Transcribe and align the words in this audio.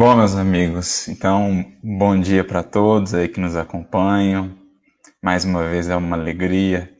Bom, 0.00 0.16
meus 0.16 0.34
amigos, 0.34 1.08
então, 1.08 1.62
bom 1.84 2.18
dia 2.18 2.42
para 2.42 2.62
todos 2.62 3.12
aí 3.12 3.28
que 3.28 3.38
nos 3.38 3.54
acompanham. 3.54 4.56
Mais 5.22 5.44
uma 5.44 5.68
vez 5.68 5.90
é 5.90 5.94
uma 5.94 6.16
alegria 6.16 6.90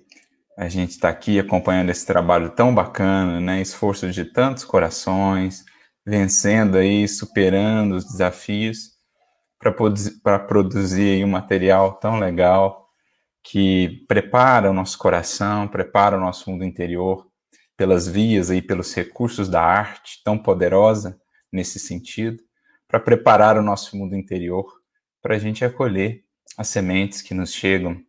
a 0.55 0.69
gente 0.69 0.91
estar 0.91 1.09
tá 1.11 1.15
aqui 1.15 1.39
acompanhando 1.39 1.89
esse 1.89 2.05
trabalho 2.05 2.51
tão 2.51 2.75
bacana, 2.75 3.41
né? 3.41 3.63
Esforço 3.63 4.11
de 4.11 4.27
tantos 4.27 4.65
corações, 4.65 5.65
vencendo 6.07 6.77
aí, 6.77 7.09
superando 7.09 7.93
os 7.93 8.05
desafios 8.05 8.91
para 10.23 10.39
produzir 10.39 11.15
aí 11.15 11.25
um 11.25 11.31
material 11.31 11.95
tão 11.95 12.19
legal 12.19 12.87
que 13.43 14.05
prepara 14.09 14.71
o 14.71 14.75
nosso 14.75 14.99
coração, 14.99 15.67
prepara 15.67 16.19
o 16.19 16.21
nosso 16.21 16.51
mundo 16.51 16.67
interior 16.67 17.27
pelas 17.79 18.07
vias 18.07 18.51
aí, 18.51 18.61
pelos 18.61 18.93
recursos 18.93 19.49
da 19.49 19.63
arte 19.63 20.21
tão 20.23 20.37
poderosa 20.37 21.19
nesse 21.51 21.79
sentido 21.79 22.50
para 22.91 22.99
preparar 22.99 23.57
o 23.57 23.63
nosso 23.63 23.97
mundo 23.97 24.17
interior 24.17 24.67
para 25.23 25.37
a 25.37 25.39
gente 25.39 25.65
acolher 25.65 26.25
as 26.59 26.67
sementes 26.69 27.23
que 27.23 27.33
nos 27.33 27.55
chegam 27.55 28.03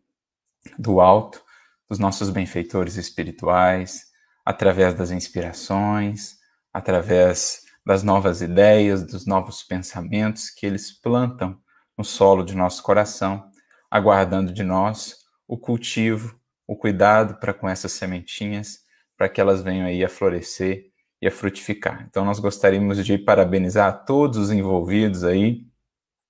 do 0.76 1.00
alto, 1.00 1.40
dos 1.88 2.00
nossos 2.00 2.30
benfeitores 2.30 2.96
espirituais, 2.96 4.06
através 4.44 4.92
das 4.94 5.12
inspirações, 5.12 6.36
através 6.72 7.62
das 7.86 8.02
novas 8.02 8.42
ideias, 8.42 9.06
dos 9.06 9.24
novos 9.24 9.62
pensamentos 9.62 10.50
que 10.50 10.66
eles 10.66 10.90
plantam 10.90 11.60
no 11.96 12.04
solo 12.04 12.44
de 12.44 12.56
nosso 12.56 12.82
coração, 12.82 13.48
aguardando 13.88 14.52
de 14.52 14.64
nós 14.64 15.18
o 15.46 15.56
cultivo, 15.56 16.36
o 16.66 16.76
cuidado 16.76 17.38
para 17.38 17.54
com 17.54 17.68
essas 17.68 17.92
sementinhas, 17.92 18.80
para 19.16 19.28
que 19.28 19.40
elas 19.40 19.62
venham 19.62 19.86
aí 19.86 20.04
a 20.04 20.08
florescer 20.08 20.91
e 21.22 21.28
a 21.28 21.30
frutificar. 21.30 22.04
Então, 22.10 22.24
nós 22.24 22.40
gostaríamos 22.40 23.04
de 23.06 23.16
parabenizar 23.16 24.04
todos 24.04 24.36
os 24.38 24.50
envolvidos 24.50 25.22
aí, 25.22 25.64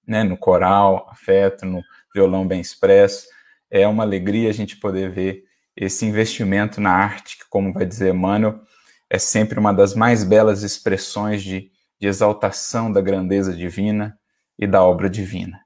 né, 0.06 0.22
no 0.22 0.36
coral, 0.36 1.08
afeto, 1.10 1.64
no 1.64 1.82
violão 2.14 2.46
bem 2.46 2.60
expresso. 2.60 3.26
É 3.70 3.88
uma 3.88 4.02
alegria 4.02 4.50
a 4.50 4.52
gente 4.52 4.76
poder 4.76 5.10
ver 5.10 5.44
esse 5.74 6.04
investimento 6.04 6.78
na 6.78 6.90
arte, 6.92 7.38
que, 7.38 7.48
como 7.48 7.72
vai 7.72 7.86
dizer 7.86 8.12
Emmanuel, 8.12 8.60
é 9.08 9.18
sempre 9.18 9.58
uma 9.58 9.72
das 9.72 9.94
mais 9.94 10.24
belas 10.24 10.62
expressões 10.62 11.42
de, 11.42 11.70
de 11.98 12.06
exaltação 12.06 12.92
da 12.92 13.00
grandeza 13.00 13.54
divina 13.54 14.18
e 14.58 14.66
da 14.66 14.82
obra 14.84 15.08
divina. 15.08 15.58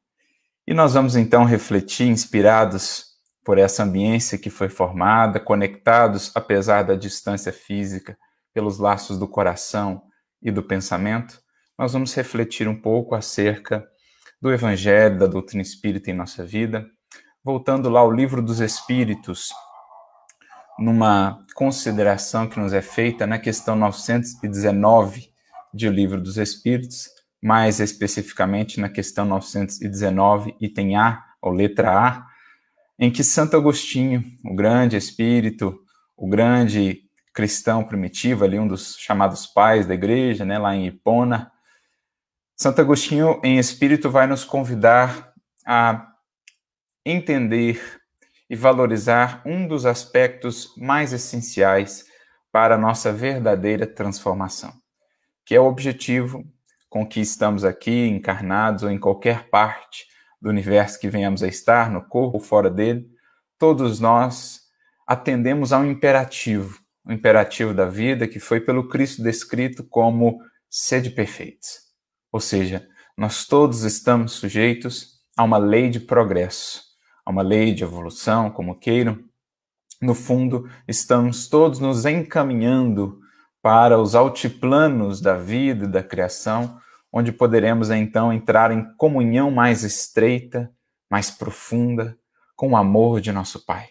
E 0.65 0.73
nós 0.73 0.95
vamos 0.95 1.17
então 1.17 1.45
refletir, 1.45 2.07
inspirados 2.07 3.07
por 3.45 3.59
essa 3.59 3.83
ambiência 3.83 4.39
que 4.39 4.51
foi 4.51 4.69
formada, 4.69 5.41
conectados, 5.41 6.31
apesar 6.35 6.83
da 6.83 6.95
distância 6.95 7.53
física, 7.53 8.17
pelos 8.57 8.79
laços 8.79 9.19
do 9.19 9.29
coração 9.29 10.05
e 10.41 10.51
do 10.51 10.63
pensamento, 10.63 11.39
nós 11.79 11.93
vamos 11.93 12.15
refletir 12.15 12.67
um 12.67 12.81
pouco 12.81 13.15
acerca 13.15 13.87
do 14.41 14.51
Evangelho, 14.51 15.19
da 15.19 15.27
doutrina 15.27 15.61
espírita 15.61 16.11
em 16.11 16.15
nossa 16.15 16.43
vida, 16.43 16.87
voltando 17.45 17.91
lá 17.91 18.01
ao 18.01 18.11
livro 18.11 18.41
dos 18.41 18.61
Espíritos, 18.61 19.51
numa 20.79 21.39
consideração 21.55 22.49
que 22.49 22.59
nos 22.59 22.73
é 22.73 22.81
feita 22.81 23.27
na 23.27 23.39
questão 23.39 23.77
919 23.77 25.29
de 25.75 25.87
O 25.87 25.93
Livro 25.93 26.19
dos 26.19 26.39
Espíritos, 26.39 27.11
mais 27.43 27.79
especificamente 27.79 28.81
na 28.81 28.89
questão 28.89 29.27
919, 29.27 30.57
item 30.63 30.97
A, 30.97 31.23
ou 31.43 31.53
letra 31.53 31.93
A, 31.93 32.27
em 32.99 33.11
que 33.11 33.23
Santo 33.23 33.55
Agostinho, 33.55 34.25
o 34.43 34.55
grande 34.55 34.97
espírito, 34.97 35.79
o 36.17 36.27
grande 36.27 37.06
cristão 37.37 37.85
primitivo, 37.85 38.47
ali 38.47 38.59
um 38.59 38.67
dos 38.67 38.97
chamados 38.97 39.47
pais 39.47 39.85
da 39.87 39.93
igreja, 39.93 40.43
né, 40.43 40.57
lá 40.59 40.75
em 40.75 40.87
Hipona. 40.87 41.53
Santo 42.57 42.81
Agostinho, 42.81 43.39
em 43.45 43.59
espírito, 43.59 44.11
vai 44.11 44.27
nos 44.27 44.43
convidar 44.43 45.35
a 45.67 46.15
entender 47.05 48.01
e 48.49 48.57
valorizar 48.57 49.43
um 49.45 49.69
dos 49.69 49.85
aspectos 49.85 50.75
mais 50.79 51.13
essenciais 51.13 52.07
para 52.51 52.77
a 52.77 52.79
nossa 52.79 53.13
verdadeira 53.13 53.87
transformação, 53.87 54.73
que 55.45 55.55
é 55.55 55.61
o 55.61 55.67
objetivo 55.67 56.43
com 56.89 57.07
que 57.07 57.21
estamos 57.21 57.65
aqui 57.65 58.07
encarnados 58.09 58.83
ou 58.83 58.91
em 58.91 58.99
qualquer 58.99 59.51
parte 59.51 60.07
do 60.41 60.49
universo 60.49 60.99
que 60.99 61.11
venhamos 61.11 61.43
a 61.43 61.49
estar, 61.49 61.91
no 61.91 62.01
corpo 62.01 62.39
ou 62.39 62.43
fora 62.43 62.71
dele, 62.71 63.07
todos 63.59 64.01
nós 64.01 64.63
atendemos 65.07 65.71
a 65.71 65.79
um 65.79 65.85
imperativo, 65.85 66.86
o 67.07 67.13
imperativo 67.13 67.73
da 67.73 67.87
vida 67.87 68.27
que 68.27 68.41
foi 68.41 68.61
pelo 68.61 68.89
Cristo 68.89 69.23
descrito 69.23 69.85
como 69.85 70.41
sede 70.69 71.11
perfeitos. 71.11 71.87
Ou 72.33 72.41
seja, 72.41 72.87
nós 73.17 73.47
todos 73.47 73.85
estamos 73.85 74.33
sujeitos 74.33 75.21
a 75.37 75.45
uma 75.45 75.57
lei 75.57 75.89
de 75.89 76.01
progresso, 76.01 76.83
a 77.25 77.31
uma 77.31 77.43
lei 77.43 77.73
de 77.73 77.85
evolução, 77.85 78.51
como 78.51 78.79
queiram. 78.79 79.19
No 80.03 80.15
fundo, 80.15 80.69
estamos 80.89 81.49
todos 81.49 81.79
nos 81.79 82.05
encaminhando 82.05 83.21
para 83.63 83.99
os 83.99 84.15
altiplanos 84.15 85.21
da 85.21 85.37
vida 85.37 85.85
e 85.85 85.89
da 85.89 86.03
criação, 86.03 86.79
onde 87.13 87.33
poderemos 87.33 87.89
então 87.91 88.33
entrar 88.33 88.71
em 88.71 88.85
comunhão 88.97 89.51
mais 89.51 89.85
estreita, 89.85 90.71
mais 91.11 91.31
profunda 91.31 92.19
com 92.57 92.73
o 92.73 92.77
amor 92.77 93.21
de 93.21 93.33
nosso 93.33 93.65
Pai, 93.65 93.89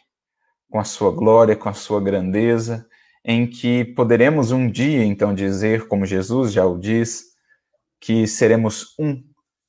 com 0.70 0.80
a 0.80 0.84
sua 0.84 1.12
glória, 1.12 1.56
com 1.56 1.70
a 1.70 1.74
sua 1.74 2.02
grandeza 2.02 2.88
em 3.26 3.48
que 3.48 3.84
poderemos 3.84 4.52
um 4.52 4.70
dia 4.70 5.04
então 5.04 5.34
dizer, 5.34 5.88
como 5.88 6.06
Jesus 6.06 6.54
já 6.54 6.64
o 6.64 6.78
diz, 6.78 7.24
que 8.00 8.28
seremos 8.28 8.94
um 9.00 9.24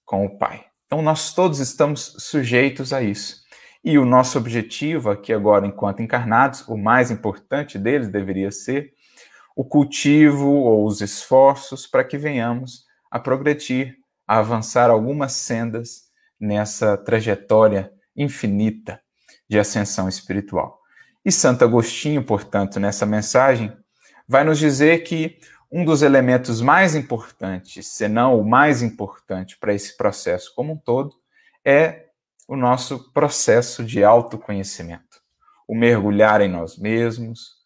com 0.04 0.26
o 0.26 0.38
Pai. 0.38 0.66
Então 0.84 1.00
nós 1.00 1.32
todos 1.32 1.58
estamos 1.58 2.14
sujeitos 2.18 2.92
a 2.92 3.02
isso. 3.02 3.40
E 3.82 3.98
o 3.98 4.04
nosso 4.04 4.36
objetivo 4.36 5.10
aqui 5.10 5.32
agora, 5.32 5.66
enquanto 5.66 6.02
encarnados, 6.02 6.68
o 6.68 6.76
mais 6.76 7.10
importante 7.10 7.78
deles 7.78 8.08
deveria 8.08 8.50
ser 8.50 8.92
o 9.56 9.64
cultivo 9.64 10.50
ou 10.50 10.86
os 10.86 11.00
esforços 11.00 11.86
para 11.86 12.04
que 12.04 12.18
venhamos 12.18 12.84
a 13.10 13.18
progredir, 13.18 13.96
a 14.26 14.38
avançar 14.38 14.90
algumas 14.90 15.32
sendas 15.32 16.02
nessa 16.38 16.98
trajetória 16.98 17.90
infinita 18.14 19.00
de 19.48 19.58
ascensão 19.58 20.08
espiritual. 20.08 20.78
E 21.26 21.32
Santo 21.32 21.64
Agostinho, 21.64 22.22
portanto, 22.22 22.78
nessa 22.78 23.04
mensagem, 23.04 23.76
vai 24.28 24.44
nos 24.44 24.60
dizer 24.60 25.02
que 25.02 25.40
um 25.68 25.84
dos 25.84 26.02
elementos 26.02 26.60
mais 26.60 26.94
importantes, 26.94 27.88
se 27.88 28.06
não 28.06 28.38
o 28.38 28.48
mais 28.48 28.80
importante 28.80 29.58
para 29.58 29.74
esse 29.74 29.96
processo 29.96 30.54
como 30.54 30.74
um 30.74 30.76
todo, 30.76 31.16
é 31.64 32.10
o 32.46 32.54
nosso 32.54 33.12
processo 33.12 33.82
de 33.82 34.04
autoconhecimento. 34.04 35.20
O 35.66 35.74
mergulhar 35.74 36.40
em 36.40 36.48
nós 36.48 36.78
mesmos, 36.78 37.56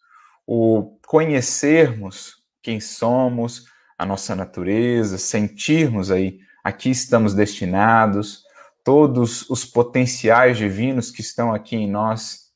o 0.47 0.97
conhecermos 1.05 2.41
quem 2.63 2.79
somos, 2.79 3.67
a 3.95 4.03
nossa 4.07 4.35
natureza, 4.35 5.19
sentirmos 5.19 6.09
aí 6.09 6.39
aqui 6.63 6.89
estamos 6.89 7.35
destinados, 7.35 8.43
todos 8.83 9.47
os 9.51 9.63
potenciais 9.63 10.57
divinos 10.57 11.11
que 11.11 11.21
estão 11.21 11.53
aqui 11.53 11.75
em 11.75 11.87
nós 11.87 12.50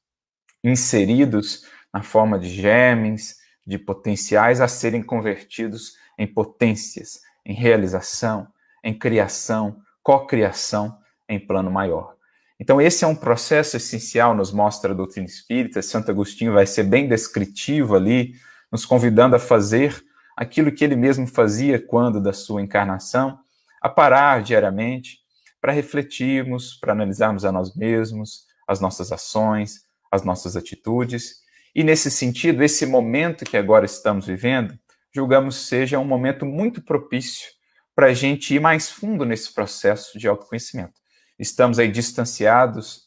inseridos 0.69 1.63
na 1.93 2.01
forma 2.01 2.39
de 2.39 2.49
germes, 2.49 3.37
de 3.65 3.77
potenciais 3.77 4.59
a 4.59 4.67
serem 4.67 5.01
convertidos 5.01 5.93
em 6.17 6.27
potências, 6.27 7.21
em 7.45 7.53
realização, 7.53 8.47
em 8.83 8.93
criação, 8.93 9.81
cocriação 10.03 10.97
em 11.27 11.39
plano 11.39 11.71
maior. 11.71 12.15
Então, 12.59 12.81
esse 12.81 13.03
é 13.03 13.07
um 13.07 13.15
processo 13.15 13.75
essencial, 13.75 14.33
nos 14.33 14.51
mostra 14.51 14.91
a 14.91 14.95
doutrina 14.95 15.27
espírita. 15.27 15.81
Santo 15.81 16.09
Agostinho 16.09 16.53
vai 16.53 16.65
ser 16.65 16.83
bem 16.83 17.07
descritivo 17.07 17.95
ali, 17.95 18.33
nos 18.71 18.85
convidando 18.85 19.35
a 19.35 19.39
fazer 19.39 20.03
aquilo 20.37 20.71
que 20.71 20.83
ele 20.83 20.95
mesmo 20.95 21.27
fazia 21.27 21.79
quando 21.79 22.21
da 22.21 22.33
sua 22.33 22.61
encarnação, 22.61 23.39
a 23.81 23.89
parar 23.89 24.41
diariamente 24.41 25.19
para 25.59 25.71
refletirmos, 25.71 26.75
para 26.75 26.93
analisarmos 26.93 27.43
a 27.43 27.51
nós 27.51 27.75
mesmos, 27.75 28.45
as 28.67 28.79
nossas 28.79 29.11
ações, 29.11 29.84
as 30.15 30.23
nossas 30.23 30.55
atitudes. 30.55 31.43
E 31.73 31.83
nesse 31.83 32.09
sentido, 32.09 32.63
esse 32.63 32.85
momento 32.85 33.45
que 33.45 33.57
agora 33.57 33.85
estamos 33.85 34.25
vivendo, 34.25 34.77
julgamos 35.13 35.67
seja 35.67 35.99
um 35.99 36.05
momento 36.05 36.45
muito 36.45 36.81
propício 36.81 37.49
para 37.95 38.07
a 38.07 38.13
gente 38.13 38.53
ir 38.55 38.59
mais 38.59 38.89
fundo 38.89 39.25
nesse 39.25 39.53
processo 39.53 40.17
de 40.17 40.27
autoconhecimento. 40.27 40.99
Estamos 41.39 41.79
aí 41.79 41.89
distanciados 41.89 43.05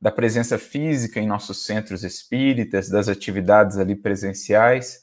da 0.00 0.10
presença 0.10 0.58
física 0.58 1.20
em 1.20 1.26
nossos 1.26 1.64
centros 1.64 2.04
espíritas, 2.04 2.88
das 2.88 3.08
atividades 3.08 3.78
ali 3.78 3.96
presenciais, 3.96 5.00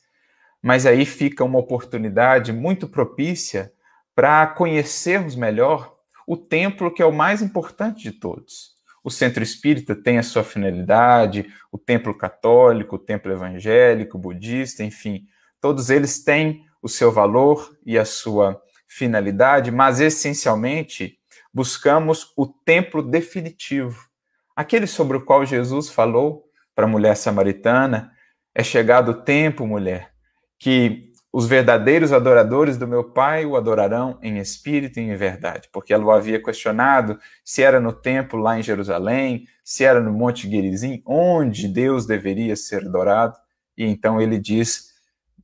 mas 0.62 0.86
aí 0.86 1.06
fica 1.06 1.44
uma 1.44 1.60
oportunidade 1.60 2.54
muito 2.54 2.88
propícia 2.88 3.71
para 4.15 4.45
conhecermos 4.48 5.36
melhor 5.36 5.95
o 6.27 6.38
templo 6.38 6.94
que 6.94 7.01
é 7.01 7.06
o 7.06 7.12
mais 7.12 7.42
importante 7.42 8.04
de 8.04 8.12
todos, 8.12 8.73
o 9.04 9.12
centro 9.12 9.44
espírita 9.44 9.96
tem 9.96 10.18
a 10.18 10.24
sua 10.24 10.44
finalidade, 10.44 11.48
o 11.72 11.78
templo 11.78 12.18
católico, 12.18 12.96
o 12.96 13.00
templo 13.00 13.32
evangélico, 13.32 14.18
budista, 14.18 14.84
enfim, 14.84 15.26
todos 15.60 15.90
eles 15.90 16.24
têm 16.24 16.66
o 16.82 16.88
seu 16.88 17.12
valor 17.12 17.78
e 17.86 17.98
a 17.98 18.06
sua 18.06 18.62
finalidade, 18.88 19.72
mas 19.72 20.00
essencialmente 20.00 21.18
buscamos 21.54 22.32
o 22.38 22.46
templo 22.46 23.02
definitivo, 23.02 24.08
aquele 24.56 24.88
sobre 24.88 25.18
o 25.18 25.26
qual 25.26 25.46
Jesus 25.46 25.90
falou 25.90 26.46
para 26.76 26.86
a 26.86 26.90
mulher 26.90 27.16
samaritana: 27.16 28.12
é 28.56 28.64
chegado 28.64 29.10
o 29.10 29.22
tempo, 29.22 29.68
mulher, 29.68 30.12
que 30.60 31.12
os 31.34 31.48
verdadeiros 31.48 32.14
adoradores 32.14 32.78
do 32.78 32.88
meu 32.88 33.04
Pai 33.04 33.44
o 33.44 33.58
adorarão 33.58 34.20
em 34.22 34.38
espírito 34.38 35.00
e 35.00 35.02
em 35.04 35.16
verdade, 35.16 35.68
porque 35.74 35.92
ela 35.92 36.06
o 36.06 36.12
havia 36.12 36.42
questionado 36.42 37.18
se 37.44 37.64
era 37.64 37.80
no 37.80 37.92
templo 37.92 38.40
lá 38.40 38.60
em 38.60 38.62
Jerusalém, 38.62 39.48
se 39.64 39.84
era 39.84 40.00
no 40.00 40.14
Monte 40.14 40.48
Gerizim, 40.48 41.02
onde 41.04 41.68
Deus 41.68 42.06
deveria 42.06 42.56
ser 42.56 42.86
adorado. 42.86 43.36
E 43.76 43.84
então 43.84 44.22
ele 44.22 44.38
diz, 44.38 44.94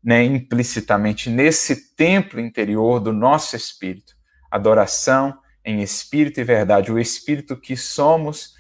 né, 0.04 0.24
implicitamente, 0.24 1.28
nesse 1.28 1.96
templo 1.96 2.40
interior 2.40 3.00
do 3.00 3.12
nosso 3.12 3.56
espírito, 3.56 4.14
adoração 4.52 5.40
em 5.66 5.82
espírito 5.82 6.40
e 6.40 6.44
verdade, 6.44 6.92
o 6.92 7.00
espírito 7.00 7.60
que 7.60 7.76
somos, 7.76 8.54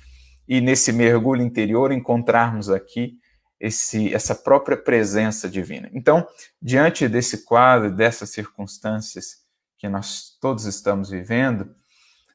e 0.48 0.60
nesse 0.60 0.92
mergulho 0.92 1.44
interior 1.44 1.92
encontrarmos 1.92 2.72
aqui 2.72 3.20
esse, 3.59 4.13
essa 4.13 4.33
própria 4.33 4.77
presença 4.77 5.50
divina. 5.50 5.89
Então, 5.94 6.25
diante 6.61 7.07
desse 7.07 7.44
quadro, 7.44 7.91
dessas 7.91 8.29
circunstâncias 8.29 9.39
que 9.77 9.89
nós 9.89 10.38
todos 10.39 10.65
estamos 10.65 11.09
vivendo, 11.09 11.75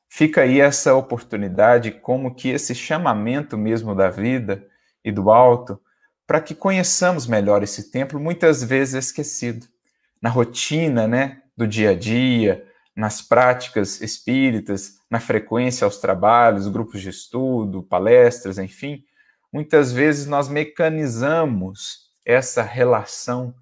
fica 0.09 0.43
aí 0.43 0.61
essa 0.61 0.95
oportunidade, 0.95 1.91
como 1.91 2.35
que 2.35 2.49
esse 2.49 2.75
chamamento 2.75 3.57
mesmo 3.57 3.95
da 3.95 4.11
vida 4.11 4.67
e 5.05 5.11
do 5.11 5.31
alto, 5.31 5.81
para 6.27 6.41
que 6.41 6.55
conheçamos 6.55 7.27
melhor 7.27 7.63
esse 7.63 7.91
templo, 7.91 8.19
muitas 8.19 8.63
vezes 8.63 9.07
esquecido. 9.07 9.67
Na 10.23 10.31
rotina, 10.31 11.07
né, 11.07 11.43
do 11.57 11.67
dia 11.67 11.91
a 11.91 11.95
dia, 11.95 12.67
nas 12.97 13.21
práticas 13.21 14.01
espíritas, 14.01 14.99
na 15.11 15.21
frequência 15.21 15.85
aos 15.85 15.99
trabalhos, 15.99 16.69
grupos 16.69 17.03
de 17.03 17.11
estudo, 17.11 17.83
palestras, 17.83 18.57
enfim, 18.57 19.05
muitas 19.55 19.93
vezes 19.93 20.27
nós 20.27 20.49
mecanizamos 20.49 22.11
essa 22.27 22.61
relação 22.61 23.55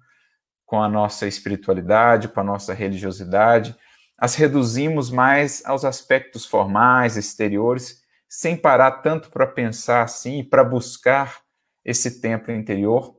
com 0.65 0.81
a 0.81 0.89
nossa 0.89 1.27
espiritualidade, 1.27 2.29
com 2.29 2.39
a 2.39 2.43
nossa 2.43 2.73
religiosidade, 2.73 3.75
as 4.17 4.33
reduzimos 4.33 5.11
mais 5.11 5.63
aos 5.63 5.85
aspectos 5.85 6.47
formais, 6.47 7.15
exteriores, 7.15 8.01
sem 8.27 8.57
parar 8.57 9.03
tanto 9.03 9.29
para 9.29 9.45
pensar 9.45 10.01
assim 10.01 10.43
para 10.43 10.63
buscar 10.63 11.41
esse 11.85 12.19
templo 12.19 12.51
interior, 12.51 13.15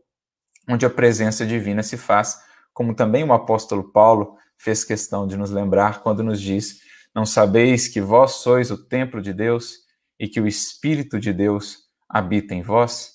onde 0.69 0.85
a 0.85 0.91
presença 0.91 1.47
divina 1.47 1.85
se 1.85 1.97
faz, 1.97 2.41
como 2.73 2.93
também 2.93 3.23
o 3.23 3.33
apóstolo 3.33 3.93
Paulo 3.93 4.37
fez 4.59 4.83
questão 4.83 5.29
de 5.29 5.37
nos 5.37 5.53
lembrar 5.53 6.03
quando 6.03 6.25
nos 6.25 6.41
diz: 6.41 6.81
Não 7.15 7.25
sabeis 7.25 7.87
que 7.87 8.01
vós 8.01 8.33
sois 8.33 8.73
o 8.73 8.85
templo 8.89 9.23
de 9.23 9.33
Deus 9.33 9.77
e 10.19 10.27
que 10.27 10.41
o 10.41 10.47
Espírito 10.49 11.21
de 11.21 11.33
Deus 11.33 11.84
habita 12.15 12.55
em 12.55 12.63
vós? 12.63 13.15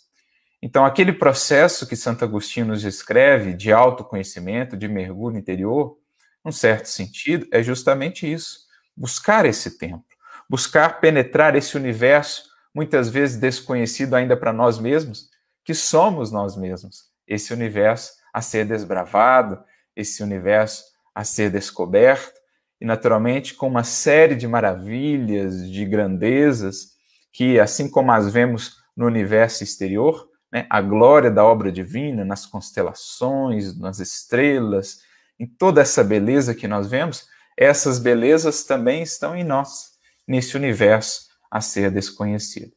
Então, 0.62 0.84
aquele 0.84 1.14
processo 1.14 1.88
que 1.88 1.96
Santo 1.96 2.26
Agostinho 2.26 2.66
nos 2.66 2.82
descreve 2.82 3.54
de 3.54 3.72
autoconhecimento, 3.72 4.76
de 4.76 4.90
mergulho 4.90 5.38
interior, 5.38 5.98
num 6.44 6.52
certo 6.52 6.88
sentido, 6.88 7.48
é 7.50 7.64
justamente 7.64 8.30
isso: 8.30 8.60
buscar 8.96 9.46
esse 9.46 9.78
templo, 9.78 10.04
buscar 10.50 11.00
penetrar 11.00 11.56
esse 11.56 11.78
universo, 11.78 12.44
muitas 12.76 13.10
vezes 13.10 13.38
desconhecido 13.38 14.16
ainda 14.16 14.36
para 14.36 14.52
nós 14.52 14.78
mesmos, 14.78 15.30
que 15.64 15.74
somos 15.74 16.30
nós 16.30 16.58
mesmos, 16.58 17.06
esse 17.26 17.54
universo 17.54 18.12
a 18.34 18.42
ser 18.42 18.66
desbravado, 18.66 19.64
esse 19.96 20.22
universo 20.22 20.84
a 21.16 21.24
ser 21.24 21.50
descoberto, 21.50 22.38
e 22.82 22.86
naturalmente 22.86 23.54
com 23.54 23.68
uma 23.68 23.84
série 23.84 24.36
de 24.36 24.48
maravilhas, 24.48 25.70
de 25.70 25.86
grandezas, 25.86 27.00
que 27.32 27.60
assim 27.60 27.90
como 27.90 28.12
as 28.12 28.32
vemos 28.32 28.80
no 29.00 29.06
universo 29.06 29.64
exterior, 29.64 30.30
né, 30.52 30.68
a 30.70 30.82
glória 30.82 31.32
da 31.32 31.46
obra 31.46 31.72
divina 31.72 32.26
nas 32.26 32.46
constelações, 32.46 33.80
nas 33.80 34.00
estrelas, 34.00 35.00
em 35.40 35.48
toda 35.48 35.80
essa 35.80 36.04
beleza 36.04 36.54
que 36.54 36.68
nós 36.68 36.90
vemos, 36.90 37.26
essas 37.58 37.98
belezas 37.98 38.66
também 38.66 39.02
estão 39.02 39.34
em 39.34 39.44
nós, 39.46 39.92
nesse 40.28 40.58
universo 40.58 41.30
a 41.50 41.62
ser 41.62 41.90
desconhecido. 41.92 42.74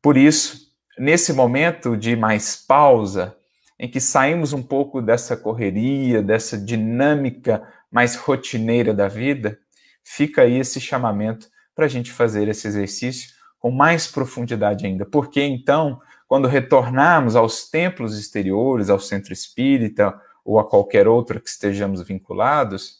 Por 0.00 0.16
isso, 0.16 0.72
nesse 0.98 1.34
momento 1.34 1.98
de 1.98 2.16
mais 2.16 2.56
pausa, 2.56 3.36
em 3.78 3.90
que 3.90 4.00
saímos 4.00 4.54
um 4.54 4.62
pouco 4.62 5.02
dessa 5.02 5.36
correria, 5.36 6.22
dessa 6.22 6.56
dinâmica 6.56 7.62
mais 7.92 8.16
rotineira 8.16 8.94
da 8.94 9.06
vida, 9.06 9.58
fica 10.02 10.42
aí 10.42 10.58
esse 10.60 10.80
chamamento 10.80 11.46
para 11.74 11.84
a 11.84 11.88
gente 11.88 12.10
fazer 12.10 12.48
esse 12.48 12.66
exercício 12.66 13.35
com 13.58 13.70
mais 13.70 14.06
profundidade 14.06 14.86
ainda. 14.86 15.04
Porque 15.04 15.42
então, 15.42 16.00
quando 16.28 16.48
retornarmos 16.48 17.36
aos 17.36 17.68
templos 17.68 18.18
exteriores, 18.18 18.90
ao 18.90 19.00
centro 19.00 19.32
espírita 19.32 20.14
ou 20.44 20.58
a 20.58 20.68
qualquer 20.68 21.08
outro 21.08 21.40
que 21.40 21.48
estejamos 21.48 22.02
vinculados, 22.02 22.98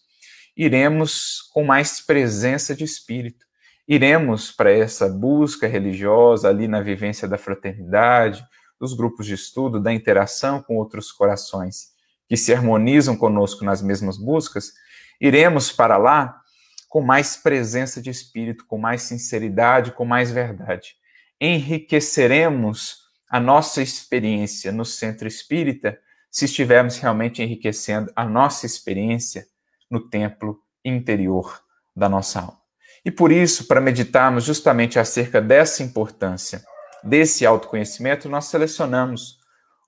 iremos 0.56 1.42
com 1.52 1.64
mais 1.64 2.00
presença 2.00 2.74
de 2.74 2.84
espírito. 2.84 3.44
Iremos 3.86 4.50
para 4.50 4.72
essa 4.72 5.08
busca 5.08 5.66
religiosa 5.66 6.48
ali 6.48 6.66
na 6.66 6.80
vivência 6.80 7.28
da 7.28 7.38
fraternidade, 7.38 8.44
dos 8.80 8.94
grupos 8.94 9.26
de 9.26 9.34
estudo, 9.34 9.80
da 9.80 9.92
interação 9.92 10.62
com 10.62 10.76
outros 10.76 11.12
corações 11.12 11.96
que 12.28 12.36
se 12.36 12.52
harmonizam 12.52 13.16
conosco 13.16 13.64
nas 13.64 13.80
mesmas 13.80 14.16
buscas, 14.16 14.72
iremos 15.20 15.70
para 15.70 15.96
lá 15.96 16.40
com 16.88 17.00
mais 17.00 17.36
presença 17.36 18.00
de 18.00 18.10
espírito, 18.10 18.66
com 18.66 18.78
mais 18.78 19.02
sinceridade, 19.02 19.92
com 19.92 20.04
mais 20.04 20.30
verdade. 20.30 20.96
Enriqueceremos 21.40 23.06
a 23.28 23.40
nossa 23.40 23.82
experiência 23.82 24.70
no 24.72 24.84
centro 24.84 25.26
espírita 25.26 25.98
se 26.30 26.44
estivermos 26.44 26.98
realmente 26.98 27.42
enriquecendo 27.42 28.12
a 28.14 28.24
nossa 28.24 28.66
experiência 28.66 29.46
no 29.90 30.08
templo 30.08 30.60
interior 30.84 31.60
da 31.94 32.08
nossa 32.08 32.40
alma. 32.40 32.60
E 33.04 33.10
por 33.10 33.30
isso, 33.30 33.66
para 33.66 33.80
meditarmos 33.80 34.44
justamente 34.44 34.98
acerca 34.98 35.40
dessa 35.40 35.82
importância 35.82 36.64
desse 37.02 37.46
autoconhecimento, 37.46 38.28
nós 38.28 38.46
selecionamos 38.46 39.38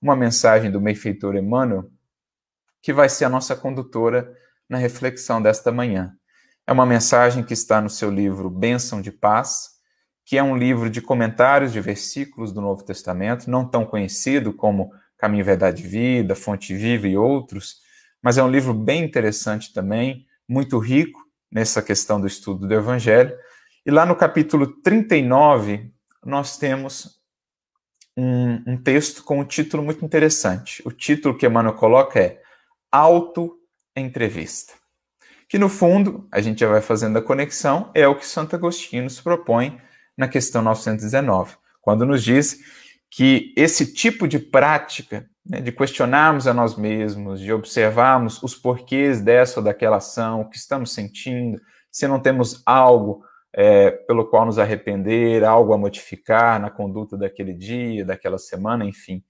uma 0.01 0.15
mensagem 0.15 0.71
do 0.71 0.79
benfeitor 0.79 1.35
Emmanuel, 1.35 1.89
que 2.81 2.93
vai 2.93 3.09
ser 3.09 3.25
a 3.25 3.29
nossa 3.29 3.55
condutora 3.55 4.33
na 4.69 4.77
reflexão 4.77 5.41
desta 5.41 5.71
manhã. 5.71 6.15
É 6.69 6.71
uma 6.71 6.85
mensagem 6.85 7.43
que 7.43 7.51
está 7.51 7.81
no 7.81 7.89
seu 7.89 8.11
livro 8.11 8.47
Bênção 8.47 9.01
de 9.01 9.11
Paz, 9.11 9.71
que 10.23 10.37
é 10.37 10.43
um 10.43 10.55
livro 10.55 10.87
de 10.87 11.01
comentários 11.01 11.73
de 11.73 11.81
versículos 11.81 12.51
do 12.53 12.61
Novo 12.61 12.83
Testamento, 12.83 13.49
não 13.49 13.67
tão 13.67 13.83
conhecido 13.83 14.53
como 14.53 14.91
Caminho, 15.17 15.43
Verdade 15.43 15.83
e 15.83 15.87
Vida, 15.87 16.35
Fonte 16.35 16.75
Viva 16.75 17.07
e 17.07 17.17
outros, 17.17 17.77
mas 18.21 18.37
é 18.37 18.43
um 18.43 18.51
livro 18.51 18.71
bem 18.71 19.03
interessante 19.03 19.73
também, 19.73 20.27
muito 20.47 20.77
rico 20.77 21.19
nessa 21.51 21.81
questão 21.81 22.21
do 22.21 22.27
estudo 22.27 22.67
do 22.67 22.73
Evangelho. 22.75 23.35
E 23.83 23.89
lá 23.89 24.05
no 24.05 24.15
capítulo 24.15 24.67
39, 24.67 25.91
nós 26.23 26.55
temos 26.55 27.19
um, 28.15 28.73
um 28.73 28.77
texto 28.77 29.23
com 29.23 29.39
um 29.39 29.43
título 29.43 29.81
muito 29.81 30.05
interessante. 30.05 30.83
O 30.85 30.91
título 30.91 31.35
que 31.35 31.47
Emmanuel 31.47 31.73
coloca 31.73 32.19
é 32.19 32.39
Auto-Entrevista 32.91 34.78
que 35.49 35.57
no 35.57 35.67
fundo, 35.67 36.27
a 36.31 36.39
gente 36.39 36.59
já 36.59 36.69
vai 36.69 36.79
fazendo 36.79 37.17
a 37.17 37.23
conexão, 37.23 37.89
é 37.95 38.07
o 38.07 38.15
que 38.15 38.25
Santo 38.25 38.55
Agostinho 38.55 39.03
nos 39.03 39.19
propõe 39.19 39.81
na 40.15 40.27
questão 40.27 40.61
919, 40.61 41.57
quando 41.81 42.05
nos 42.05 42.23
diz 42.23 42.59
que 43.09 43.51
esse 43.57 43.91
tipo 43.91 44.27
de 44.27 44.37
prática, 44.37 45.27
né, 45.43 45.59
de 45.59 45.71
questionarmos 45.71 46.45
a 46.45 46.53
nós 46.53 46.77
mesmos, 46.77 47.39
de 47.39 47.51
observarmos 47.51 48.43
os 48.43 48.53
porquês 48.53 49.21
dessa 49.21 49.59
ou 49.59 49.63
daquela 49.63 49.97
ação, 49.97 50.41
o 50.41 50.49
que 50.49 50.55
estamos 50.55 50.93
sentindo, 50.93 51.59
se 51.91 52.07
não 52.07 52.19
temos 52.19 52.61
algo 52.63 53.23
é, 53.51 53.89
pelo 53.89 54.29
qual 54.29 54.45
nos 54.45 54.59
arrepender, 54.59 55.43
algo 55.43 55.73
a 55.73 55.77
modificar 55.79 56.59
na 56.59 56.69
conduta 56.69 57.17
daquele 57.17 57.55
dia, 57.55 58.05
daquela 58.05 58.37
semana, 58.37 58.85
enfim. 58.85 59.23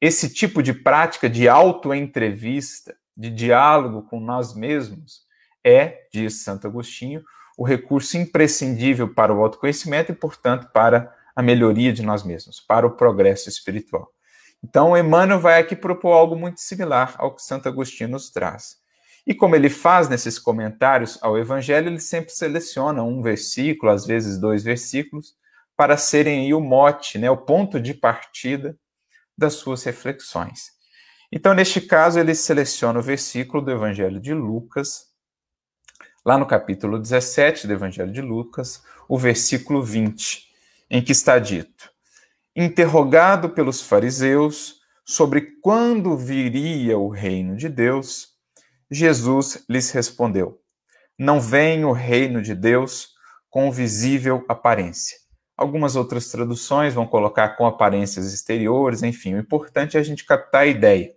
Esse 0.00 0.32
tipo 0.32 0.62
de 0.62 0.72
prática 0.72 1.28
de 1.28 1.46
autoentrevista, 1.46 2.96
de 3.14 3.28
diálogo 3.28 4.04
com 4.08 4.18
nós 4.18 4.54
mesmos, 4.54 5.30
é, 5.64 6.06
diz 6.12 6.42
Santo 6.42 6.66
Agostinho, 6.66 7.22
o 7.56 7.64
recurso 7.64 8.16
imprescindível 8.16 9.12
para 9.12 9.34
o 9.34 9.42
autoconhecimento 9.42 10.12
e, 10.12 10.14
portanto, 10.14 10.68
para 10.72 11.14
a 11.34 11.42
melhoria 11.42 11.92
de 11.92 12.02
nós 12.02 12.22
mesmos, 12.22 12.60
para 12.60 12.86
o 12.86 12.96
progresso 12.96 13.48
espiritual. 13.48 14.12
Então, 14.64 14.96
Emmanuel 14.96 15.40
vai 15.40 15.60
aqui 15.60 15.74
propor 15.74 16.12
algo 16.12 16.36
muito 16.36 16.60
similar 16.60 17.14
ao 17.18 17.34
que 17.34 17.42
Santo 17.42 17.68
Agostinho 17.68 18.10
nos 18.10 18.30
traz. 18.30 18.76
E 19.26 19.34
como 19.34 19.54
ele 19.54 19.70
faz 19.70 20.08
nesses 20.08 20.38
comentários 20.38 21.18
ao 21.22 21.38
Evangelho, 21.38 21.88
ele 21.88 22.00
sempre 22.00 22.32
seleciona 22.32 23.02
um 23.02 23.22
versículo, 23.22 23.90
às 23.90 24.06
vezes 24.06 24.38
dois 24.38 24.62
versículos, 24.62 25.34
para 25.76 25.96
serem 25.96 26.52
o 26.54 26.60
mote, 26.60 27.18
né, 27.18 27.30
o 27.30 27.36
ponto 27.36 27.80
de 27.80 27.94
partida 27.94 28.76
das 29.36 29.54
suas 29.54 29.82
reflexões. 29.84 30.72
Então, 31.30 31.54
neste 31.54 31.80
caso, 31.80 32.18
ele 32.18 32.34
seleciona 32.34 32.98
o 32.98 33.02
versículo 33.02 33.64
do 33.64 33.70
Evangelho 33.70 34.20
de 34.20 34.34
Lucas, 34.34 35.11
lá 36.24 36.38
no 36.38 36.46
capítulo 36.46 36.98
17 36.98 37.66
do 37.66 37.72
Evangelho 37.72 38.12
de 38.12 38.20
Lucas, 38.20 38.82
o 39.08 39.18
versículo 39.18 39.82
20, 39.82 40.46
em 40.90 41.02
que 41.02 41.12
está 41.12 41.38
dito: 41.38 41.90
Interrogado 42.54 43.50
pelos 43.50 43.80
fariseus 43.80 44.80
sobre 45.04 45.58
quando 45.60 46.16
viria 46.16 46.96
o 46.96 47.08
reino 47.08 47.56
de 47.56 47.68
Deus, 47.68 48.28
Jesus 48.90 49.64
lhes 49.68 49.90
respondeu: 49.90 50.60
Não 51.18 51.40
vem 51.40 51.84
o 51.84 51.92
reino 51.92 52.40
de 52.40 52.54
Deus 52.54 53.10
com 53.50 53.70
visível 53.70 54.44
aparência. 54.48 55.18
Algumas 55.56 55.96
outras 55.96 56.28
traduções 56.28 56.94
vão 56.94 57.06
colocar 57.06 57.50
com 57.50 57.66
aparências 57.66 58.32
exteriores, 58.32 59.02
enfim, 59.02 59.34
o 59.34 59.38
importante 59.38 59.96
é 59.96 60.00
a 60.00 60.02
gente 60.02 60.24
captar 60.24 60.62
a 60.62 60.66
ideia. 60.66 61.12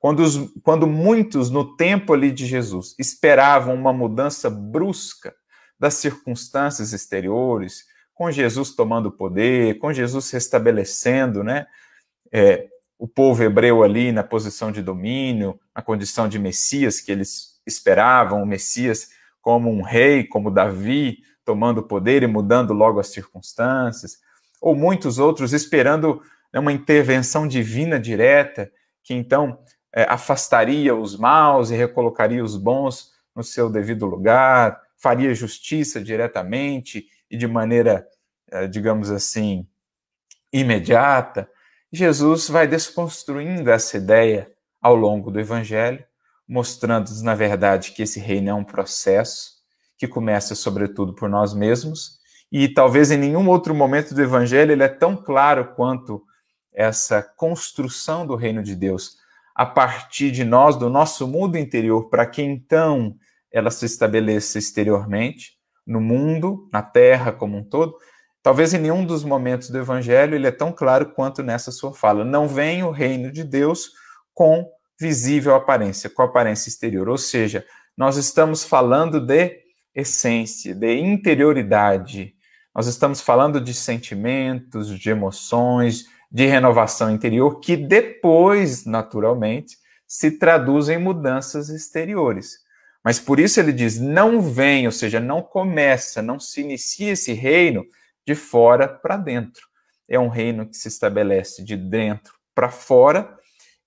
Quando, 0.00 0.20
os, 0.20 0.50
quando 0.62 0.86
muitos 0.86 1.50
no 1.50 1.76
tempo 1.76 2.14
ali 2.14 2.32
de 2.32 2.46
Jesus 2.46 2.96
esperavam 2.98 3.74
uma 3.74 3.92
mudança 3.92 4.48
brusca 4.48 5.34
das 5.78 5.94
circunstâncias 5.94 6.94
exteriores, 6.94 7.84
com 8.14 8.30
Jesus 8.30 8.74
tomando 8.74 9.12
poder, 9.12 9.78
com 9.78 9.92
Jesus 9.92 10.30
restabelecendo 10.30 11.44
né, 11.44 11.66
é, 12.32 12.66
o 12.98 13.06
povo 13.06 13.42
hebreu 13.42 13.82
ali 13.82 14.10
na 14.10 14.24
posição 14.24 14.72
de 14.72 14.82
domínio, 14.82 15.60
na 15.74 15.82
condição 15.82 16.28
de 16.28 16.38
Messias 16.38 16.98
que 16.98 17.12
eles 17.12 17.60
esperavam, 17.66 18.42
o 18.42 18.46
Messias 18.46 19.10
como 19.42 19.70
um 19.70 19.82
rei, 19.82 20.24
como 20.24 20.50
Davi, 20.50 21.18
tomando 21.44 21.82
poder 21.82 22.22
e 22.22 22.26
mudando 22.26 22.72
logo 22.72 23.00
as 23.00 23.08
circunstâncias, 23.08 24.18
ou 24.60 24.74
muitos 24.74 25.18
outros 25.18 25.52
esperando 25.52 26.22
né, 26.52 26.58
uma 26.58 26.72
intervenção 26.72 27.46
divina 27.46 28.00
direta, 28.00 28.70
que 29.02 29.12
então 29.12 29.58
é, 29.92 30.04
afastaria 30.04 30.94
os 30.94 31.16
maus 31.16 31.70
e 31.70 31.76
recolocaria 31.76 32.42
os 32.42 32.56
bons 32.56 33.12
no 33.34 33.42
seu 33.42 33.68
devido 33.70 34.06
lugar, 34.06 34.80
faria 34.96 35.34
justiça 35.34 36.00
diretamente 36.00 37.06
e 37.30 37.36
de 37.36 37.46
maneira, 37.46 38.06
é, 38.50 38.66
digamos 38.66 39.10
assim, 39.10 39.66
imediata. 40.52 41.48
Jesus 41.92 42.48
vai 42.48 42.66
desconstruindo 42.66 43.70
essa 43.70 43.96
ideia 43.96 44.50
ao 44.80 44.94
longo 44.94 45.30
do 45.30 45.40
Evangelho, 45.40 46.04
mostrando-nos, 46.46 47.22
na 47.22 47.34
verdade, 47.34 47.92
que 47.92 48.02
esse 48.02 48.18
reino 48.18 48.50
é 48.50 48.54
um 48.54 48.64
processo 48.64 49.60
que 49.96 50.08
começa, 50.08 50.54
sobretudo, 50.54 51.14
por 51.14 51.28
nós 51.28 51.54
mesmos, 51.54 52.18
e 52.50 52.68
talvez 52.68 53.10
em 53.10 53.16
nenhum 53.16 53.48
outro 53.48 53.74
momento 53.74 54.14
do 54.14 54.22
Evangelho 54.22 54.72
ele 54.72 54.82
é 54.82 54.88
tão 54.88 55.16
claro 55.16 55.74
quanto 55.74 56.22
essa 56.72 57.22
construção 57.22 58.26
do 58.26 58.34
reino 58.34 58.62
de 58.62 58.74
Deus 58.74 59.19
a 59.60 59.66
partir 59.66 60.30
de 60.30 60.42
nós, 60.42 60.74
do 60.74 60.88
nosso 60.88 61.28
mundo 61.28 61.58
interior, 61.58 62.08
para 62.08 62.24
que 62.24 62.40
então 62.40 63.14
ela 63.52 63.70
se 63.70 63.84
estabeleça 63.84 64.58
exteriormente, 64.58 65.50
no 65.86 66.00
mundo, 66.00 66.66
na 66.72 66.80
terra 66.80 67.30
como 67.30 67.58
um 67.58 67.62
todo. 67.62 67.94
Talvez 68.42 68.72
em 68.72 68.78
nenhum 68.78 69.04
dos 69.04 69.22
momentos 69.22 69.68
do 69.68 69.76
evangelho 69.76 70.34
ele 70.34 70.46
é 70.46 70.50
tão 70.50 70.72
claro 70.72 71.12
quanto 71.12 71.42
nessa 71.42 71.70
sua 71.70 71.92
fala. 71.92 72.24
Não 72.24 72.48
vem 72.48 72.82
o 72.82 72.90
reino 72.90 73.30
de 73.30 73.44
Deus 73.44 73.90
com 74.32 74.66
visível 74.98 75.54
aparência, 75.54 76.08
com 76.08 76.22
aparência 76.22 76.70
exterior. 76.70 77.10
Ou 77.10 77.18
seja, 77.18 77.62
nós 77.94 78.16
estamos 78.16 78.64
falando 78.64 79.20
de 79.20 79.58
essência, 79.94 80.74
de 80.74 80.94
interioridade. 81.00 82.32
Nós 82.74 82.86
estamos 82.86 83.20
falando 83.20 83.60
de 83.60 83.74
sentimentos, 83.74 84.98
de 84.98 85.10
emoções, 85.10 86.06
de 86.30 86.46
renovação 86.46 87.10
interior 87.10 87.58
que 87.58 87.76
depois, 87.76 88.84
naturalmente, 88.84 89.76
se 90.06 90.32
traduzem 90.32 90.96
em 90.96 91.02
mudanças 91.02 91.68
exteriores. 91.68 92.58
Mas 93.02 93.18
por 93.18 93.40
isso 93.40 93.58
ele 93.58 93.72
diz: 93.72 93.98
não 93.98 94.40
vem, 94.40 94.86
ou 94.86 94.92
seja, 94.92 95.18
não 95.18 95.42
começa, 95.42 96.22
não 96.22 96.38
se 96.38 96.60
inicia 96.60 97.12
esse 97.12 97.32
reino 97.32 97.84
de 98.26 98.34
fora 98.34 98.86
para 98.86 99.16
dentro. 99.16 99.66
É 100.08 100.18
um 100.18 100.28
reino 100.28 100.66
que 100.66 100.76
se 100.76 100.88
estabelece 100.88 101.64
de 101.64 101.76
dentro 101.76 102.34
para 102.54 102.70
fora 102.70 103.36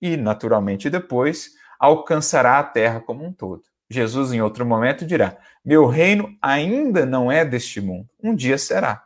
e, 0.02 0.18
naturalmente, 0.18 0.90
depois 0.90 1.52
alcançará 1.80 2.60
a 2.60 2.64
terra 2.64 3.02
como 3.02 3.26
um 3.26 3.32
todo. 3.32 3.64
Jesus, 3.90 4.34
em 4.34 4.42
outro 4.42 4.66
momento, 4.66 5.06
dirá: 5.06 5.38
Meu 5.64 5.86
reino 5.86 6.36
ainda 6.42 7.06
não 7.06 7.32
é 7.32 7.46
deste 7.46 7.80
mundo, 7.80 8.10
um 8.22 8.34
dia 8.34 8.58
será. 8.58 9.04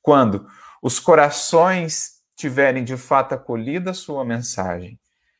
Quando 0.00 0.46
os 0.80 1.00
corações 1.00 2.17
tiverem 2.38 2.84
de 2.84 2.96
fato 2.96 3.34
acolhido 3.34 3.90
a 3.90 3.94
sua 3.94 4.24
mensagem, 4.24 4.98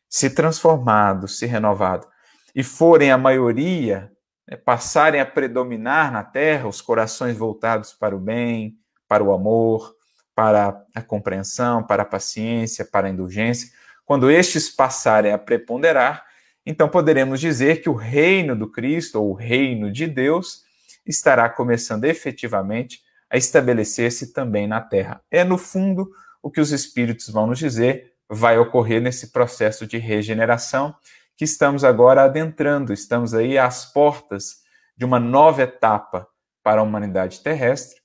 se 0.08 0.30
transformado, 0.30 1.28
se 1.28 1.46
renovado, 1.46 2.08
e 2.52 2.64
forem 2.64 3.12
a 3.12 3.16
maioria, 3.16 4.10
né, 4.48 4.56
passarem 4.56 5.20
a 5.20 5.26
predominar 5.26 6.10
na 6.10 6.24
terra, 6.24 6.66
os 6.66 6.80
corações 6.80 7.36
voltados 7.36 7.92
para 7.92 8.16
o 8.16 8.18
bem, 8.18 8.76
para 9.06 9.22
o 9.22 9.32
amor, 9.32 9.94
para 10.34 10.84
a 10.92 11.00
compreensão, 11.00 11.84
para 11.84 12.02
a 12.02 12.06
paciência, 12.06 12.84
para 12.84 13.06
a 13.06 13.10
indulgência, 13.10 13.70
quando 14.04 14.28
estes 14.28 14.68
passarem 14.68 15.32
a 15.32 15.38
preponderar, 15.38 16.24
então 16.66 16.88
poderemos 16.88 17.38
dizer 17.38 17.80
que 17.80 17.88
o 17.88 17.94
reino 17.94 18.56
do 18.56 18.68
Cristo, 18.68 19.20
ou 19.20 19.30
o 19.30 19.34
reino 19.34 19.92
de 19.92 20.06
Deus, 20.08 20.64
estará 21.06 21.48
começando 21.48 22.04
efetivamente 22.04 23.00
a 23.30 23.36
estabelecer-se 23.36 24.32
também 24.32 24.66
na 24.66 24.80
terra. 24.80 25.22
É, 25.30 25.44
no 25.44 25.58
fundo, 25.58 26.10
o 26.42 26.50
que 26.50 26.60
os 26.60 26.72
espíritos 26.72 27.28
vão 27.28 27.46
nos 27.46 27.58
dizer 27.58 28.12
vai 28.28 28.58
ocorrer 28.58 29.00
nesse 29.00 29.32
processo 29.32 29.86
de 29.86 29.98
regeneração 29.98 30.94
que 31.36 31.44
estamos 31.44 31.84
agora 31.84 32.24
adentrando, 32.24 32.92
estamos 32.92 33.32
aí 33.32 33.56
às 33.56 33.90
portas 33.92 34.56
de 34.96 35.04
uma 35.04 35.20
nova 35.20 35.62
etapa 35.62 36.26
para 36.62 36.80
a 36.80 36.84
humanidade 36.84 37.40
terrestre, 37.40 38.00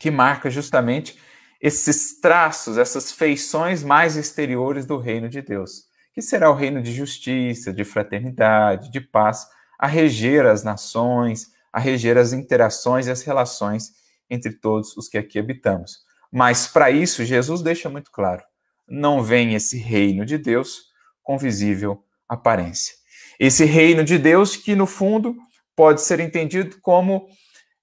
que 0.00 0.10
marca 0.10 0.48
justamente 0.48 1.20
esses 1.60 2.18
traços, 2.18 2.78
essas 2.78 3.12
feições 3.12 3.84
mais 3.84 4.16
exteriores 4.16 4.86
do 4.86 4.96
reino 4.96 5.28
de 5.28 5.42
Deus, 5.42 5.84
que 6.14 6.22
será 6.22 6.50
o 6.50 6.54
reino 6.54 6.82
de 6.82 6.92
justiça, 6.92 7.72
de 7.72 7.84
fraternidade, 7.84 8.90
de 8.90 9.00
paz, 9.00 9.46
a 9.78 9.86
reger 9.86 10.46
as 10.46 10.64
nações, 10.64 11.52
a 11.70 11.78
reger 11.78 12.16
as 12.16 12.32
interações 12.32 13.06
e 13.06 13.10
as 13.10 13.22
relações 13.22 13.92
entre 14.30 14.52
todos 14.52 14.96
os 14.96 15.08
que 15.08 15.18
aqui 15.18 15.38
habitamos. 15.38 16.05
Mas 16.32 16.66
para 16.66 16.90
isso, 16.90 17.24
Jesus 17.24 17.62
deixa 17.62 17.88
muito 17.88 18.10
claro: 18.10 18.42
não 18.88 19.22
vem 19.22 19.54
esse 19.54 19.78
reino 19.78 20.24
de 20.24 20.38
Deus 20.38 20.86
com 21.22 21.38
visível 21.38 22.04
aparência. 22.28 22.94
Esse 23.38 23.64
reino 23.64 24.02
de 24.04 24.18
Deus 24.18 24.56
que, 24.56 24.74
no 24.74 24.86
fundo, 24.86 25.36
pode 25.74 26.00
ser 26.00 26.20
entendido 26.20 26.76
como 26.80 27.28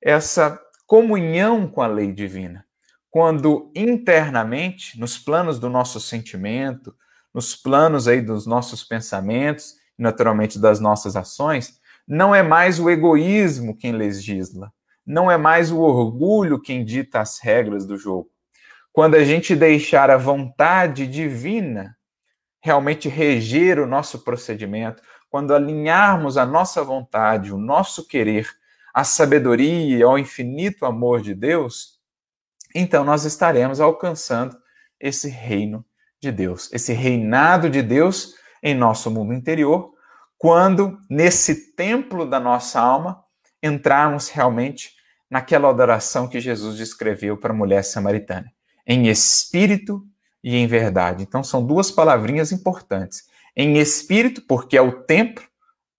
essa 0.01 0.59
comunhão 0.85 1.67
com 1.67 1.81
a 1.81 1.87
lei 1.87 2.11
divina. 2.11 2.65
Quando 3.09 3.71
internamente, 3.75 4.99
nos 4.99 5.17
planos 5.17 5.59
do 5.59 5.69
nosso 5.69 5.99
sentimento, 5.99 6.95
nos 7.33 7.55
planos 7.55 8.07
aí 8.07 8.21
dos 8.21 8.45
nossos 8.45 8.83
pensamentos, 8.83 9.75
naturalmente 9.97 10.59
das 10.59 10.79
nossas 10.79 11.15
ações, 11.15 11.79
não 12.07 12.33
é 12.33 12.43
mais 12.43 12.79
o 12.79 12.89
egoísmo 12.89 13.77
quem 13.77 13.91
legisla, 13.91 14.73
não 15.05 15.29
é 15.29 15.37
mais 15.37 15.71
o 15.71 15.79
orgulho 15.79 16.59
quem 16.59 16.83
dita 16.83 17.21
as 17.21 17.39
regras 17.39 17.85
do 17.85 17.97
jogo, 17.97 18.29
quando 18.93 19.15
a 19.15 19.23
gente 19.23 19.55
deixar 19.55 20.11
a 20.11 20.17
vontade 20.17 21.07
divina 21.07 21.97
realmente 22.61 23.09
reger 23.09 23.79
o 23.79 23.87
nosso 23.87 24.19
procedimento, 24.19 25.01
quando 25.29 25.53
alinharmos 25.53 26.37
a 26.37 26.45
nossa 26.45 26.83
vontade, 26.83 27.51
o 27.51 27.57
nosso 27.57 28.07
querer, 28.07 28.47
à 28.93 29.03
sabedoria 29.03 29.97
e 29.97 30.03
ao 30.03 30.17
infinito 30.19 30.85
amor 30.85 31.21
de 31.21 31.33
Deus, 31.33 31.99
então 32.73 33.03
nós 33.03 33.25
estaremos 33.25 33.81
alcançando 33.81 34.55
esse 34.99 35.27
reino 35.27 35.83
de 36.21 36.31
Deus, 36.31 36.71
esse 36.71 36.93
reinado 36.93 37.71
de 37.71 37.81
Deus 37.81 38.35
em 38.61 38.75
nosso 38.75 39.09
mundo 39.09 39.33
interior, 39.33 39.91
quando 40.37 40.99
nesse 41.09 41.73
templo 41.73 42.29
da 42.29 42.39
nossa 42.39 42.79
alma 42.79 43.23
entrarmos 43.61 44.29
realmente 44.29 44.93
naquela 45.29 45.67
adoração 45.67 46.27
que 46.27 46.39
Jesus 46.39 46.77
descreveu 46.77 47.35
para 47.35 47.51
a 47.51 47.57
mulher 47.57 47.83
samaritana 47.83 48.53
em 48.85 49.07
espírito 49.07 50.03
e 50.43 50.55
em 50.55 50.67
verdade. 50.67 51.23
Então, 51.23 51.43
são 51.43 51.65
duas 51.65 51.89
palavrinhas 51.89 52.51
importantes. 52.51 53.23
Em 53.55 53.77
espírito, 53.77 54.41
porque 54.47 54.77
é 54.77 54.81
o 54.81 55.03
templo, 55.03 55.43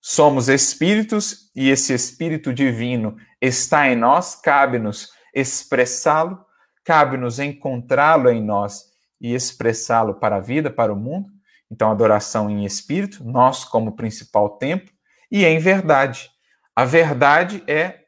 somos 0.00 0.48
espíritos 0.48 1.50
e 1.54 1.70
esse 1.70 1.94
espírito 1.94 2.52
divino 2.52 3.16
está 3.40 3.88
em 3.88 3.96
nós, 3.96 4.34
cabe-nos 4.34 5.10
expressá-lo, 5.34 6.44
cabe-nos 6.84 7.38
encontrá-lo 7.38 8.28
em 8.28 8.42
nós 8.42 8.82
e 9.20 9.34
expressá-lo 9.34 10.14
para 10.14 10.36
a 10.36 10.40
vida, 10.40 10.70
para 10.70 10.92
o 10.92 10.96
mundo. 10.96 11.30
Então, 11.70 11.90
adoração 11.90 12.50
em 12.50 12.64
espírito, 12.64 13.24
nós 13.24 13.64
como 13.64 13.96
principal 13.96 14.58
templo, 14.58 14.92
e 15.30 15.44
em 15.44 15.58
verdade. 15.58 16.30
A 16.76 16.84
verdade 16.84 17.62
é 17.66 18.00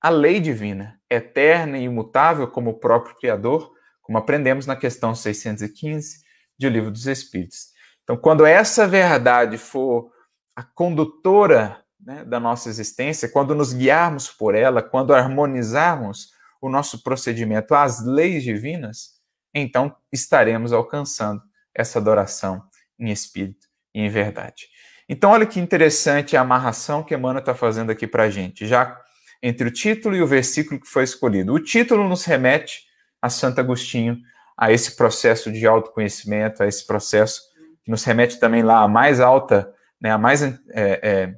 a 0.00 0.08
lei 0.08 0.40
divina, 0.40 1.00
eterna 1.08 1.78
e 1.78 1.84
imutável 1.84 2.48
como 2.48 2.70
o 2.70 2.78
próprio 2.78 3.16
Criador, 3.16 3.72
como 4.06 4.18
aprendemos 4.18 4.66
na 4.66 4.76
questão 4.76 5.16
615 5.16 6.20
de 6.56 6.68
O 6.68 6.70
Livro 6.70 6.92
dos 6.92 7.08
Espíritos. 7.08 7.72
Então, 8.04 8.16
quando 8.16 8.46
essa 8.46 8.86
verdade 8.86 9.58
for 9.58 10.12
a 10.54 10.62
condutora 10.62 11.82
né, 12.00 12.24
da 12.24 12.38
nossa 12.38 12.68
existência, 12.68 13.28
quando 13.28 13.52
nos 13.52 13.72
guiarmos 13.72 14.28
por 14.28 14.54
ela, 14.54 14.80
quando 14.80 15.12
harmonizarmos 15.12 16.30
o 16.60 16.68
nosso 16.68 17.02
procedimento 17.02 17.74
às 17.74 18.06
leis 18.06 18.44
divinas, 18.44 19.16
então 19.52 19.94
estaremos 20.12 20.72
alcançando 20.72 21.42
essa 21.74 21.98
adoração 21.98 22.62
em 22.96 23.10
espírito 23.10 23.66
e 23.92 24.02
em 24.02 24.08
verdade. 24.08 24.68
Então, 25.08 25.32
olha 25.32 25.46
que 25.46 25.58
interessante 25.58 26.36
a 26.36 26.42
amarração 26.42 27.02
que 27.02 27.12
Emmanuel 27.12 27.40
está 27.40 27.56
fazendo 27.56 27.90
aqui 27.90 28.06
para 28.06 28.22
a 28.22 28.30
gente, 28.30 28.68
já 28.68 29.00
entre 29.42 29.66
o 29.66 29.70
título 29.72 30.14
e 30.14 30.22
o 30.22 30.26
versículo 30.28 30.80
que 30.80 30.86
foi 30.86 31.02
escolhido. 31.02 31.52
O 31.52 31.58
título 31.58 32.08
nos 32.08 32.24
remete 32.24 32.85
a 33.26 33.30
Santo 33.30 33.60
Agostinho, 33.60 34.18
a 34.56 34.72
esse 34.72 34.96
processo 34.96 35.52
de 35.52 35.66
autoconhecimento, 35.66 36.62
a 36.62 36.66
esse 36.66 36.86
processo 36.86 37.42
que 37.84 37.90
nos 37.90 38.02
remete 38.04 38.40
também 38.40 38.62
lá 38.62 38.82
à 38.82 38.88
mais 38.88 39.20
alta, 39.20 39.72
né, 40.00 40.10
a 40.10 40.18
mais 40.18 40.42
é, 40.42 40.54
é, 40.70 41.34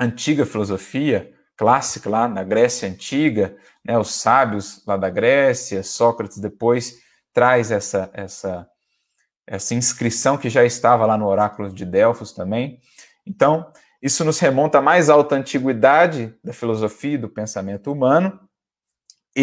antiga 0.00 0.46
filosofia 0.46 1.32
clássica 1.56 2.08
lá 2.08 2.28
na 2.28 2.44
Grécia 2.44 2.88
Antiga, 2.88 3.56
né, 3.84 3.98
os 3.98 4.14
sábios 4.14 4.82
lá 4.86 4.96
da 4.96 5.10
Grécia, 5.10 5.82
Sócrates 5.82 6.38
depois 6.38 6.98
traz 7.32 7.70
essa, 7.70 8.08
essa 8.14 8.68
essa 9.48 9.74
inscrição 9.74 10.36
que 10.36 10.50
já 10.50 10.64
estava 10.64 11.06
lá 11.06 11.16
no 11.16 11.26
oráculo 11.26 11.72
de 11.72 11.84
Delfos 11.84 12.32
também. 12.32 12.80
Então, 13.26 13.72
isso 14.00 14.24
nos 14.24 14.38
remonta 14.38 14.78
à 14.78 14.82
mais 14.82 15.08
alta 15.08 15.34
antiguidade 15.34 16.34
da 16.44 16.52
filosofia 16.52 17.14
e 17.14 17.18
do 17.18 17.28
pensamento 17.28 17.90
humano, 17.90 18.38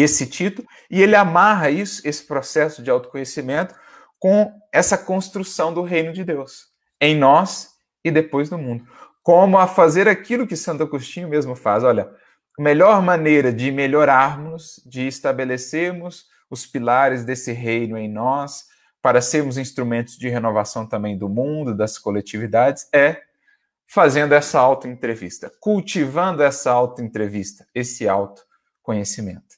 esse 0.00 0.26
título, 0.26 0.68
e 0.90 1.02
ele 1.02 1.16
amarra 1.16 1.70
isso, 1.70 2.06
esse 2.06 2.24
processo 2.24 2.82
de 2.82 2.90
autoconhecimento, 2.90 3.74
com 4.18 4.52
essa 4.72 4.98
construção 4.98 5.72
do 5.72 5.82
reino 5.82 6.12
de 6.12 6.24
Deus, 6.24 6.66
em 7.00 7.16
nós 7.16 7.70
e 8.04 8.10
depois 8.10 8.50
no 8.50 8.58
mundo. 8.58 8.84
Como 9.22 9.58
a 9.58 9.66
fazer 9.66 10.08
aquilo 10.08 10.46
que 10.46 10.56
Santo 10.56 10.82
Agostinho 10.82 11.28
mesmo 11.28 11.56
faz. 11.56 11.82
Olha, 11.82 12.10
a 12.58 12.62
melhor 12.62 13.02
maneira 13.02 13.52
de 13.52 13.72
melhorarmos, 13.72 14.80
de 14.86 15.06
estabelecermos 15.06 16.26
os 16.48 16.66
pilares 16.66 17.24
desse 17.24 17.52
reino 17.52 17.98
em 17.98 18.08
nós, 18.08 18.64
para 19.02 19.20
sermos 19.20 19.58
instrumentos 19.58 20.16
de 20.16 20.28
renovação 20.28 20.86
também 20.86 21.16
do 21.16 21.28
mundo, 21.28 21.76
das 21.76 21.98
coletividades, 21.98 22.88
é 22.92 23.22
fazendo 23.86 24.34
essa 24.34 24.58
auto-entrevista, 24.58 25.50
cultivando 25.60 26.42
essa 26.42 26.70
auto-entrevista, 26.70 27.66
esse 27.74 28.08
autoconhecimento. 28.08 29.55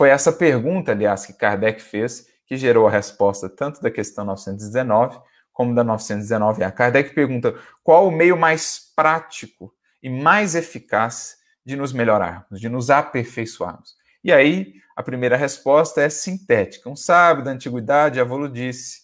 Foi 0.00 0.08
essa 0.08 0.32
pergunta, 0.32 0.92
aliás, 0.92 1.26
que 1.26 1.34
Kardec 1.34 1.78
fez, 1.78 2.26
que 2.46 2.56
gerou 2.56 2.88
a 2.88 2.90
resposta 2.90 3.50
tanto 3.50 3.82
da 3.82 3.90
questão 3.90 4.24
919 4.24 5.20
como 5.52 5.74
da 5.74 5.84
919A. 5.84 6.72
Kardec 6.72 7.14
pergunta 7.14 7.54
qual 7.84 8.08
o 8.08 8.10
meio 8.10 8.34
mais 8.34 8.80
prático 8.96 9.70
e 10.02 10.08
mais 10.08 10.54
eficaz 10.54 11.36
de 11.66 11.76
nos 11.76 11.92
melhorarmos, 11.92 12.58
de 12.58 12.66
nos 12.66 12.88
aperfeiçoarmos. 12.88 13.94
E 14.24 14.32
aí, 14.32 14.72
a 14.96 15.02
primeira 15.02 15.36
resposta 15.36 16.00
é 16.00 16.08
sintética. 16.08 16.88
Um 16.88 16.96
sábio 16.96 17.44
da 17.44 17.50
antiguidade, 17.50 18.18
Avolo 18.18 18.48
disse, 18.48 19.02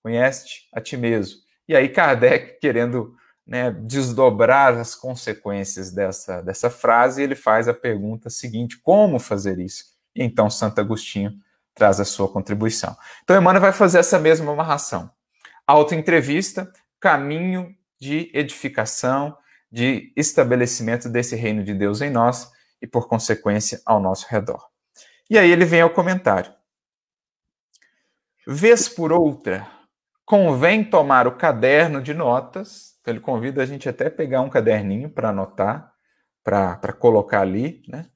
conhece-te 0.00 0.68
a 0.72 0.80
ti 0.80 0.96
mesmo. 0.96 1.40
E 1.66 1.74
aí, 1.74 1.88
Kardec, 1.88 2.60
querendo 2.60 3.16
né, 3.44 3.72
desdobrar 3.72 4.74
as 4.74 4.94
consequências 4.94 5.90
dessa, 5.90 6.40
dessa 6.40 6.70
frase, 6.70 7.20
ele 7.20 7.34
faz 7.34 7.66
a 7.66 7.74
pergunta 7.74 8.30
seguinte: 8.30 8.78
como 8.80 9.18
fazer 9.18 9.58
isso? 9.58 9.95
E 10.16 10.22
então, 10.24 10.48
Santo 10.48 10.80
Agostinho 10.80 11.38
traz 11.74 12.00
a 12.00 12.04
sua 12.04 12.26
contribuição. 12.26 12.96
Então, 13.22 13.36
Emmanuel 13.36 13.60
vai 13.60 13.72
fazer 13.72 13.98
essa 13.98 14.18
mesma 14.18 14.50
amarração. 14.50 15.10
Autoentrevista, 15.66 16.72
caminho 16.98 17.76
de 18.00 18.30
edificação, 18.32 19.36
de 19.70 20.12
estabelecimento 20.16 21.08
desse 21.08 21.36
reino 21.36 21.62
de 21.62 21.74
Deus 21.74 22.00
em 22.00 22.08
nós 22.08 22.50
e, 22.80 22.86
por 22.86 23.08
consequência, 23.08 23.82
ao 23.84 24.00
nosso 24.00 24.26
redor. 24.28 24.66
E 25.28 25.38
aí 25.38 25.50
ele 25.50 25.64
vem 25.64 25.82
ao 25.82 25.90
comentário. 25.90 26.52
Vez 28.46 28.88
por 28.88 29.12
outra, 29.12 29.68
convém 30.24 30.84
tomar 30.84 31.26
o 31.26 31.36
caderno 31.36 32.00
de 32.00 32.14
notas. 32.14 32.96
Então 33.00 33.12
ele 33.12 33.20
convida 33.20 33.62
a 33.62 33.66
gente 33.66 33.88
até 33.88 34.08
pegar 34.08 34.40
um 34.40 34.48
caderninho 34.48 35.10
para 35.10 35.30
anotar, 35.30 35.92
para 36.44 36.92
colocar 36.92 37.40
ali, 37.40 37.82
né? 37.88 38.06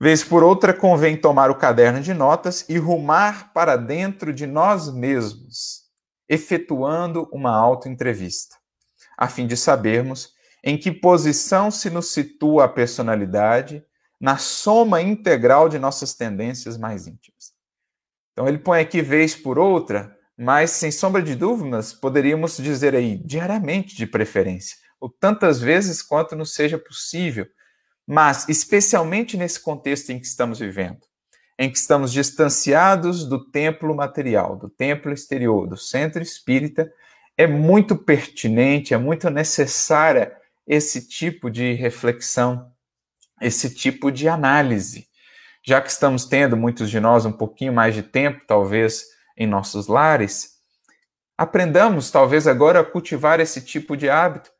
Vez 0.00 0.24
por 0.24 0.42
outra, 0.42 0.74
convém 0.74 1.16
tomar 1.16 1.50
o 1.50 1.54
caderno 1.54 2.00
de 2.00 2.12
notas 2.12 2.68
e 2.68 2.76
rumar 2.76 3.52
para 3.52 3.76
dentro 3.76 4.32
de 4.32 4.46
nós 4.46 4.92
mesmos, 4.92 5.84
efetuando 6.28 7.28
uma 7.32 7.56
autoentrevista, 7.56 8.56
a 9.16 9.28
fim 9.28 9.46
de 9.46 9.56
sabermos 9.56 10.34
em 10.64 10.78
que 10.78 10.90
posição 10.90 11.70
se 11.70 11.90
nos 11.90 12.10
situa 12.10 12.64
a 12.64 12.68
personalidade 12.68 13.84
na 14.20 14.38
soma 14.38 15.02
integral 15.02 15.68
de 15.68 15.78
nossas 15.78 16.14
tendências 16.14 16.78
mais 16.78 17.06
íntimas. 17.06 17.52
Então 18.32 18.48
ele 18.48 18.58
põe 18.58 18.80
aqui 18.80 19.02
vez 19.02 19.36
por 19.36 19.58
outra, 19.58 20.16
mas 20.36 20.70
sem 20.70 20.90
sombra 20.90 21.22
de 21.22 21.36
dúvidas, 21.36 21.92
poderíamos 21.92 22.56
dizer 22.56 22.96
aí 22.96 23.16
diariamente 23.16 23.94
de 23.94 24.06
preferência, 24.06 24.76
ou 24.98 25.08
tantas 25.08 25.60
vezes 25.60 26.02
quanto 26.02 26.34
nos 26.34 26.54
seja 26.54 26.78
possível, 26.78 27.46
mas 28.06 28.48
especialmente 28.48 29.36
nesse 29.36 29.60
contexto 29.60 30.10
em 30.10 30.18
que 30.18 30.26
estamos 30.26 30.58
vivendo, 30.58 31.00
em 31.58 31.70
que 31.70 31.78
estamos 31.78 32.12
distanciados 32.12 33.24
do 33.24 33.50
templo 33.50 33.94
material, 33.94 34.56
do 34.56 34.68
templo 34.68 35.12
exterior, 35.12 35.66
do 35.66 35.76
centro 35.76 36.22
espírita, 36.22 36.92
é 37.36 37.46
muito 37.46 37.96
pertinente, 37.96 38.94
é 38.94 38.98
muito 38.98 39.28
necessária 39.30 40.36
esse 40.66 41.06
tipo 41.06 41.50
de 41.50 41.72
reflexão, 41.72 42.70
esse 43.40 43.74
tipo 43.74 44.10
de 44.10 44.28
análise. 44.28 45.08
Já 45.62 45.80
que 45.80 45.90
estamos 45.90 46.26
tendo, 46.26 46.56
muitos 46.56 46.90
de 46.90 47.00
nós, 47.00 47.24
um 47.24 47.32
pouquinho 47.32 47.72
mais 47.72 47.94
de 47.94 48.02
tempo, 48.02 48.44
talvez, 48.46 49.04
em 49.36 49.46
nossos 49.46 49.86
lares, 49.86 50.54
aprendamos, 51.36 52.10
talvez, 52.10 52.46
agora 52.46 52.80
a 52.80 52.84
cultivar 52.84 53.40
esse 53.40 53.60
tipo 53.60 53.96
de 53.96 54.08
hábito, 54.08 54.50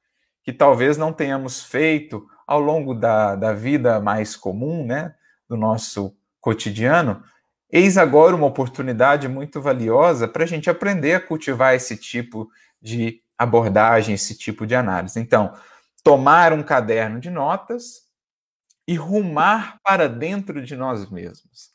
que 0.42 0.52
talvez 0.52 0.96
não 0.96 1.12
tenhamos 1.12 1.62
feito 1.62 2.26
ao 2.46 2.61
longo 2.61 2.94
da, 2.94 3.35
da 3.37 3.52
vida 3.52 4.00
mais 4.00 4.37
comum, 4.37 4.85
né, 4.85 5.14
do 5.48 5.57
nosso 5.57 6.16
cotidiano. 6.40 7.22
Eis 7.70 7.96
agora 7.96 8.37
uma 8.37 8.46
oportunidade 8.46 9.26
muito 9.28 9.61
valiosa 9.61 10.28
para 10.28 10.44
a 10.44 10.46
gente 10.46 10.70
aprender 10.70 11.14
a 11.14 11.20
cultivar 11.20 11.74
esse 11.74 11.96
tipo 11.96 12.48
de 12.80 13.22
abordagem, 13.37 14.14
esse 14.14 14.37
tipo 14.37 14.66
de 14.66 14.74
análise. 14.74 15.18
Então, 15.18 15.54
tomar 16.02 16.52
um 16.52 16.62
caderno 16.62 17.18
de 17.18 17.30
notas 17.30 18.04
e 18.87 18.94
rumar 18.94 19.78
para 19.83 20.09
dentro 20.09 20.62
de 20.62 20.76
nós 20.76 21.11
mesmos. 21.11 21.70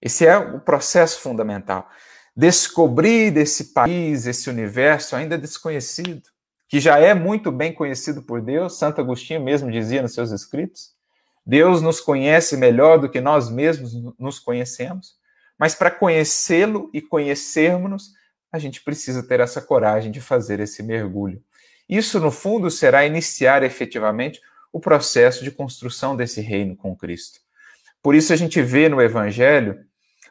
Esse 0.00 0.26
é 0.26 0.36
o 0.36 0.60
processo 0.60 1.20
fundamental. 1.20 1.88
Descobrir 2.36 3.34
esse 3.38 3.72
país, 3.72 4.26
esse 4.26 4.50
universo 4.50 5.16
ainda 5.16 5.38
desconhecido, 5.38 6.28
que 6.68 6.80
já 6.80 6.98
é 6.98 7.14
muito 7.14 7.52
bem 7.52 7.72
conhecido 7.72 8.22
por 8.22 8.40
Deus, 8.40 8.78
Santo 8.78 9.00
Agostinho 9.00 9.40
mesmo 9.40 9.70
dizia 9.70 10.02
nos 10.02 10.14
seus 10.14 10.30
escritos. 10.32 10.94
Deus 11.44 11.80
nos 11.80 12.00
conhece 12.00 12.56
melhor 12.56 12.98
do 12.98 13.08
que 13.08 13.20
nós 13.20 13.48
mesmos 13.48 13.94
nos 14.18 14.40
conhecemos, 14.40 15.14
mas 15.56 15.74
para 15.74 15.92
conhecê-lo 15.92 16.90
e 16.92 17.00
conhecermos-nos, 17.00 18.12
a 18.50 18.58
gente 18.58 18.82
precisa 18.82 19.22
ter 19.22 19.38
essa 19.38 19.60
coragem 19.60 20.10
de 20.10 20.20
fazer 20.20 20.58
esse 20.58 20.82
mergulho. 20.82 21.40
Isso, 21.88 22.18
no 22.18 22.32
fundo, 22.32 22.70
será 22.70 23.06
iniciar 23.06 23.62
efetivamente 23.62 24.40
o 24.72 24.80
processo 24.80 25.44
de 25.44 25.50
construção 25.50 26.16
desse 26.16 26.40
reino 26.40 26.76
com 26.76 26.96
Cristo. 26.96 27.40
Por 28.02 28.14
isso, 28.14 28.32
a 28.32 28.36
gente 28.36 28.60
vê 28.60 28.88
no 28.88 29.00
Evangelho, 29.00 29.78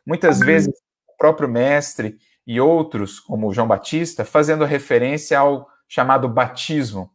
muitas 0.06 0.42
Amém. 0.42 0.54
vezes, 0.54 0.74
o 1.08 1.18
próprio 1.18 1.48
Mestre 1.48 2.18
e 2.46 2.60
outros, 2.60 3.20
como 3.20 3.54
João 3.54 3.68
Batista, 3.68 4.26
fazendo 4.26 4.66
referência 4.66 5.40
ao 5.40 5.68
chamado 5.88 6.28
batismo. 6.28 7.12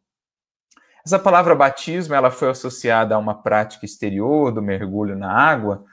Essa 1.05 1.19
palavra 1.19 1.55
batismo 1.55 2.15
ela 2.15 2.31
foi 2.31 2.51
associada 2.51 3.15
a 3.15 3.19
uma 3.19 3.43
prática 3.43 3.85
exterior 3.85 4.53
do 4.53 4.63
mergulho 4.63 5.17
na 5.17 5.33
água, 5.33 5.85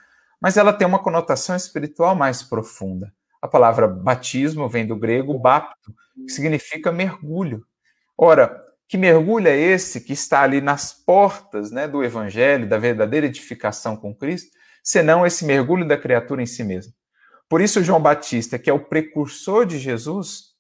mas 0.42 0.58
ela 0.58 0.74
tem 0.74 0.88
uma 0.88 1.00
conotação 1.00 1.56
espiritual 1.56 2.16
mais 2.16 2.44
profunda. 2.44 3.14
A 3.42 3.48
palavra 3.48 3.88
batismo 3.88 4.68
vem 4.68 4.86
do 4.86 4.96
grego 4.96 5.38
bapto, 5.38 5.94
que 6.26 6.32
significa 6.32 6.92
mergulho. 6.92 7.66
Ora, 8.18 8.60
que 8.88 8.98
mergulho 8.98 9.48
é 9.48 9.56
esse 9.56 10.02
que 10.02 10.14
está 10.14 10.42
ali 10.42 10.62
nas 10.62 10.94
portas 10.94 11.72
né, 11.72 11.88
do 11.88 12.04
Evangelho, 12.04 12.68
da 12.68 12.78
verdadeira 12.78 13.28
edificação 13.28 13.96
com 13.96 14.16
Cristo, 14.16 14.52
senão 14.84 15.26
esse 15.26 15.46
mergulho 15.46 15.88
da 15.88 15.98
criatura 15.98 16.42
em 16.42 16.46
si 16.46 16.64
mesmo? 16.64 16.94
Por 17.50 17.62
isso, 17.62 17.84
João 17.84 18.02
Batista, 18.02 18.58
que 18.58 18.70
é 18.70 18.74
o 18.74 18.86
precursor 18.86 19.66
de 19.66 19.78
Jesus, 19.78 20.56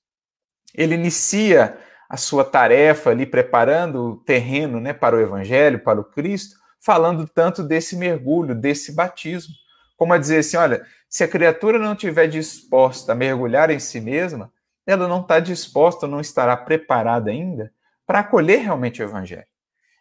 ele 0.73 0.95
inicia 0.95 1.77
a 2.10 2.15
sua 2.17 2.46
tarefa 2.46 3.10
ali, 3.10 3.26
preparando 3.26 4.02
o 4.04 4.17
terreno 4.17 4.80
né, 4.80 4.93
para 4.93 5.15
o 5.15 5.20
Evangelho, 5.20 5.80
para 5.80 6.00
o 6.00 6.04
Cristo, 6.04 6.56
falando 6.80 7.28
tanto 7.28 7.63
desse 7.63 7.96
mergulho, 7.96 8.56
desse 8.56 8.93
batismo. 8.93 9.54
Como 9.98 10.13
a 10.13 10.17
dizer 10.17 10.39
assim: 10.39 10.58
olha, 10.58 10.86
se 11.10 11.24
a 11.24 11.28
criatura 11.28 11.78
não 11.78 11.93
estiver 11.93 12.28
disposta 12.28 13.12
a 13.12 13.15
mergulhar 13.15 13.70
em 13.70 13.80
si 13.80 14.00
mesma, 14.00 14.52
ela 14.86 15.08
não 15.08 15.22
está 15.22 15.39
disposta, 15.39 16.08
não 16.08 16.22
estará 16.22 16.56
preparada 16.56 17.30
ainda 17.30 17.74
para 18.06 18.20
acolher 18.20 18.60
realmente 18.60 19.02
o 19.02 19.06
Evangelho. 19.06 19.46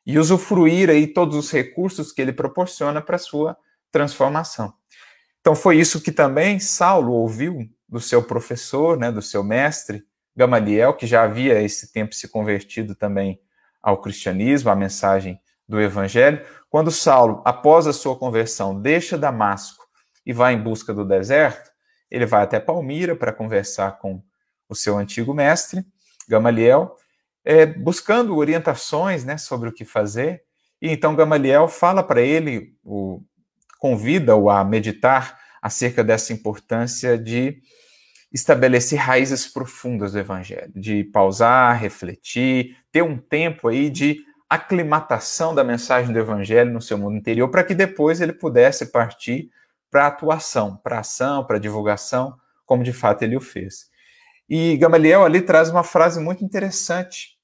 e 0.07 0.21
usufruir 0.21 0.89
aí 0.89 1.09
todos 1.09 1.37
os 1.37 1.51
recursos 1.51 2.13
que 2.13 2.23
ele 2.23 2.33
proporciona 2.33 3.03
para 3.03 3.19
sua 3.19 3.57
transformação. 3.91 4.73
Então 5.41 5.57
foi 5.57 5.79
isso 5.79 6.01
que 6.01 6.13
também 6.13 6.61
Saulo 6.61 7.13
ouviu 7.13 7.69
do 7.89 8.01
seu 8.01 8.23
professor, 8.23 8.97
né, 8.97 9.11
do 9.11 9.21
seu 9.21 9.43
mestre 9.43 10.05
Gamaliel, 10.37 10.95
que 10.95 11.07
já 11.07 11.23
havia 11.23 11.63
esse 11.63 11.93
tempo 11.93 12.15
se 12.15 12.29
convertido 12.29 12.95
também 12.95 13.41
ao 13.83 14.01
cristianismo, 14.01 14.71
à 14.71 14.77
mensagem 14.77 15.41
do 15.69 15.81
evangelho. 15.81 16.45
Quando 16.69 16.91
Saulo, 16.91 17.43
após 17.45 17.87
a 17.87 17.93
sua 17.93 18.17
conversão, 18.17 18.81
deixa 18.81 19.17
Damasco 19.17 19.87
e 20.25 20.33
vai 20.33 20.55
em 20.55 20.63
busca 20.63 20.93
do 20.93 21.05
deserto, 21.05 21.71
ele 22.11 22.27
vai 22.27 22.43
até 22.43 22.61
Palmira 22.61 23.17
para 23.17 23.33
conversar 23.33 23.99
com 23.99 24.23
o 24.69 24.75
seu 24.75 24.99
antigo 24.99 25.33
mestre, 25.33 25.85
Gamaliel, 26.29 26.97
é, 27.45 27.65
buscando 27.65 28.37
orientações 28.37 29.25
né, 29.25 29.39
sobre 29.39 29.69
o 29.69 29.73
que 29.73 29.85
fazer. 29.85 30.43
E 30.83 30.91
então 30.91 31.15
Gamaliel 31.15 31.69
fala 31.69 32.03
para 32.03 32.21
ele, 32.21 32.75
convida-o 33.79 34.51
a 34.51 34.65
meditar 34.65 35.39
acerca 35.63 36.03
dessa 36.05 36.33
importância 36.33 37.17
de 37.17 37.61
estabelecer 38.37 38.99
raízes 38.99 39.49
profundas 39.49 40.13
do 40.13 40.19
evangelho, 40.19 40.71
de 40.77 41.03
pausar, 41.05 41.81
refletir, 41.81 42.77
ter 42.93 43.03
um 43.03 43.17
tempo 43.17 43.69
aí 43.69 43.89
de 43.89 44.19
aclimatação 44.49 45.55
da 45.55 45.65
mensagem 45.65 46.13
do 46.13 46.19
evangelho 46.19 46.71
no 46.71 46.83
seu 46.83 46.99
mundo 46.99 47.17
interior, 47.17 47.49
para 47.49 47.65
que 47.65 47.75
depois 47.75 48.21
ele 48.21 48.35
pudesse 48.35 48.93
partir 48.93 49.51
para 49.91 50.05
a 50.05 50.09
atuação, 50.09 50.77
para 50.77 50.99
a 50.99 51.01
ação, 51.01 51.45
para 51.45 51.57
a 51.57 51.61
divulgação, 51.61 52.37
como 52.67 52.85
de 52.85 52.93
fato 52.93 53.23
ele 53.23 53.37
o 53.37 53.41
fez. 53.41 53.89
E 54.49 54.77
Gamaliel 54.77 55.25
ali 55.25 55.41
traz 55.41 55.71
uma 55.71 55.83
frase 55.83 56.21
muito 56.21 56.45
interessante 56.45 57.39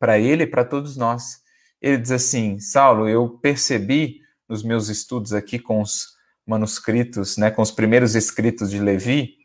para 0.00 0.18
ele 0.18 0.42
e 0.42 0.46
para 0.46 0.64
todos 0.64 0.96
nós. 0.96 1.40
Ele 1.80 1.96
diz 1.96 2.10
assim: 2.10 2.58
Saulo, 2.58 3.08
eu 3.08 3.38
percebi 3.40 4.20
nos 4.48 4.64
meus 4.64 4.88
estudos 4.88 5.32
aqui 5.32 5.60
com 5.60 5.80
os 5.80 6.18
manuscritos, 6.44 7.36
né, 7.36 7.50
com 7.50 7.62
os 7.62 7.70
primeiros 7.70 8.16
escritos 8.16 8.68
de 8.70 8.80
Levi, 8.80 9.37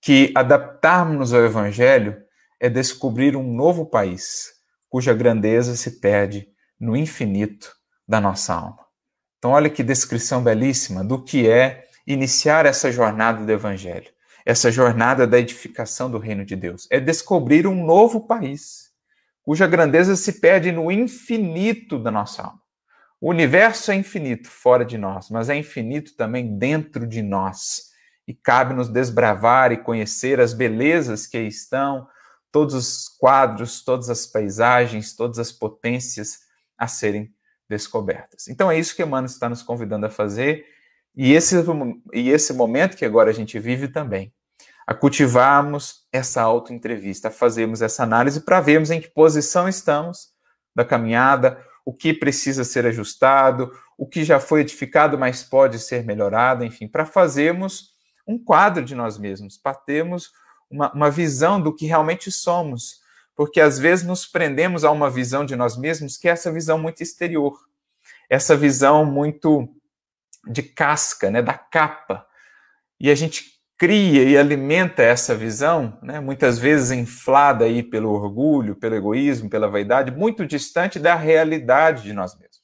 que 0.00 0.32
adaptarmos 0.34 1.32
ao 1.32 1.44
evangelho 1.44 2.16
é 2.60 2.68
descobrir 2.68 3.36
um 3.36 3.54
novo 3.54 3.86
país, 3.86 4.52
cuja 4.88 5.12
grandeza 5.12 5.76
se 5.76 6.00
perde 6.00 6.48
no 6.78 6.96
infinito 6.96 7.74
da 8.06 8.20
nossa 8.20 8.54
alma. 8.54 8.86
Então, 9.38 9.50
olha 9.50 9.70
que 9.70 9.82
descrição 9.82 10.42
belíssima 10.42 11.04
do 11.04 11.22
que 11.22 11.48
é 11.48 11.84
iniciar 12.06 12.66
essa 12.66 12.90
jornada 12.92 13.44
do 13.44 13.52
Evangelho, 13.52 14.10
essa 14.44 14.70
jornada 14.70 15.26
da 15.26 15.38
edificação 15.38 16.10
do 16.10 16.18
reino 16.18 16.44
de 16.44 16.54
Deus. 16.54 16.86
É 16.90 17.00
descobrir 17.00 17.66
um 17.66 17.84
novo 17.84 18.26
país, 18.26 18.90
cuja 19.42 19.66
grandeza 19.66 20.16
se 20.16 20.40
perde 20.40 20.70
no 20.72 20.90
infinito 20.90 21.98
da 21.98 22.10
nossa 22.10 22.42
alma. 22.42 22.60
O 23.20 23.30
universo 23.30 23.90
é 23.90 23.94
infinito 23.94 24.48
fora 24.48 24.84
de 24.84 24.98
nós, 24.98 25.30
mas 25.30 25.48
é 25.48 25.56
infinito 25.56 26.14
também 26.16 26.58
dentro 26.58 27.06
de 27.06 27.22
nós. 27.22 27.85
E 28.26 28.34
cabe-nos 28.34 28.88
desbravar 28.88 29.72
e 29.72 29.76
conhecer 29.76 30.40
as 30.40 30.52
belezas 30.52 31.26
que 31.26 31.36
aí 31.36 31.46
estão, 31.46 32.08
todos 32.50 32.74
os 32.74 33.08
quadros, 33.08 33.84
todas 33.84 34.10
as 34.10 34.26
paisagens, 34.26 35.14
todas 35.14 35.38
as 35.38 35.52
potências 35.52 36.38
a 36.76 36.88
serem 36.88 37.32
descobertas. 37.68 38.48
Então 38.48 38.70
é 38.70 38.78
isso 38.78 38.94
que 38.94 39.02
Emmanuel 39.02 39.26
está 39.26 39.48
nos 39.48 39.62
convidando 39.62 40.06
a 40.06 40.10
fazer 40.10 40.64
e 41.16 41.32
esse, 41.32 41.56
e 42.12 42.28
esse 42.28 42.52
momento 42.52 42.96
que 42.96 43.04
agora 43.04 43.30
a 43.30 43.32
gente 43.32 43.58
vive 43.58 43.88
também, 43.88 44.32
a 44.86 44.92
cultivarmos 44.92 46.06
essa 46.12 46.42
autoentrevista, 46.42 47.28
a 47.28 47.30
fazermos 47.30 47.80
essa 47.80 48.02
análise 48.02 48.42
para 48.42 48.60
vermos 48.60 48.90
em 48.90 49.00
que 49.00 49.08
posição 49.08 49.66
estamos 49.66 50.28
da 50.74 50.84
caminhada, 50.84 51.58
o 51.86 51.92
que 51.92 52.12
precisa 52.12 52.64
ser 52.64 52.84
ajustado, 52.84 53.72
o 53.96 54.06
que 54.06 54.24
já 54.24 54.38
foi 54.38 54.60
edificado, 54.60 55.18
mas 55.18 55.42
pode 55.42 55.78
ser 55.78 56.04
melhorado, 56.04 56.64
enfim, 56.64 56.86
para 56.86 57.06
fazermos 57.06 57.95
um 58.26 58.38
quadro 58.38 58.84
de 58.84 58.94
nós 58.94 59.18
mesmos, 59.18 59.56
para 59.56 59.74
termos 59.74 60.32
uma, 60.70 60.92
uma 60.92 61.10
visão 61.10 61.60
do 61.60 61.74
que 61.74 61.86
realmente 61.86 62.30
somos, 62.30 63.00
porque 63.34 63.60
às 63.60 63.78
vezes 63.78 64.04
nos 64.04 64.26
prendemos 64.26 64.84
a 64.84 64.90
uma 64.90 65.10
visão 65.10 65.44
de 65.44 65.54
nós 65.54 65.76
mesmos 65.76 66.16
que 66.16 66.28
é 66.28 66.32
essa 66.32 66.50
visão 66.50 66.78
muito 66.78 67.02
exterior, 67.02 67.56
essa 68.28 68.56
visão 68.56 69.04
muito 69.04 69.68
de 70.46 70.62
casca, 70.62 71.30
né, 71.30 71.42
da 71.42 71.54
capa. 71.54 72.26
E 72.98 73.10
a 73.10 73.14
gente 73.14 73.56
cria 73.78 74.22
e 74.22 74.38
alimenta 74.38 75.02
essa 75.02 75.34
visão, 75.34 75.98
né, 76.02 76.18
muitas 76.18 76.58
vezes 76.58 76.90
inflada 76.90 77.66
aí 77.66 77.82
pelo 77.82 78.10
orgulho, 78.10 78.74
pelo 78.74 78.94
egoísmo, 78.94 79.50
pela 79.50 79.68
vaidade, 79.68 80.10
muito 80.10 80.46
distante 80.46 80.98
da 80.98 81.14
realidade 81.14 82.02
de 82.02 82.12
nós 82.12 82.34
mesmos. 82.34 82.62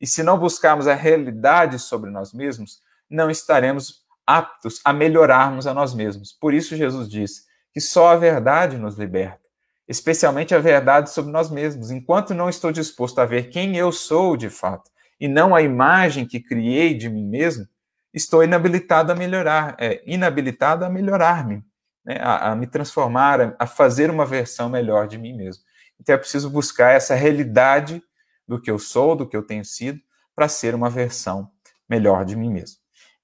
E 0.00 0.06
se 0.06 0.22
não 0.22 0.38
buscarmos 0.38 0.86
a 0.86 0.94
realidade 0.94 1.78
sobre 1.78 2.10
nós 2.10 2.32
mesmos, 2.32 2.80
não 3.08 3.30
estaremos 3.30 4.01
aptos 4.26 4.80
a 4.84 4.92
melhorarmos 4.92 5.66
a 5.66 5.74
nós 5.74 5.94
mesmos. 5.94 6.32
Por 6.32 6.54
isso, 6.54 6.76
Jesus 6.76 7.08
diz 7.08 7.46
que 7.72 7.80
só 7.80 8.08
a 8.08 8.16
verdade 8.16 8.76
nos 8.76 8.96
liberta, 8.96 9.40
especialmente 9.88 10.54
a 10.54 10.58
verdade 10.58 11.10
sobre 11.10 11.32
nós 11.32 11.50
mesmos. 11.50 11.90
Enquanto 11.90 12.34
não 12.34 12.48
estou 12.48 12.70
disposto 12.70 13.18
a 13.18 13.24
ver 13.24 13.48
quem 13.48 13.76
eu 13.76 13.90
sou 13.90 14.36
de 14.36 14.50
fato 14.50 14.90
e 15.18 15.28
não 15.28 15.54
a 15.54 15.62
imagem 15.62 16.26
que 16.26 16.40
criei 16.40 16.94
de 16.94 17.08
mim 17.08 17.26
mesmo, 17.26 17.66
estou 18.12 18.44
inabilitado 18.44 19.10
a 19.12 19.14
melhorar, 19.14 19.76
é, 19.78 20.02
inabilitado 20.06 20.84
a 20.84 20.90
melhorar-me, 20.90 21.64
né, 22.04 22.18
a, 22.20 22.50
a, 22.50 22.56
me 22.56 22.66
transformar, 22.66 23.40
a, 23.40 23.56
a 23.60 23.66
fazer 23.66 24.10
uma 24.10 24.26
versão 24.26 24.68
melhor 24.68 25.08
de 25.08 25.16
mim 25.16 25.34
mesmo. 25.34 25.62
Então 25.98 26.14
é 26.14 26.18
preciso 26.18 26.50
buscar 26.50 26.90
essa 26.90 27.14
realidade 27.14 28.02
do 28.46 28.60
que 28.60 28.70
eu 28.70 28.78
sou, 28.78 29.16
do 29.16 29.26
que 29.26 29.36
eu 29.36 29.42
tenho 29.42 29.64
sido, 29.64 30.00
para 30.34 30.48
ser 30.48 30.74
uma 30.74 30.90
versão 30.90 31.50
melhor 31.88 32.24
de 32.24 32.36
mim 32.36 32.52
mesmo. 32.52 32.81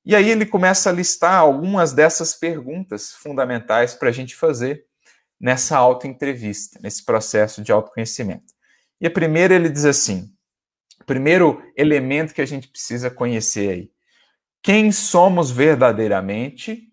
E 0.09 0.17
aí 0.17 0.31
ele 0.31 0.47
começa 0.47 0.89
a 0.89 0.93
listar 0.93 1.35
algumas 1.35 1.93
dessas 1.93 2.33
perguntas 2.33 3.13
fundamentais 3.13 3.95
para 3.95 4.09
a 4.09 4.13
gente 4.13 4.35
fazer 4.35 4.87
nessa 5.39 5.77
autoentrevista, 5.77 6.81
nesse 6.83 7.05
processo 7.05 7.61
de 7.61 7.71
autoconhecimento. 7.71 8.55
E 8.99 9.07
a 9.07 9.11
primeira 9.11 9.55
ele 9.55 9.69
diz 9.69 9.85
assim: 9.85 10.33
primeiro 11.09 11.63
elemento 11.77 12.33
que 12.33 12.41
a 12.41 12.47
gente 12.47 12.69
precisa 12.69 13.11
conhecer 13.11 13.71
aí. 13.71 13.91
Quem 14.63 14.91
somos 14.91 15.51
verdadeiramente, 15.51 16.89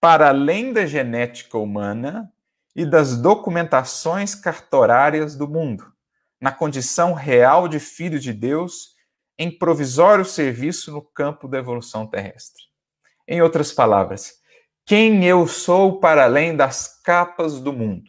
para 0.00 0.28
além 0.28 0.72
da 0.72 0.86
genética 0.86 1.58
humana 1.58 2.32
e 2.74 2.86
das 2.86 3.16
documentações 3.16 4.36
cartorárias 4.36 5.34
do 5.34 5.48
mundo, 5.48 5.92
na 6.40 6.52
condição 6.52 7.14
real 7.14 7.66
de 7.66 7.80
filho 7.80 8.20
de 8.20 8.32
Deus 8.32 8.94
em 9.40 9.50
provisório 9.50 10.22
serviço 10.22 10.92
no 10.92 11.00
campo 11.00 11.48
da 11.48 11.56
evolução 11.56 12.06
terrestre. 12.06 12.62
Em 13.26 13.40
outras 13.40 13.72
palavras, 13.72 14.34
quem 14.84 15.24
eu 15.24 15.46
sou 15.46 15.98
para 15.98 16.24
além 16.24 16.54
das 16.54 17.00
capas 17.02 17.58
do 17.58 17.72
mundo, 17.72 18.04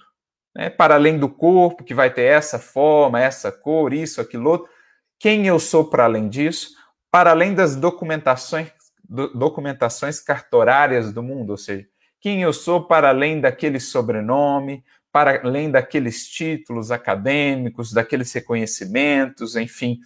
né? 0.53 0.69
para 0.69 0.95
além 0.95 1.17
do 1.17 1.29
corpo 1.29 1.85
que 1.85 1.93
vai 1.93 2.13
ter 2.13 2.23
essa 2.23 2.59
forma, 2.59 3.21
essa 3.21 3.49
cor, 3.49 3.93
isso, 3.93 4.19
aquilo 4.19 4.49
outro, 4.49 4.69
quem 5.17 5.47
eu 5.47 5.57
sou 5.57 5.89
para 5.89 6.03
além 6.03 6.27
disso, 6.27 6.71
para 7.09 7.31
além 7.31 7.53
das 7.53 7.77
documentações, 7.77 8.69
do, 9.01 9.33
documentações 9.33 10.19
cartorárias 10.19 11.13
do 11.13 11.23
mundo, 11.23 11.51
ou 11.51 11.57
seja, 11.57 11.87
quem 12.19 12.41
eu 12.41 12.51
sou 12.51 12.85
para 12.85 13.07
além 13.07 13.39
daquele 13.39 13.79
sobrenome, 13.79 14.83
para 15.13 15.39
além 15.41 15.71
daqueles 15.71 16.27
títulos 16.27 16.91
acadêmicos, 16.91 17.93
daqueles 17.93 18.33
reconhecimentos, 18.33 19.55
enfim, 19.55 19.97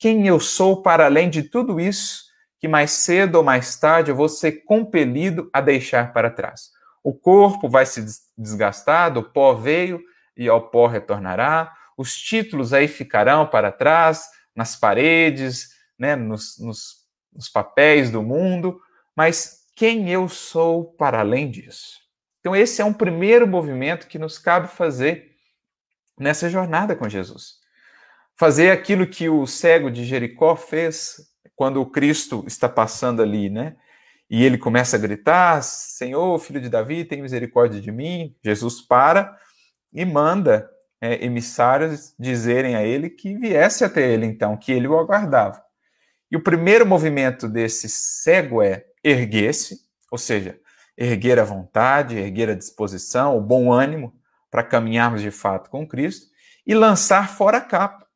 quem 0.00 0.26
eu 0.26 0.40
sou 0.40 0.82
para 0.82 1.04
além 1.04 1.28
de 1.28 1.42
tudo 1.42 1.78
isso 1.78 2.24
que 2.58 2.66
mais 2.66 2.90
cedo 2.90 3.36
ou 3.36 3.44
mais 3.44 3.78
tarde 3.78 4.10
eu 4.10 4.16
vou 4.16 4.28
ser 4.28 4.64
compelido 4.64 5.48
a 5.52 5.60
deixar 5.60 6.12
para 6.12 6.30
trás. 6.30 6.70
O 7.04 7.14
corpo 7.14 7.68
vai 7.68 7.84
se 7.86 8.04
desgastar, 8.36 9.12
do 9.12 9.22
pó 9.22 9.54
veio 9.54 10.02
e 10.36 10.48
ao 10.48 10.70
pó 10.70 10.86
retornará, 10.86 11.72
os 11.96 12.16
títulos 12.16 12.72
aí 12.72 12.88
ficarão 12.88 13.46
para 13.46 13.70
trás, 13.70 14.26
nas 14.56 14.74
paredes, 14.74 15.70
né, 15.98 16.16
nos, 16.16 16.58
nos, 16.58 16.96
nos 17.32 17.48
papéis 17.48 18.10
do 18.10 18.22
mundo, 18.22 18.80
mas 19.14 19.60
quem 19.76 20.10
eu 20.10 20.28
sou 20.28 20.92
para 20.94 21.20
além 21.20 21.50
disso? 21.50 21.98
Então, 22.40 22.56
esse 22.56 22.80
é 22.80 22.84
um 22.84 22.92
primeiro 22.92 23.46
movimento 23.46 24.06
que 24.06 24.18
nos 24.18 24.38
cabe 24.38 24.68
fazer 24.68 25.30
nessa 26.18 26.48
jornada 26.48 26.96
com 26.96 27.08
Jesus 27.08 27.59
fazer 28.40 28.70
aquilo 28.70 29.06
que 29.06 29.28
o 29.28 29.46
cego 29.46 29.90
de 29.90 30.02
Jericó 30.02 30.56
fez 30.56 31.16
quando 31.54 31.78
o 31.78 31.84
Cristo 31.84 32.42
está 32.46 32.70
passando 32.70 33.20
ali, 33.20 33.50
né? 33.50 33.76
E 34.30 34.42
ele 34.42 34.56
começa 34.56 34.96
a 34.96 34.98
gritar: 34.98 35.62
Senhor, 35.62 36.38
filho 36.38 36.58
de 36.58 36.70
Davi, 36.70 37.04
tem 37.04 37.20
misericórdia 37.20 37.78
de 37.78 37.92
mim. 37.92 38.34
Jesus 38.42 38.80
para 38.80 39.36
e 39.92 40.06
manda 40.06 40.70
é, 41.02 41.22
emissários 41.22 42.14
dizerem 42.18 42.76
a 42.76 42.82
ele 42.82 43.10
que 43.10 43.36
viesse 43.36 43.84
até 43.84 44.10
ele, 44.10 44.24
então, 44.24 44.56
que 44.56 44.72
ele 44.72 44.88
o 44.88 44.98
aguardava. 44.98 45.62
E 46.30 46.36
o 46.36 46.42
primeiro 46.42 46.86
movimento 46.86 47.46
desse 47.46 47.90
cego 47.90 48.62
é 48.62 48.86
erguer-se, 49.04 49.80
ou 50.10 50.16
seja, 50.16 50.58
erguer 50.96 51.38
a 51.38 51.44
vontade, 51.44 52.16
erguer 52.16 52.48
a 52.48 52.54
disposição, 52.54 53.36
o 53.36 53.40
bom 53.42 53.70
ânimo 53.70 54.14
para 54.50 54.62
caminharmos 54.62 55.20
de 55.20 55.30
fato 55.30 55.68
com 55.68 55.86
Cristo 55.86 56.28
e 56.66 56.74
lançar 56.74 57.28
fora 57.28 57.58
a 57.58 57.60
capa 57.60 58.08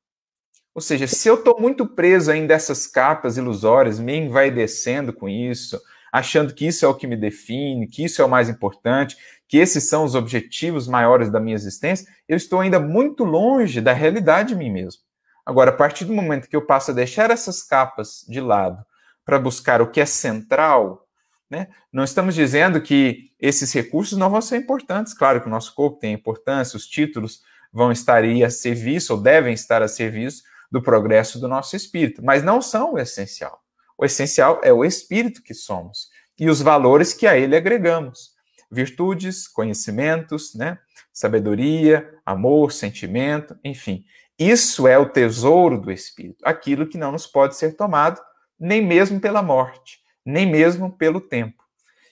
Ou 0.74 0.80
seja, 0.80 1.06
se 1.06 1.28
eu 1.28 1.36
estou 1.36 1.60
muito 1.60 1.86
preso 1.86 2.32
ainda 2.32 2.48
dessas 2.48 2.86
capas 2.86 3.36
ilusórias, 3.36 4.00
me 4.00 4.16
envaidecendo 4.16 5.12
com 5.12 5.28
isso, 5.28 5.80
achando 6.12 6.52
que 6.52 6.66
isso 6.66 6.84
é 6.84 6.88
o 6.88 6.94
que 6.94 7.06
me 7.06 7.16
define, 7.16 7.86
que 7.86 8.04
isso 8.04 8.20
é 8.20 8.24
o 8.24 8.28
mais 8.28 8.48
importante, 8.48 9.16
que 9.46 9.56
esses 9.56 9.88
são 9.88 10.04
os 10.04 10.16
objetivos 10.16 10.88
maiores 10.88 11.30
da 11.30 11.38
minha 11.38 11.54
existência, 11.54 12.06
eu 12.28 12.36
estou 12.36 12.60
ainda 12.60 12.80
muito 12.80 13.22
longe 13.22 13.80
da 13.80 13.92
realidade 13.92 14.48
de 14.48 14.56
mim 14.56 14.70
mesmo. 14.70 15.02
Agora, 15.46 15.70
a 15.70 15.74
partir 15.74 16.06
do 16.06 16.12
momento 16.12 16.48
que 16.48 16.56
eu 16.56 16.66
passo 16.66 16.90
a 16.90 16.94
deixar 16.94 17.30
essas 17.30 17.62
capas 17.62 18.24
de 18.28 18.40
lado 18.40 18.84
para 19.24 19.38
buscar 19.38 19.80
o 19.80 19.90
que 19.90 20.00
é 20.00 20.06
central, 20.06 21.06
né, 21.48 21.68
não 21.92 22.02
estamos 22.02 22.34
dizendo 22.34 22.80
que 22.80 23.30
esses 23.38 23.72
recursos 23.72 24.18
não 24.18 24.30
vão 24.30 24.40
ser 24.40 24.56
importantes. 24.56 25.14
Claro 25.14 25.40
que 25.40 25.46
o 25.46 25.50
nosso 25.50 25.72
corpo 25.74 26.00
tem 26.00 26.14
importância, 26.14 26.76
os 26.76 26.86
títulos 26.86 27.42
vão 27.72 27.92
estar 27.92 28.24
aí 28.24 28.42
a 28.42 28.50
serviço, 28.50 29.14
ou 29.14 29.20
devem 29.20 29.52
estar 29.52 29.82
a 29.82 29.88
serviço 29.88 30.42
do 30.74 30.82
progresso 30.82 31.38
do 31.38 31.46
nosso 31.46 31.76
espírito, 31.76 32.20
mas 32.20 32.42
não 32.42 32.60
são 32.60 32.94
o 32.94 32.98
essencial. 32.98 33.62
O 33.96 34.04
essencial 34.04 34.60
é 34.64 34.72
o 34.72 34.84
espírito 34.84 35.40
que 35.40 35.54
somos 35.54 36.08
e 36.36 36.50
os 36.50 36.60
valores 36.60 37.12
que 37.12 37.28
a 37.28 37.38
ele 37.38 37.56
agregamos. 37.56 38.32
Virtudes, 38.68 39.46
conhecimentos, 39.46 40.52
né? 40.52 40.80
sabedoria, 41.12 42.12
amor, 42.26 42.72
sentimento, 42.72 43.56
enfim. 43.62 44.04
Isso 44.36 44.88
é 44.88 44.98
o 44.98 45.08
tesouro 45.08 45.80
do 45.80 45.92
espírito, 45.92 46.42
aquilo 46.44 46.88
que 46.88 46.98
não 46.98 47.12
nos 47.12 47.24
pode 47.24 47.54
ser 47.54 47.76
tomado 47.76 48.20
nem 48.58 48.84
mesmo 48.84 49.20
pela 49.20 49.42
morte, 49.42 50.00
nem 50.26 50.44
mesmo 50.44 50.90
pelo 50.96 51.20
tempo. 51.20 51.62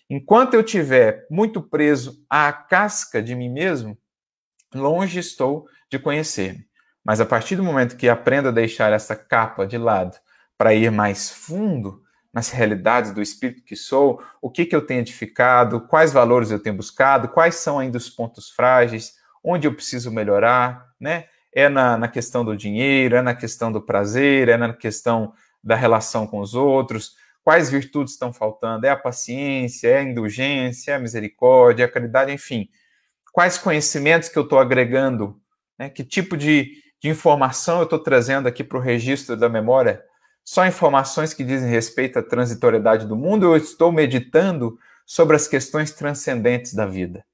Enquanto 0.09 0.55
eu 0.55 0.63
tiver 0.63 1.27
muito 1.29 1.61
preso 1.61 2.25
à 2.31 2.53
casca 2.53 3.21
de 3.21 3.35
mim 3.35 3.49
mesmo, 3.49 3.99
longe 4.73 5.19
estou 5.19 5.67
de 5.91 5.99
conhecer-me. 5.99 6.65
Mas 7.05 7.21
a 7.21 7.27
partir 7.27 7.57
do 7.57 7.63
momento 7.63 7.97
que 7.97 8.09
aprendo 8.09 8.49
a 8.49 8.53
deixar 8.53 8.93
essa 8.93 9.17
capa 9.17 9.67
de 9.67 9.77
lado 9.77 10.17
para 10.57 10.75
ir 10.75 10.91
mais 10.91 11.31
fundo 11.31 12.03
nas 12.33 12.51
realidades 12.51 13.13
do 13.13 13.21
espírito 13.21 13.65
que 13.65 13.77
sou, 13.77 14.23
o 14.41 14.51
que, 14.51 14.65
que 14.65 14.75
eu 14.75 14.87
tenho 14.87 15.01
edificado, 15.01 15.81
quais 15.81 16.13
valores 16.13 16.51
eu 16.51 16.59
tenho 16.59 16.77
buscado, 16.77 17.29
quais 17.29 17.57
são 17.57 17.79
ainda 17.79 17.99
os 17.99 18.09
pontos 18.09 18.49
frágeis, 18.51 19.15
onde 19.45 19.67
eu 19.67 19.75
preciso 19.75 20.11
melhorar, 20.11 20.87
né? 20.99 21.27
É 21.55 21.69
na, 21.69 21.99
na 21.99 22.09
questão 22.09 22.45
do 22.45 22.57
dinheiro, 22.57 23.17
é 23.17 23.21
na 23.21 23.35
questão 23.35 23.71
do 23.71 23.83
prazer, 23.83 24.49
é 24.49 24.57
na 24.57 24.73
questão 24.73 25.35
da 25.63 25.75
relação 25.75 26.27
com 26.27 26.41
os 26.41 26.55
outros, 26.55 27.15
quais 27.45 27.71
virtudes 27.71 28.15
estão 28.15 28.33
faltando, 28.33 28.87
é 28.87 28.91
a 28.91 28.97
paciência, 28.97 29.89
é 29.89 29.99
a 29.99 30.03
indulgência, 30.03 30.93
é 30.93 30.95
a 30.95 30.99
misericórdia, 30.99 31.85
é 31.85 31.87
a 31.87 31.91
caridade, 31.91 32.33
enfim. 32.33 32.69
Quais 33.33 33.59
conhecimentos 33.59 34.29
que 34.29 34.39
eu 34.39 34.45
estou 34.45 34.59
agregando, 34.59 35.41
né? 35.79 35.91
que 35.91 36.05
tipo 36.05 36.37
de, 36.37 36.82
de 37.03 37.09
informação 37.09 37.79
eu 37.79 37.83
estou 37.83 37.99
trazendo 37.99 38.47
aqui 38.47 38.63
para 38.63 38.79
o 38.79 38.81
registro 38.81 39.37
da 39.37 39.49
memória? 39.49 40.05
Só 40.45 40.65
informações 40.65 41.35
que 41.35 41.43
dizem 41.43 41.69
respeito 41.69 42.21
à 42.21 42.23
transitoriedade 42.23 43.09
do 43.09 43.17
mundo 43.17 43.45
eu 43.45 43.57
estou 43.57 43.91
meditando 43.91 44.79
sobre 45.05 45.35
as 45.35 45.49
questões 45.49 45.91
transcendentes 45.91 46.75
da 46.75 46.87
vida? 46.87 47.25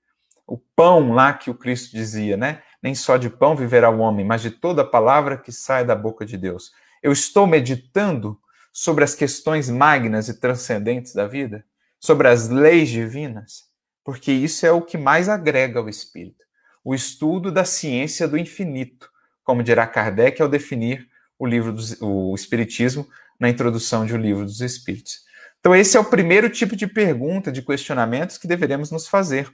O 0.46 0.56
pão 0.56 1.12
lá 1.12 1.34
que 1.34 1.50
o 1.50 1.54
Cristo 1.54 1.94
dizia, 1.94 2.34
né? 2.34 2.62
Nem 2.82 2.94
só 2.94 3.18
de 3.18 3.28
pão 3.28 3.54
viverá 3.54 3.90
o 3.90 3.98
homem, 3.98 4.24
mas 4.24 4.40
de 4.40 4.50
toda 4.50 4.82
palavra 4.82 5.36
que 5.36 5.52
sai 5.52 5.84
da 5.84 5.94
boca 5.94 6.24
de 6.24 6.38
Deus. 6.38 6.72
Eu 7.02 7.12
estou 7.12 7.46
meditando 7.46 8.40
sobre 8.72 9.04
as 9.04 9.14
questões 9.14 9.68
magnas 9.68 10.30
e 10.30 10.40
transcendentes 10.40 11.12
da 11.12 11.26
vida, 11.26 11.62
sobre 12.00 12.28
as 12.28 12.48
leis 12.48 12.88
divinas, 12.88 13.64
porque 14.02 14.32
isso 14.32 14.64
é 14.64 14.72
o 14.72 14.80
que 14.80 14.96
mais 14.96 15.28
agrega 15.28 15.78
ao 15.78 15.90
espírito. 15.90 16.46
O 16.82 16.94
estudo 16.94 17.52
da 17.52 17.66
ciência 17.66 18.26
do 18.26 18.38
infinito, 18.38 19.10
como 19.48 19.62
dirá 19.62 19.86
Kardec 19.86 20.42
ao 20.42 20.46
definir 20.46 21.08
o 21.38 21.46
livro 21.46 21.72
do 21.72 21.82
o 22.02 22.34
Espiritismo 22.34 23.08
na 23.40 23.48
introdução 23.48 24.04
de 24.04 24.12
O 24.12 24.18
Livro 24.18 24.44
dos 24.44 24.60
Espíritos. 24.60 25.20
Então, 25.58 25.74
esse 25.74 25.96
é 25.96 26.00
o 26.00 26.04
primeiro 26.04 26.50
tipo 26.50 26.76
de 26.76 26.86
pergunta, 26.86 27.50
de 27.50 27.62
questionamentos 27.62 28.36
que 28.36 28.46
deveremos 28.46 28.90
nos 28.90 29.08
fazer. 29.08 29.50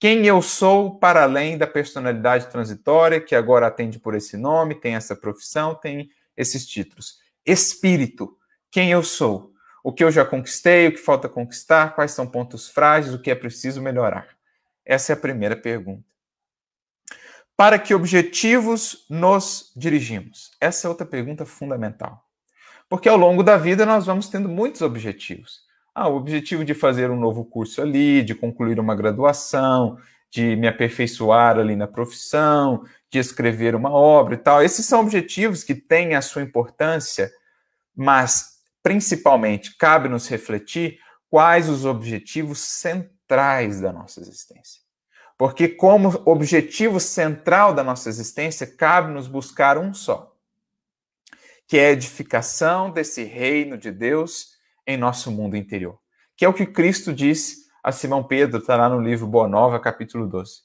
Quem 0.00 0.24
eu 0.24 0.40
sou 0.40 0.98
para 0.98 1.24
além 1.24 1.58
da 1.58 1.66
personalidade 1.66 2.46
transitória, 2.46 3.20
que 3.20 3.34
agora 3.34 3.66
atende 3.66 3.98
por 3.98 4.14
esse 4.14 4.34
nome, 4.34 4.74
tem 4.74 4.94
essa 4.94 5.14
profissão, 5.14 5.74
tem 5.74 6.08
esses 6.34 6.66
títulos? 6.66 7.18
Espírito, 7.44 8.34
quem 8.70 8.90
eu 8.90 9.02
sou? 9.02 9.52
O 9.84 9.92
que 9.92 10.02
eu 10.02 10.10
já 10.10 10.24
conquistei, 10.24 10.88
o 10.88 10.92
que 10.92 10.98
falta 10.98 11.28
conquistar, 11.28 11.94
quais 11.94 12.12
são 12.12 12.26
pontos 12.26 12.66
frágeis, 12.66 13.12
o 13.12 13.20
que 13.20 13.30
é 13.30 13.34
preciso 13.34 13.82
melhorar? 13.82 14.26
Essa 14.86 15.12
é 15.12 15.14
a 15.14 15.20
primeira 15.20 15.54
pergunta. 15.54 16.08
Para 17.58 17.76
que 17.76 17.92
objetivos 17.92 19.04
nos 19.10 19.72
dirigimos? 19.76 20.52
Essa 20.60 20.86
é 20.86 20.88
outra 20.88 21.04
pergunta 21.04 21.44
fundamental. 21.44 22.24
Porque 22.88 23.08
ao 23.08 23.16
longo 23.16 23.42
da 23.42 23.56
vida 23.56 23.84
nós 23.84 24.06
vamos 24.06 24.28
tendo 24.28 24.48
muitos 24.48 24.80
objetivos. 24.80 25.62
Ah, 25.92 26.06
o 26.06 26.14
objetivo 26.14 26.64
de 26.64 26.72
fazer 26.72 27.10
um 27.10 27.18
novo 27.18 27.44
curso 27.44 27.82
ali, 27.82 28.22
de 28.22 28.32
concluir 28.32 28.78
uma 28.78 28.94
graduação, 28.94 29.98
de 30.30 30.54
me 30.54 30.68
aperfeiçoar 30.68 31.58
ali 31.58 31.74
na 31.74 31.88
profissão, 31.88 32.84
de 33.10 33.18
escrever 33.18 33.74
uma 33.74 33.90
obra 33.90 34.34
e 34.34 34.38
tal. 34.38 34.62
Esses 34.62 34.86
são 34.86 35.00
objetivos 35.00 35.64
que 35.64 35.74
têm 35.74 36.14
a 36.14 36.22
sua 36.22 36.42
importância, 36.42 37.28
mas 37.92 38.60
principalmente 38.84 39.76
cabe 39.76 40.08
nos 40.08 40.28
refletir 40.28 41.00
quais 41.28 41.68
os 41.68 41.84
objetivos 41.84 42.60
centrais 42.60 43.80
da 43.80 43.92
nossa 43.92 44.20
existência. 44.20 44.87
Porque, 45.38 45.68
como 45.68 46.20
objetivo 46.26 46.98
central 46.98 47.72
da 47.72 47.84
nossa 47.84 48.08
existência, 48.08 48.66
cabe 48.66 49.12
nos 49.12 49.28
buscar 49.28 49.78
um 49.78 49.94
só, 49.94 50.34
que 51.68 51.78
é 51.78 51.86
a 51.86 51.92
edificação 51.92 52.90
desse 52.90 53.22
reino 53.22 53.78
de 53.78 53.92
Deus 53.92 54.56
em 54.84 54.96
nosso 54.96 55.30
mundo 55.30 55.56
interior. 55.56 55.96
Que 56.36 56.44
é 56.44 56.48
o 56.48 56.52
que 56.52 56.66
Cristo 56.66 57.14
disse 57.14 57.68
a 57.84 57.92
Simão 57.92 58.24
Pedro, 58.24 58.58
está 58.58 58.76
lá 58.76 58.88
no 58.88 59.00
livro 59.00 59.28
Boa 59.28 59.46
Nova, 59.46 59.78
capítulo 59.78 60.26
12. 60.26 60.62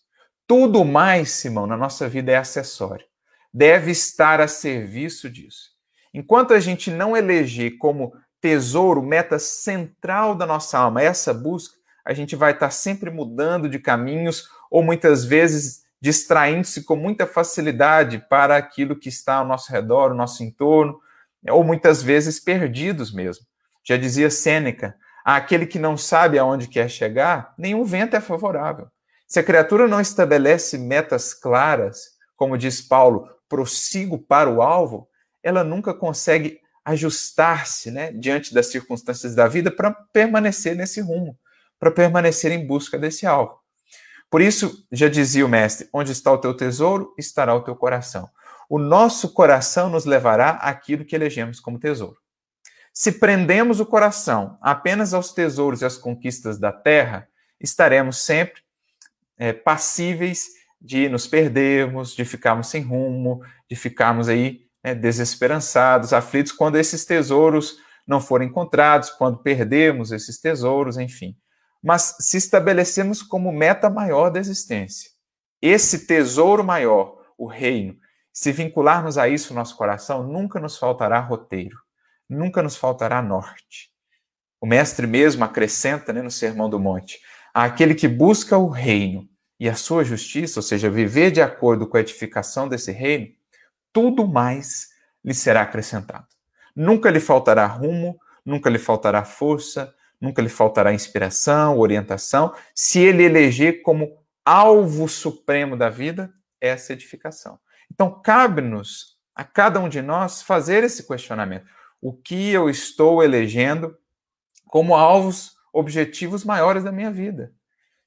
Tudo 0.48 0.84
mais, 0.84 1.30
Simão, 1.30 1.68
na 1.68 1.78
nossa 1.78 2.10
vida 2.10 2.32
é 2.32 2.38
acessório. 2.38 3.06
Deve 3.54 3.92
estar 3.92 4.42
a 4.42 4.48
serviço 4.48 5.30
disso. 5.30 5.70
Enquanto 6.12 6.52
a 6.52 6.60
gente 6.60 6.90
não 6.90 7.16
eleger 7.16 7.78
como 7.78 8.12
tesouro, 8.42 9.04
meta 9.04 9.38
central 9.38 10.34
da 10.34 10.48
nossa 10.48 10.80
alma, 10.80 11.04
essa 11.04 11.32
busca, 11.32 11.78
a 12.06 12.14
gente 12.14 12.36
vai 12.36 12.52
estar 12.52 12.70
sempre 12.70 13.10
mudando 13.10 13.70
de 13.70 13.80
caminhos 13.80 14.50
ou 14.70 14.84
muitas 14.84 15.24
vezes 15.24 15.84
distraindo-se 16.02 16.84
com 16.84 16.98
muita 16.98 17.26
facilidade 17.26 18.26
para 18.30 18.58
aquilo 18.58 18.98
que 18.98 19.08
está 19.08 19.36
ao 19.36 19.48
nosso 19.48 19.72
redor, 19.72 20.12
ao 20.12 20.18
nosso 20.18 20.44
entorno, 20.44 21.00
ou 21.50 21.64
muitas 21.64 22.04
vezes 22.04 22.40
perdidos 22.40 23.14
mesmo. 23.14 23.46
Já 23.86 23.96
dizia 23.96 24.30
Sêneca, 24.30 24.96
aquele 25.24 25.66
que 25.66 25.80
não 25.80 25.96
sabe 25.96 26.38
aonde 26.38 26.68
quer 26.68 26.90
chegar, 26.90 27.54
nenhum 27.58 27.86
vento 27.86 28.18
é 28.18 28.20
favorável. 28.22 28.88
Se 29.26 29.40
a 29.40 29.44
criatura 29.44 29.88
não 29.88 30.02
estabelece 30.02 30.78
metas 30.78 31.34
claras, 31.34 32.12
como 32.36 32.58
diz 32.58 32.82
Paulo, 32.82 33.30
prossigo 33.48 34.18
para 34.18 34.50
o 34.50 34.62
alvo, 34.62 35.08
ela 35.42 35.64
nunca 35.64 35.94
consegue 35.94 36.60
ajustar-se 36.84 37.92
né, 37.92 38.12
diante 38.12 38.54
das 38.54 38.68
circunstâncias 38.68 39.34
da 39.34 39.48
vida 39.48 39.72
para 39.72 39.92
permanecer 40.12 40.76
nesse 40.76 41.00
rumo 41.00 41.38
para 41.84 41.92
permanecer 41.92 42.50
em 42.50 42.66
busca 42.66 42.98
desse 42.98 43.26
alvo. 43.26 43.60
Por 44.30 44.42
isso, 44.42 44.88
já 44.90 45.10
dizia 45.10 45.46
o 45.46 45.50
mestre: 45.50 45.90
onde 45.92 46.14
está 46.14 46.32
o 46.32 46.38
teu 46.38 46.56
tesouro, 46.56 47.14
estará 47.18 47.54
o 47.54 47.62
teu 47.62 47.76
coração. 47.76 48.30
O 48.70 48.80
nosso 48.80 49.34
coração 49.34 49.90
nos 49.90 50.06
levará 50.06 50.52
àquilo 50.52 51.04
que 51.04 51.14
elegemos 51.14 51.60
como 51.60 51.78
tesouro. 51.78 52.16
Se 52.94 53.12
prendemos 53.12 53.82
o 53.82 53.86
coração 53.86 54.58
apenas 54.62 55.14
aos 55.14 55.34
tesouros 55.34 55.82
e 55.82 55.86
às 55.86 55.98
conquistas 55.98 56.58
da 56.58 56.72
terra, 56.72 57.28
estaremos 57.60 58.22
sempre 58.22 58.62
é, 59.38 59.52
passíveis 59.52 60.48
de 60.80 61.10
nos 61.10 61.28
perdermos, 61.28 62.16
de 62.16 62.24
ficarmos 62.24 62.68
sem 62.68 62.82
rumo, 62.82 63.42
de 63.70 63.76
ficarmos 63.76 64.30
aí 64.30 64.62
né, 64.82 64.96
desesperançados, 64.96 66.14
aflitos, 66.14 66.54
quando 66.54 66.78
esses 66.78 67.04
tesouros 67.04 67.78
não 68.08 68.22
forem 68.22 68.48
encontrados, 68.48 69.10
quando 69.10 69.40
perdemos 69.40 70.14
esses 70.14 70.40
tesouros, 70.40 70.98
enfim 70.98 71.36
mas 71.84 72.16
se 72.20 72.38
estabelecemos 72.38 73.22
como 73.22 73.52
meta 73.52 73.90
maior 73.90 74.30
da 74.30 74.40
existência, 74.40 75.12
esse 75.62 76.08
tesouro 76.08 76.64
maior, 76.64 77.22
o 77.38 77.46
reino, 77.46 77.98
se 78.32 78.52
vincularmos 78.52 79.18
a 79.18 79.28
isso 79.28 79.54
no 79.54 79.60
nosso 79.60 79.76
coração, 79.76 80.24
nunca 80.24 80.60
nos 80.60 80.78
faltará 80.78 81.20
roteiro, 81.20 81.78
nunca 82.28 82.64
nos 82.64 82.76
faltará 82.76 83.22
norte. 83.22 83.92
O 84.60 84.66
mestre 84.66 85.06
mesmo 85.06 85.44
acrescenta 85.44 86.14
né, 86.14 86.22
no 86.22 86.32
Sermão 86.32 86.70
do 86.70 86.80
Monte: 86.80 87.20
aquele 87.54 87.94
que 87.94 88.08
busca 88.08 88.58
o 88.58 88.70
reino 88.70 89.28
e 89.60 89.70
a 89.70 89.76
sua 89.76 90.04
justiça, 90.04 90.60
ou 90.60 90.64
seja, 90.64 90.90
viver 90.90 91.32
de 91.32 91.42
acordo 91.42 91.88
com 91.88 91.98
a 91.98 92.00
edificação 92.00 92.68
desse 92.68 92.92
reino, 92.92 93.28
tudo 93.92 94.28
mais 94.28 94.90
lhe 95.24 95.34
será 95.34 95.62
acrescentado. 95.62 96.28
Nunca 96.76 97.10
lhe 97.10 97.20
faltará 97.20 97.66
rumo, 97.66 98.18
nunca 98.46 98.70
lhe 98.70 98.80
faltará 98.80 99.24
força, 99.24 99.94
nunca 100.24 100.42
lhe 100.42 100.48
faltará 100.48 100.94
inspiração, 100.94 101.78
orientação, 101.78 102.56
se 102.74 103.00
ele 103.00 103.24
eleger 103.24 103.82
como 103.82 104.10
alvo 104.46 105.10
supremo 105.10 105.76
da 105.76 105.90
vida 105.90 106.32
essa 106.62 106.94
edificação. 106.94 107.60
Então, 107.92 108.22
cabe-nos 108.22 109.18
a 109.36 109.44
cada 109.44 109.82
um 109.82 109.90
de 109.90 110.02
nós 110.02 110.42
fazer 110.42 110.82
esse 110.82 111.06
questionamento. 111.06 111.66
O 112.02 112.14
que 112.14 112.52
eu 112.52 112.70
estou 112.70 113.22
elegendo 113.22 113.98
como 114.68 114.96
alvos, 114.96 115.58
objetivos 115.74 116.46
maiores 116.46 116.86
da 116.86 116.92
minha 116.92 117.12
vida? 117.12 117.52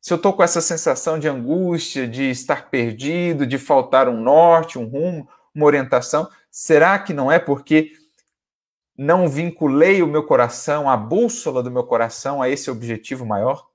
Se 0.00 0.11
eu 0.11 0.16
estou 0.16 0.33
com 0.33 0.42
essa 0.42 0.62
sensação 0.62 1.18
de 1.18 1.29
angústia, 1.29 2.09
de 2.09 2.31
estar 2.31 2.70
perdido, 2.70 3.46
de 3.46 3.59
faltar 3.59 4.09
um 4.09 4.20
norte, 4.20 4.79
um 4.79 4.87
rumo, 4.87 5.29
uma 5.55 5.66
orientação, 5.66 6.29
será 6.50 6.98
que 6.98 7.12
não 7.12 7.31
é 7.31 7.38
porque 7.38 7.92
não 8.97 9.29
vinculei 9.29 10.03
o 10.03 10.07
meu 10.07 10.25
coração, 10.25 10.89
a 10.89 10.97
bússola 10.97 11.63
do 11.63 11.71
meu 11.71 11.85
coração 11.85 12.41
a 12.41 12.49
esse 12.49 12.71
objetivo 12.71 13.27
maior? 13.27 13.67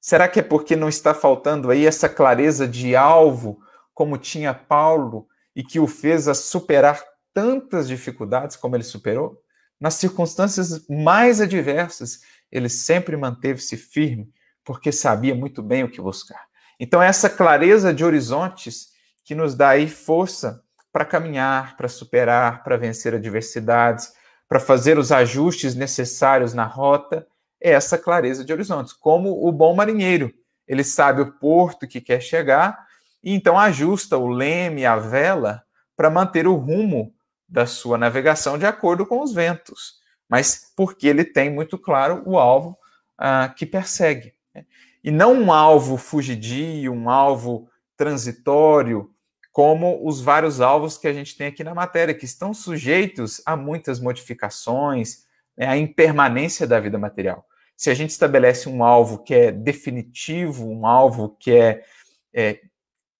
Será 0.00 0.26
que 0.26 0.40
é 0.40 0.42
porque 0.42 0.74
não 0.74 0.88
está 0.88 1.14
faltando 1.14 1.70
aí 1.70 1.86
essa 1.86 2.08
clareza 2.08 2.66
de 2.66 2.96
alvo, 2.96 3.60
como 3.94 4.18
tinha 4.18 4.52
Paulo, 4.52 5.28
e 5.54 5.62
que 5.62 5.78
o 5.78 5.86
fez 5.86 6.26
a 6.26 6.34
superar 6.34 7.00
tantas 7.32 7.86
dificuldades 7.86 8.56
como 8.56 8.74
ele 8.74 8.82
superou? 8.82 9.40
Nas 9.80 9.94
circunstâncias 9.94 10.86
mais 10.88 11.40
adversas, 11.40 12.20
ele 12.50 12.68
sempre 12.68 13.16
manteve-se 13.16 13.76
firme, 13.76 14.28
porque 14.64 14.90
sabia 14.90 15.34
muito 15.34 15.62
bem 15.62 15.84
o 15.84 15.90
que 15.90 16.00
buscar. 16.00 16.46
Então, 16.78 17.02
é 17.02 17.06
essa 17.06 17.30
clareza 17.30 17.94
de 17.94 18.04
horizontes 18.04 18.88
que 19.24 19.34
nos 19.34 19.54
dá 19.54 19.70
aí 19.70 19.88
força 19.88 20.62
para 20.92 21.04
caminhar, 21.04 21.76
para 21.76 21.88
superar, 21.88 22.62
para 22.64 22.76
vencer 22.76 23.14
adversidades, 23.14 24.12
para 24.52 24.60
fazer 24.60 24.98
os 24.98 25.10
ajustes 25.10 25.74
necessários 25.74 26.52
na 26.52 26.64
rota 26.64 27.26
é 27.58 27.70
essa 27.70 27.96
clareza 27.96 28.44
de 28.44 28.52
horizontes. 28.52 28.92
Como 28.92 29.48
o 29.48 29.50
bom 29.50 29.74
marinheiro, 29.74 30.30
ele 30.68 30.84
sabe 30.84 31.22
o 31.22 31.32
porto 31.32 31.88
que 31.88 32.02
quer 32.02 32.20
chegar 32.20 32.86
e 33.24 33.32
então 33.32 33.58
ajusta 33.58 34.18
o 34.18 34.28
leme, 34.28 34.84
a 34.84 34.98
vela, 34.98 35.62
para 35.96 36.10
manter 36.10 36.46
o 36.46 36.54
rumo 36.54 37.14
da 37.48 37.64
sua 37.64 37.96
navegação 37.96 38.58
de 38.58 38.66
acordo 38.66 39.06
com 39.06 39.22
os 39.22 39.32
ventos, 39.32 39.94
mas 40.28 40.70
porque 40.76 41.08
ele 41.08 41.24
tem 41.24 41.50
muito 41.50 41.78
claro 41.78 42.22
o 42.26 42.38
alvo 42.38 42.76
ah, 43.16 43.54
que 43.56 43.64
persegue. 43.64 44.34
Né? 44.54 44.66
E 45.02 45.10
não 45.10 45.32
um 45.32 45.50
alvo 45.50 45.96
fugidio, 45.96 46.92
um 46.92 47.08
alvo 47.08 47.70
transitório, 47.96 49.10
como 49.52 50.00
os 50.06 50.20
vários 50.20 50.60
alvos 50.60 50.96
que 50.96 51.06
a 51.06 51.12
gente 51.12 51.36
tem 51.36 51.46
aqui 51.46 51.62
na 51.62 51.74
matéria, 51.74 52.14
que 52.14 52.24
estão 52.24 52.54
sujeitos 52.54 53.42
a 53.44 53.54
muitas 53.54 54.00
modificações, 54.00 55.24
né, 55.56 55.66
à 55.66 55.76
impermanência 55.76 56.66
da 56.66 56.80
vida 56.80 56.98
material. 56.98 57.46
Se 57.76 57.90
a 57.90 57.94
gente 57.94 58.10
estabelece 58.10 58.68
um 58.68 58.82
alvo 58.82 59.22
que 59.22 59.34
é 59.34 59.52
definitivo, 59.52 60.66
um 60.66 60.86
alvo 60.86 61.36
que 61.38 61.52
é, 61.52 61.84
é 62.32 62.60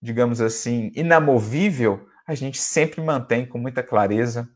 digamos 0.01 0.41
assim, 0.41 0.91
inamovível, 0.95 2.07
a 2.27 2.35
gente 2.35 2.59
sempre 2.59 3.03
mantém 3.03 3.45
com 3.45 3.59
muita 3.59 3.83
clareza 3.83 4.49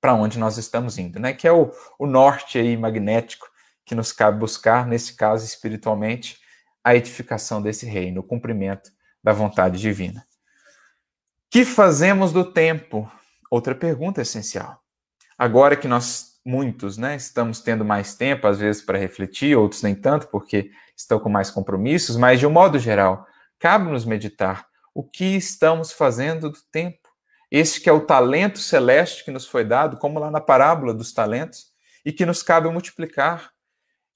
para 0.00 0.14
onde 0.14 0.38
nós 0.38 0.56
estamos 0.56 0.98
indo, 0.98 1.18
né? 1.18 1.32
Que 1.32 1.48
é 1.48 1.52
o, 1.52 1.72
o 1.98 2.06
norte 2.06 2.58
aí 2.58 2.76
magnético 2.76 3.48
que 3.84 3.94
nos 3.94 4.12
cabe 4.12 4.38
buscar, 4.38 4.86
nesse 4.86 5.14
caso 5.16 5.44
espiritualmente, 5.44 6.38
a 6.84 6.94
edificação 6.94 7.60
desse 7.60 7.86
reino, 7.86 8.20
o 8.20 8.24
cumprimento 8.24 8.90
da 9.22 9.32
vontade 9.32 9.80
divina. 9.80 10.24
Que 11.50 11.64
fazemos 11.64 12.32
do 12.32 12.44
tempo? 12.44 13.10
Outra 13.50 13.74
pergunta 13.74 14.20
essencial. 14.20 14.82
Agora 15.38 15.76
que 15.76 15.86
nós, 15.86 16.40
muitos, 16.44 16.98
né, 16.98 17.14
estamos 17.16 17.60
tendo 17.60 17.84
mais 17.84 18.14
tempo, 18.14 18.46
às 18.46 18.58
vezes, 18.58 18.82
para 18.82 18.98
refletir, 18.98 19.56
outros 19.56 19.82
nem 19.82 19.94
tanto, 19.94 20.26
porque 20.28 20.70
estão 20.96 21.20
com 21.20 21.28
mais 21.28 21.50
compromissos, 21.50 22.16
mas 22.16 22.40
de 22.40 22.46
um 22.46 22.50
modo 22.50 22.78
geral, 22.78 23.26
cabe-nos 23.58 24.04
meditar 24.04 24.66
o 24.94 25.04
que 25.04 25.36
estamos 25.36 25.92
fazendo 25.92 26.50
do 26.50 26.58
tempo. 26.72 27.08
Este 27.50 27.80
que 27.80 27.88
é 27.88 27.92
o 27.92 28.04
talento 28.04 28.58
celeste 28.58 29.24
que 29.24 29.30
nos 29.30 29.46
foi 29.46 29.64
dado, 29.64 29.98
como 29.98 30.18
lá 30.18 30.30
na 30.30 30.40
parábola 30.40 30.92
dos 30.92 31.12
talentos, 31.12 31.66
e 32.04 32.12
que 32.12 32.26
nos 32.26 32.42
cabe 32.42 32.68
multiplicar. 32.70 33.52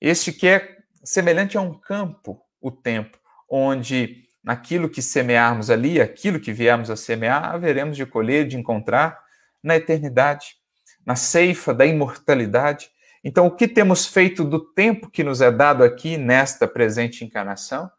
Este 0.00 0.32
que 0.32 0.48
é 0.48 0.78
semelhante 1.04 1.56
a 1.56 1.60
um 1.60 1.74
campo, 1.74 2.42
o 2.60 2.70
tempo, 2.70 3.18
onde 3.48 4.26
naquilo 4.42 4.88
que 4.88 5.02
semearmos 5.02 5.70
ali, 5.70 6.00
aquilo 6.00 6.40
que 6.40 6.52
viemos 6.52 6.90
a 6.90 6.96
semear, 6.96 7.54
haveremos 7.54 7.96
de 7.96 8.06
colher, 8.06 8.46
de 8.46 8.56
encontrar 8.56 9.18
na 9.62 9.76
eternidade, 9.76 10.56
na 11.04 11.14
ceifa 11.14 11.74
da 11.74 11.84
imortalidade. 11.84 12.90
Então, 13.22 13.46
o 13.46 13.50
que 13.50 13.68
temos 13.68 14.06
feito 14.06 14.44
do 14.44 14.58
tempo 14.58 15.10
que 15.10 15.22
nos 15.22 15.40
é 15.40 15.50
dado 15.50 15.84
aqui 15.84 16.16
nesta 16.16 16.66
presente 16.66 17.24
encarnação, 17.24 17.90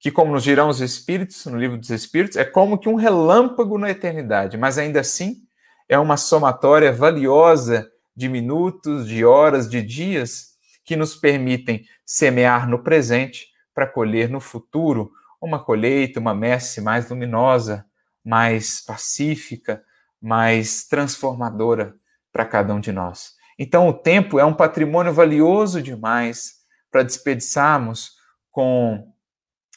que, 0.00 0.10
como 0.10 0.32
nos 0.32 0.42
dirão 0.42 0.68
os 0.68 0.80
Espíritos, 0.80 1.44
no 1.46 1.58
livro 1.58 1.76
dos 1.76 1.90
Espíritos, 1.90 2.36
é 2.36 2.44
como 2.44 2.78
que 2.78 2.88
um 2.88 2.94
relâmpago 2.94 3.78
na 3.78 3.90
eternidade, 3.90 4.56
mas 4.56 4.78
ainda 4.78 5.00
assim 5.00 5.42
é 5.88 5.98
uma 5.98 6.16
somatória 6.16 6.90
valiosa 6.90 7.88
de 8.16 8.28
minutos, 8.28 9.06
de 9.06 9.24
horas, 9.24 9.68
de 9.68 9.82
dias 9.82 10.52
que 10.84 10.96
nos 10.96 11.14
permitem 11.14 11.84
semear 12.04 12.68
no 12.68 12.82
presente 12.82 13.46
para 13.74 13.86
colher 13.86 14.28
no 14.28 14.40
futuro 14.40 15.12
uma 15.42 15.62
colheita, 15.62 16.20
uma 16.20 16.34
messe 16.34 16.80
mais 16.80 17.10
luminosa, 17.10 17.84
mais 18.24 18.80
pacífica, 18.80 19.82
mais 20.20 20.86
transformadora 20.86 21.94
para 22.32 22.46
cada 22.46 22.72
um 22.72 22.80
de 22.80 22.92
nós. 22.92 23.34
Então, 23.58 23.88
o 23.88 23.92
tempo 23.92 24.38
é 24.38 24.44
um 24.44 24.54
patrimônio 24.54 25.12
valioso 25.12 25.82
demais 25.82 26.54
para 26.90 27.02
desperdiçarmos 27.02 28.12
com 28.50 29.12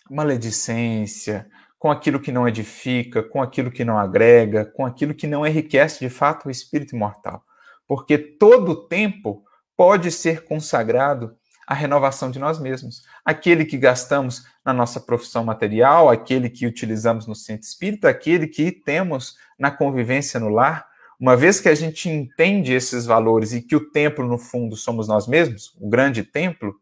maledicência, 0.09 1.49
com 1.79 1.89
aquilo 1.89 2.19
que 2.19 2.31
não 2.31 2.47
edifica, 2.47 3.23
com 3.23 3.41
aquilo 3.41 3.71
que 3.71 3.83
não 3.83 3.97
agrega, 3.97 4.65
com 4.65 4.85
aquilo 4.85 5.13
que 5.13 5.27
não 5.27 5.45
enriquece 5.45 5.99
de 5.99 6.09
fato 6.09 6.47
o 6.47 6.51
espírito 6.51 6.95
imortal. 6.95 7.43
Porque 7.87 8.17
todo 8.17 8.71
o 8.71 8.87
tempo 8.87 9.43
pode 9.75 10.11
ser 10.11 10.45
consagrado 10.45 11.35
à 11.67 11.73
renovação 11.73 12.31
de 12.31 12.39
nós 12.39 12.59
mesmos. 12.59 13.03
Aquele 13.25 13.65
que 13.65 13.77
gastamos 13.77 14.45
na 14.63 14.71
nossa 14.71 14.99
profissão 14.99 15.43
material, 15.43 16.09
aquele 16.09 16.49
que 16.49 16.67
utilizamos 16.67 17.25
no 17.25 17.33
centro 17.33 17.65
espírita, 17.65 18.07
aquele 18.07 18.45
que 18.45 18.71
temos 18.71 19.35
na 19.57 19.71
convivência 19.71 20.39
no 20.39 20.49
lar. 20.49 20.85
Uma 21.19 21.35
vez 21.35 21.59
que 21.59 21.67
a 21.67 21.75
gente 21.75 22.07
entende 22.07 22.73
esses 22.73 23.05
valores 23.05 23.51
e 23.51 23.61
que 23.61 23.75
o 23.75 23.89
templo, 23.89 24.27
no 24.27 24.37
fundo, 24.37 24.75
somos 24.75 25.07
nós 25.07 25.27
mesmos, 25.27 25.73
o 25.81 25.89
grande 25.89 26.23
templo, 26.23 26.75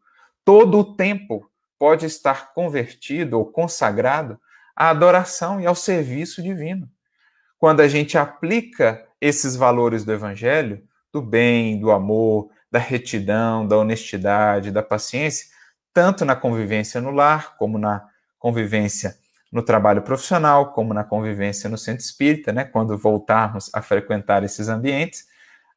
todo 0.43 0.79
o 0.79 0.95
tempo 0.95 1.49
pode 1.79 2.05
estar 2.05 2.53
convertido 2.53 3.37
ou 3.37 3.45
consagrado 3.45 4.39
à 4.75 4.89
adoração 4.89 5.61
e 5.61 5.65
ao 5.65 5.75
serviço 5.75 6.41
divino. 6.41 6.89
Quando 7.57 7.79
a 7.79 7.87
gente 7.87 8.17
aplica 8.17 9.05
esses 9.21 9.55
valores 9.55 10.03
do 10.03 10.11
Evangelho, 10.11 10.83
do 11.11 11.21
bem, 11.21 11.79
do 11.79 11.91
amor, 11.91 12.49
da 12.71 12.79
retidão, 12.79 13.67
da 13.67 13.77
honestidade, 13.77 14.71
da 14.71 14.81
paciência, 14.81 15.52
tanto 15.93 16.25
na 16.25 16.35
convivência 16.35 16.99
no 16.99 17.11
lar, 17.11 17.55
como 17.57 17.77
na 17.77 18.07
convivência 18.39 19.15
no 19.51 19.61
trabalho 19.61 20.01
profissional, 20.01 20.73
como 20.73 20.93
na 20.93 21.03
convivência 21.03 21.69
no 21.69 21.77
centro 21.77 22.03
espírita, 22.03 22.51
né? 22.51 22.63
Quando 22.63 22.97
voltarmos 22.97 23.69
a 23.73 23.81
frequentar 23.81 24.43
esses 24.43 24.67
ambientes, 24.67 25.27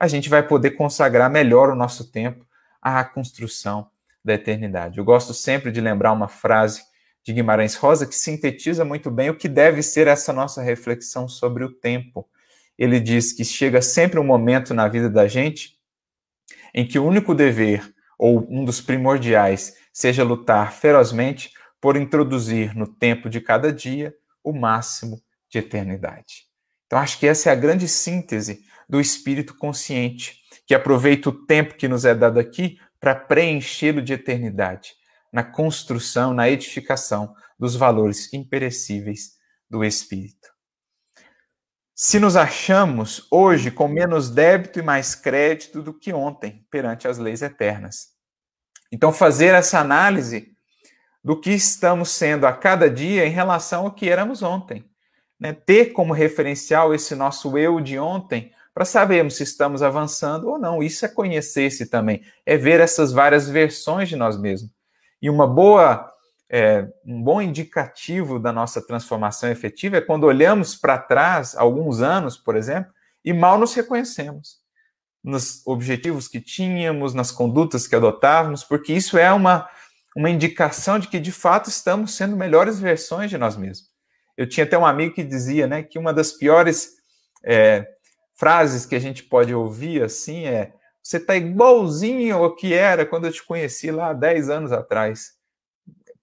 a 0.00 0.08
gente 0.08 0.28
vai 0.28 0.42
poder 0.42 0.70
consagrar 0.72 1.30
melhor 1.30 1.68
o 1.70 1.74
nosso 1.74 2.10
tempo 2.10 2.46
à 2.80 3.04
construção 3.04 3.90
da 4.24 4.34
eternidade. 4.34 4.98
Eu 4.98 5.04
gosto 5.04 5.34
sempre 5.34 5.70
de 5.70 5.80
lembrar 5.80 6.12
uma 6.12 6.26
frase 6.26 6.82
de 7.22 7.32
Guimarães 7.32 7.74
Rosa 7.74 8.06
que 8.06 8.14
sintetiza 8.14 8.84
muito 8.84 9.10
bem 9.10 9.30
o 9.30 9.36
que 9.36 9.48
deve 9.48 9.82
ser 9.82 10.06
essa 10.06 10.32
nossa 10.32 10.62
reflexão 10.62 11.28
sobre 11.28 11.64
o 11.64 11.72
tempo. 11.72 12.28
Ele 12.78 13.00
diz 13.00 13.32
que 13.32 13.44
chega 13.44 13.82
sempre 13.82 14.18
um 14.18 14.24
momento 14.24 14.72
na 14.72 14.88
vida 14.88 15.10
da 15.10 15.26
gente 15.26 15.76
em 16.74 16.86
que 16.86 16.98
o 16.98 17.04
único 17.04 17.34
dever, 17.34 17.94
ou 18.18 18.46
um 18.50 18.64
dos 18.64 18.80
primordiais, 18.80 19.74
seja 19.92 20.24
lutar 20.24 20.72
ferozmente 20.72 21.50
por 21.80 21.96
introduzir 21.96 22.74
no 22.74 22.86
tempo 22.86 23.28
de 23.28 23.40
cada 23.40 23.72
dia 23.72 24.14
o 24.42 24.52
máximo 24.52 25.20
de 25.50 25.58
eternidade. 25.58 26.46
Então, 26.86 26.98
acho 26.98 27.18
que 27.18 27.26
essa 27.26 27.50
é 27.50 27.52
a 27.52 27.56
grande 27.56 27.88
síntese 27.88 28.60
do 28.88 29.00
espírito 29.00 29.56
consciente, 29.56 30.36
que 30.66 30.74
aproveita 30.74 31.28
o 31.28 31.46
tempo 31.46 31.74
que 31.74 31.88
nos 31.88 32.04
é 32.04 32.14
dado 32.14 32.38
aqui 32.38 32.78
para 33.00 33.14
preenchê-lo 33.14 34.00
de 34.00 34.12
eternidade, 34.12 34.94
na 35.32 35.44
construção, 35.44 36.32
na 36.32 36.48
edificação 36.48 37.34
dos 37.58 37.76
valores 37.76 38.32
imperecíveis 38.32 39.36
do 39.68 39.84
espírito. 39.84 40.55
Se 41.98 42.20
nos 42.20 42.36
achamos 42.36 43.26
hoje 43.30 43.70
com 43.70 43.88
menos 43.88 44.28
débito 44.28 44.78
e 44.78 44.82
mais 44.82 45.14
crédito 45.14 45.80
do 45.80 45.94
que 45.94 46.12
ontem 46.12 46.64
perante 46.70 47.08
as 47.08 47.16
leis 47.16 47.40
eternas, 47.40 48.14
então, 48.92 49.12
fazer 49.12 49.54
essa 49.54 49.80
análise 49.80 50.54
do 51.22 51.40
que 51.40 51.50
estamos 51.50 52.10
sendo 52.10 52.46
a 52.46 52.52
cada 52.52 52.88
dia 52.88 53.26
em 53.26 53.30
relação 53.30 53.84
ao 53.84 53.92
que 53.92 54.08
éramos 54.08 54.42
ontem. 54.42 54.84
Né? 55.38 55.52
Ter 55.52 55.86
como 55.86 56.12
referencial 56.12 56.94
esse 56.94 57.14
nosso 57.14 57.58
eu 57.58 57.80
de 57.80 57.98
ontem 57.98 58.52
para 58.72 58.84
sabermos 58.84 59.36
se 59.36 59.42
estamos 59.42 59.82
avançando 59.82 60.48
ou 60.48 60.58
não. 60.58 60.82
Isso 60.82 61.04
é 61.04 61.08
conhecer-se 61.08 61.86
também, 61.86 62.22
é 62.44 62.56
ver 62.56 62.78
essas 62.78 63.10
várias 63.10 63.48
versões 63.48 64.08
de 64.08 64.16
nós 64.16 64.38
mesmos. 64.38 64.70
E 65.20 65.28
uma 65.28 65.46
boa, 65.46 66.12
é, 66.50 66.86
um 67.04 67.22
bom 67.22 67.42
indicativo 67.42 68.38
da 68.38 68.52
nossa 68.52 68.80
transformação 68.80 69.50
efetiva 69.50 69.96
é 69.96 70.00
quando 70.00 70.24
olhamos 70.24 70.76
para 70.76 70.98
trás, 70.98 71.56
alguns 71.56 72.00
anos, 72.00 72.36
por 72.36 72.56
exemplo, 72.56 72.92
e 73.24 73.32
mal 73.32 73.58
nos 73.58 73.74
reconhecemos 73.74 74.64
nos 75.26 75.66
objetivos 75.66 76.28
que 76.28 76.40
tínhamos, 76.40 77.12
nas 77.12 77.32
condutas 77.32 77.88
que 77.88 77.96
adotávamos, 77.96 78.62
porque 78.62 78.92
isso 78.92 79.18
é 79.18 79.32
uma, 79.32 79.68
uma 80.16 80.30
indicação 80.30 81.00
de 81.00 81.08
que 81.08 81.18
de 81.18 81.32
fato 81.32 81.68
estamos 81.68 82.14
sendo 82.14 82.36
melhores 82.36 82.78
versões 82.78 83.28
de 83.28 83.36
nós 83.36 83.56
mesmos. 83.56 83.88
Eu 84.36 84.48
tinha 84.48 84.64
até 84.64 84.78
um 84.78 84.86
amigo 84.86 85.16
que 85.16 85.24
dizia 85.24 85.66
né, 85.66 85.82
que 85.82 85.98
uma 85.98 86.14
das 86.14 86.30
piores 86.30 86.92
é, 87.44 87.84
frases 88.36 88.86
que 88.86 88.94
a 88.94 89.00
gente 89.00 89.24
pode 89.24 89.52
ouvir 89.52 90.00
assim 90.00 90.46
é: 90.46 90.72
você 91.02 91.16
está 91.16 91.34
igualzinho 91.36 92.36
ao 92.36 92.54
que 92.54 92.72
era 92.72 93.04
quando 93.04 93.26
eu 93.26 93.32
te 93.32 93.44
conheci 93.44 93.90
lá 93.90 94.12
10 94.12 94.48
anos 94.48 94.70
atrás. 94.70 95.35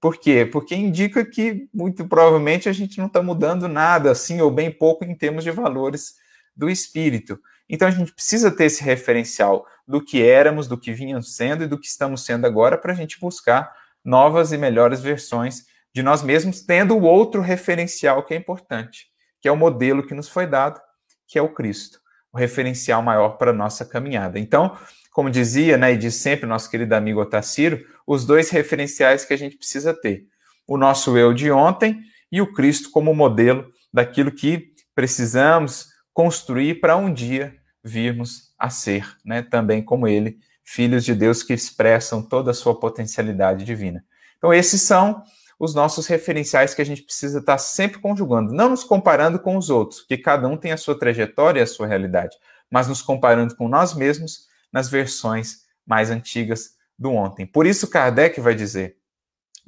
Por 0.03 0.17
quê? 0.17 0.45
Porque 0.45 0.75
indica 0.75 1.23
que 1.23 1.69
muito 1.73 2.05
provavelmente 2.05 2.67
a 2.67 2.73
gente 2.73 2.97
não 2.97 3.05
está 3.05 3.23
mudando 3.23 3.69
nada, 3.69 4.11
assim, 4.11 4.41
ou 4.41 4.51
bem 4.51 4.69
pouco 4.69 5.05
em 5.05 5.15
termos 5.15 5.45
de 5.45 5.51
valores 5.51 6.15
do 6.53 6.69
espírito. 6.69 7.39
Então 7.69 7.87
a 7.87 7.91
gente 7.91 8.11
precisa 8.11 8.51
ter 8.51 8.65
esse 8.65 8.83
referencial 8.83 9.65
do 9.87 10.03
que 10.03 10.21
éramos, 10.21 10.67
do 10.67 10.77
que 10.77 10.91
vinhamos 10.91 11.37
sendo 11.37 11.63
e 11.63 11.67
do 11.67 11.79
que 11.79 11.87
estamos 11.87 12.25
sendo 12.25 12.45
agora 12.45 12.77
para 12.77 12.91
a 12.91 12.95
gente 12.97 13.17
buscar 13.17 13.73
novas 14.03 14.51
e 14.51 14.57
melhores 14.57 14.99
versões 14.99 15.67
de 15.93 16.03
nós 16.03 16.21
mesmos, 16.21 16.59
tendo 16.59 16.97
o 16.97 17.03
outro 17.03 17.41
referencial 17.41 18.25
que 18.25 18.33
é 18.33 18.37
importante, 18.37 19.07
que 19.39 19.47
é 19.47 19.51
o 19.53 19.55
modelo 19.55 20.05
que 20.05 20.13
nos 20.13 20.27
foi 20.27 20.45
dado, 20.45 20.81
que 21.25 21.39
é 21.39 21.41
o 21.41 21.53
Cristo, 21.53 22.01
o 22.33 22.37
referencial 22.37 23.01
maior 23.01 23.37
para 23.37 23.51
a 23.51 23.55
nossa 23.55 23.85
caminhada. 23.85 24.37
Então, 24.37 24.77
como 25.13 25.29
dizia, 25.29 25.77
né, 25.77 25.93
e 25.93 25.97
diz 25.97 26.15
sempre 26.15 26.47
nosso 26.47 26.69
querido 26.69 26.93
amigo 26.95 27.21
Otacílio, 27.21 27.85
os 28.05 28.25
dois 28.25 28.49
referenciais 28.49 29.23
que 29.23 29.33
a 29.33 29.37
gente 29.37 29.55
precisa 29.55 29.93
ter: 29.93 30.25
o 30.67 30.75
nosso 30.75 31.15
eu 31.15 31.33
de 31.33 31.51
ontem 31.51 32.01
e 32.31 32.41
o 32.41 32.51
Cristo 32.51 32.89
como 32.89 33.13
modelo 33.13 33.71
daquilo 33.93 34.31
que 34.31 34.73
precisamos 34.95 35.87
construir 36.11 36.81
para 36.81 36.97
um 36.97 37.13
dia 37.13 37.55
virmos 37.83 38.53
a 38.57 38.69
ser, 38.69 39.05
né, 39.23 39.43
também 39.43 39.83
como 39.83 40.07
ele, 40.07 40.37
filhos 40.63 41.05
de 41.05 41.13
Deus 41.13 41.43
que 41.43 41.53
expressam 41.53 42.21
toda 42.21 42.51
a 42.51 42.53
sua 42.53 42.79
potencialidade 42.79 43.63
divina. 43.63 44.03
Então, 44.37 44.53
esses 44.53 44.81
são 44.81 45.21
os 45.59 45.75
nossos 45.75 46.07
referenciais 46.07 46.73
que 46.73 46.81
a 46.81 46.85
gente 46.85 47.03
precisa 47.03 47.39
estar 47.39 47.57
sempre 47.59 47.99
conjugando, 47.99 48.51
não 48.51 48.69
nos 48.69 48.83
comparando 48.83 49.37
com 49.37 49.57
os 49.57 49.69
outros, 49.69 49.99
porque 49.99 50.17
cada 50.17 50.47
um 50.47 50.57
tem 50.57 50.71
a 50.71 50.77
sua 50.77 50.97
trajetória 50.97 51.59
e 51.59 51.63
a 51.63 51.67
sua 51.67 51.85
realidade, 51.85 52.35
mas 52.71 52.87
nos 52.87 53.01
comparando 53.01 53.55
com 53.55 53.67
nós 53.67 53.93
mesmos 53.93 54.47
nas 54.73 54.89
versões 54.89 55.59
mais 55.85 56.09
antigas 56.09 56.75
do 56.97 57.11
ontem. 57.11 57.45
Por 57.45 57.67
isso, 57.67 57.89
Kardec 57.89 58.41
vai 58.41 58.55
dizer 58.55 58.97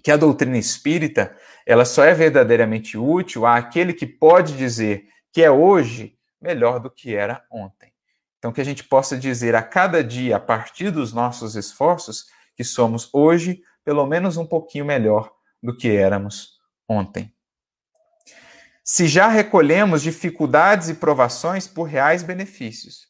que 0.04 0.12
a 0.12 0.18
doutrina 0.18 0.58
espírita 0.58 1.36
ela 1.66 1.86
só 1.86 2.04
é 2.04 2.14
verdadeiramente 2.14 2.98
útil 2.98 3.46
àquele 3.46 3.94
que 3.94 4.06
pode 4.06 4.58
dizer 4.58 5.08
que 5.32 5.42
é 5.42 5.52
hoje 5.52 6.18
melhor 6.42 6.80
do 6.80 6.90
que 6.90 7.16
era 7.16 7.44
ontem. 7.52 7.94
Então, 8.38 8.52
que 8.52 8.62
a 8.62 8.66
gente 8.66 8.84
possa 8.84 9.18
dizer 9.18 9.56
a 9.56 9.64
cada 9.64 10.04
dia, 10.04 10.36
a 10.36 10.40
partir 10.40 10.92
dos 10.92 11.12
nossos 11.12 11.56
esforços, 11.56 12.26
que 12.56 12.64
somos 12.64 13.10
hoje 13.14 13.62
pelo 13.84 14.06
menos 14.06 14.38
um 14.38 14.46
pouquinho 14.46 14.86
melhor 14.86 15.32
do 15.62 15.76
que 15.76 15.90
éramos 15.90 16.60
ontem. 16.88 17.34
Se 18.84 19.08
já 19.08 19.28
recolhemos 19.28 20.04
dificuldades 20.04 20.90
e 20.90 20.94
provações 20.94 21.68
por 21.68 21.86
reais 21.86 22.22
benefícios, 22.22 23.08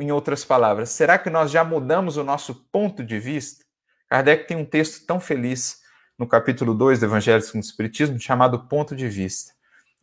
em 0.00 0.10
outras 0.10 0.44
palavras, 0.44 0.90
será 0.90 1.18
que 1.18 1.30
nós 1.30 1.50
já 1.50 1.62
mudamos 1.64 2.16
o 2.16 2.24
nosso 2.24 2.54
ponto 2.72 3.04
de 3.04 3.18
vista? 3.18 3.64
Kardec 4.08 4.46
tem 4.46 4.56
um 4.56 4.64
texto 4.64 5.06
tão 5.06 5.20
feliz 5.20 5.80
no 6.18 6.26
capítulo 6.26 6.74
2 6.74 7.00
do 7.00 7.06
Evangelho 7.06 7.42
segundo 7.42 7.62
o 7.62 7.66
Espiritismo 7.66 8.20
chamado 8.20 8.66
Ponto 8.66 8.94
de 8.94 9.08
Vista 9.08 9.54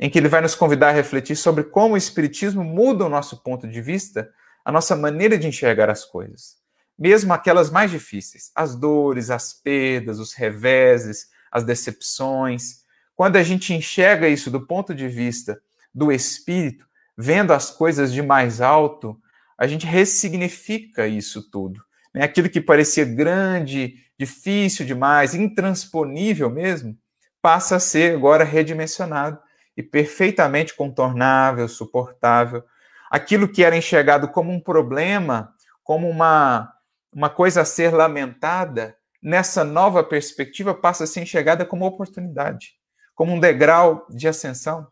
em 0.01 0.09
que 0.09 0.17
ele 0.17 0.27
vai 0.27 0.41
nos 0.41 0.55
convidar 0.55 0.89
a 0.89 0.93
refletir 0.93 1.35
sobre 1.35 1.63
como 1.63 1.93
o 1.93 1.97
Espiritismo 1.97 2.63
muda 2.63 3.05
o 3.05 3.09
nosso 3.09 3.37
ponto 3.43 3.67
de 3.67 3.79
vista, 3.79 4.27
a 4.65 4.71
nossa 4.71 4.95
maneira 4.95 5.37
de 5.37 5.47
enxergar 5.47 5.91
as 5.91 6.03
coisas. 6.03 6.55
Mesmo 6.97 7.31
aquelas 7.31 7.69
mais 7.69 7.91
difíceis, 7.91 8.51
as 8.55 8.75
dores, 8.75 9.29
as 9.29 9.53
perdas, 9.53 10.19
os 10.19 10.33
reveses, 10.33 11.29
as 11.51 11.63
decepções. 11.63 12.81
Quando 13.15 13.35
a 13.35 13.43
gente 13.43 13.75
enxerga 13.75 14.27
isso 14.27 14.49
do 14.49 14.65
ponto 14.65 14.95
de 14.95 15.07
vista 15.07 15.61
do 15.93 16.11
Espírito, 16.11 16.87
vendo 17.15 17.53
as 17.53 17.69
coisas 17.69 18.11
de 18.11 18.23
mais 18.23 18.59
alto, 18.59 19.20
a 19.62 19.68
gente 19.68 19.86
ressignifica 19.86 21.05
isso 21.05 21.47
tudo. 21.51 21.84
Né? 22.12 22.24
Aquilo 22.24 22.49
que 22.49 22.59
parecia 22.59 23.05
grande, 23.05 23.93
difícil 24.18 24.84
demais, 24.88 25.36
intransponível 25.36 26.49
mesmo, 26.49 26.97
passa 27.39 27.76
a 27.76 27.80
ser 27.80 28.16
agora 28.16 28.43
redimensionado 28.43 29.39
e 29.78 29.84
perfeitamente 29.84 30.76
contornável, 30.76 31.68
suportável. 31.68 32.64
Aquilo 33.12 33.47
que 33.47 33.64
era 33.64 33.78
enxergado 33.78 34.28
como 34.30 34.51
um 34.51 34.59
problema, 34.59 35.53
como 35.84 36.09
uma, 36.09 36.74
uma 37.14 37.30
coisa 37.30 37.62
a 37.62 37.66
ser 37.66 37.93
lamentada, 37.93 38.97
nessa 39.22 39.64
nova 39.64 40.03
perspectiva 40.03 40.74
passa 40.74 41.03
a 41.03 41.07
ser 41.07 41.22
enxergada 41.22 41.68
como 41.68 41.86
oportunidade, 41.86 42.72
como 43.14 43.32
um 43.32 43.39
degrau 43.39 44.07
de 44.09 44.28
ascensão. 44.28 44.88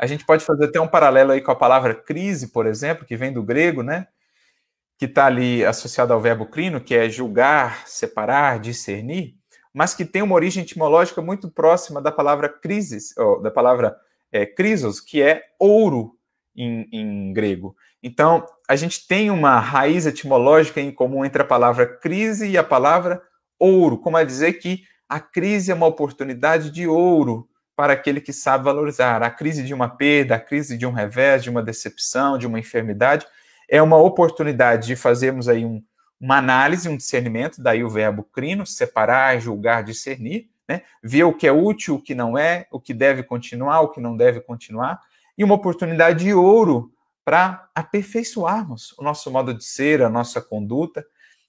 A 0.00 0.06
gente 0.06 0.24
pode 0.24 0.44
fazer 0.44 0.66
até 0.66 0.80
um 0.80 0.88
paralelo 0.88 1.32
aí 1.32 1.40
com 1.40 1.50
a 1.50 1.56
palavra 1.56 1.94
crise, 1.94 2.48
por 2.48 2.66
exemplo, 2.66 3.04
que 3.04 3.16
vem 3.16 3.32
do 3.32 3.42
grego, 3.42 3.82
né? 3.82 4.06
Que 4.98 5.04
está 5.04 5.26
ali 5.26 5.64
associado 5.64 6.12
ao 6.12 6.20
verbo 6.20 6.46
crino, 6.46 6.80
que 6.80 6.94
é 6.94 7.08
julgar, 7.08 7.86
separar, 7.86 8.58
discernir 8.58 9.38
mas 9.72 9.94
que 9.94 10.04
tem 10.04 10.22
uma 10.22 10.34
origem 10.34 10.62
etimológica 10.62 11.22
muito 11.22 11.50
próxima 11.50 12.00
da 12.02 12.10
palavra 12.10 12.48
crisis, 12.48 13.14
da 13.42 13.50
palavra 13.50 13.96
é, 14.32 14.44
crisos, 14.44 15.00
que 15.00 15.22
é 15.22 15.42
ouro 15.58 16.16
em, 16.56 16.88
em, 16.92 17.32
grego. 17.32 17.76
Então, 18.02 18.44
a 18.68 18.74
gente 18.76 19.06
tem 19.06 19.30
uma 19.30 19.58
raiz 19.60 20.06
etimológica 20.06 20.80
em 20.80 20.90
comum 20.90 21.24
entre 21.24 21.42
a 21.42 21.46
palavra 21.46 21.86
crise 21.86 22.48
e 22.48 22.58
a 22.58 22.64
palavra 22.64 23.22
ouro, 23.58 23.98
como 23.98 24.16
a 24.16 24.24
dizer 24.24 24.54
que 24.54 24.82
a 25.08 25.20
crise 25.20 25.70
é 25.70 25.74
uma 25.74 25.86
oportunidade 25.86 26.70
de 26.70 26.86
ouro 26.86 27.48
para 27.80 27.94
aquele 27.94 28.20
que 28.20 28.30
sabe 28.30 28.62
valorizar. 28.62 29.22
A 29.22 29.30
crise 29.30 29.62
de 29.62 29.72
uma 29.72 29.88
perda, 29.88 30.34
a 30.34 30.38
crise 30.38 30.76
de 30.76 30.84
um 30.84 30.92
revés, 30.92 31.42
de 31.42 31.48
uma 31.48 31.62
decepção, 31.62 32.36
de 32.36 32.46
uma 32.46 32.58
enfermidade, 32.58 33.26
é 33.66 33.80
uma 33.80 33.96
oportunidade 33.96 34.86
de 34.88 34.96
fazermos 34.96 35.48
aí 35.48 35.64
um, 35.64 35.82
uma 36.20 36.36
análise, 36.36 36.90
um 36.90 36.96
discernimento, 36.98 37.62
daí 37.62 37.82
o 37.82 37.88
verbo 37.88 38.22
crino, 38.22 38.66
separar, 38.66 39.40
julgar, 39.40 39.82
discernir, 39.82 40.50
né? 40.68 40.82
ver 41.02 41.24
o 41.24 41.32
que 41.32 41.46
é 41.46 41.52
útil, 41.52 41.94
o 41.94 42.02
que 42.02 42.14
não 42.14 42.36
é, 42.36 42.66
o 42.70 42.78
que 42.78 42.92
deve 42.92 43.22
continuar, 43.22 43.80
o 43.80 43.88
que 43.88 43.98
não 43.98 44.14
deve 44.14 44.42
continuar, 44.42 45.00
e 45.38 45.42
uma 45.42 45.54
oportunidade 45.54 46.22
de 46.22 46.34
ouro 46.34 46.92
para 47.24 47.66
aperfeiçoarmos 47.74 48.92
o 48.98 49.02
nosso 49.02 49.30
modo 49.30 49.54
de 49.54 49.64
ser, 49.64 50.02
a 50.02 50.10
nossa 50.10 50.38
conduta. 50.38 51.02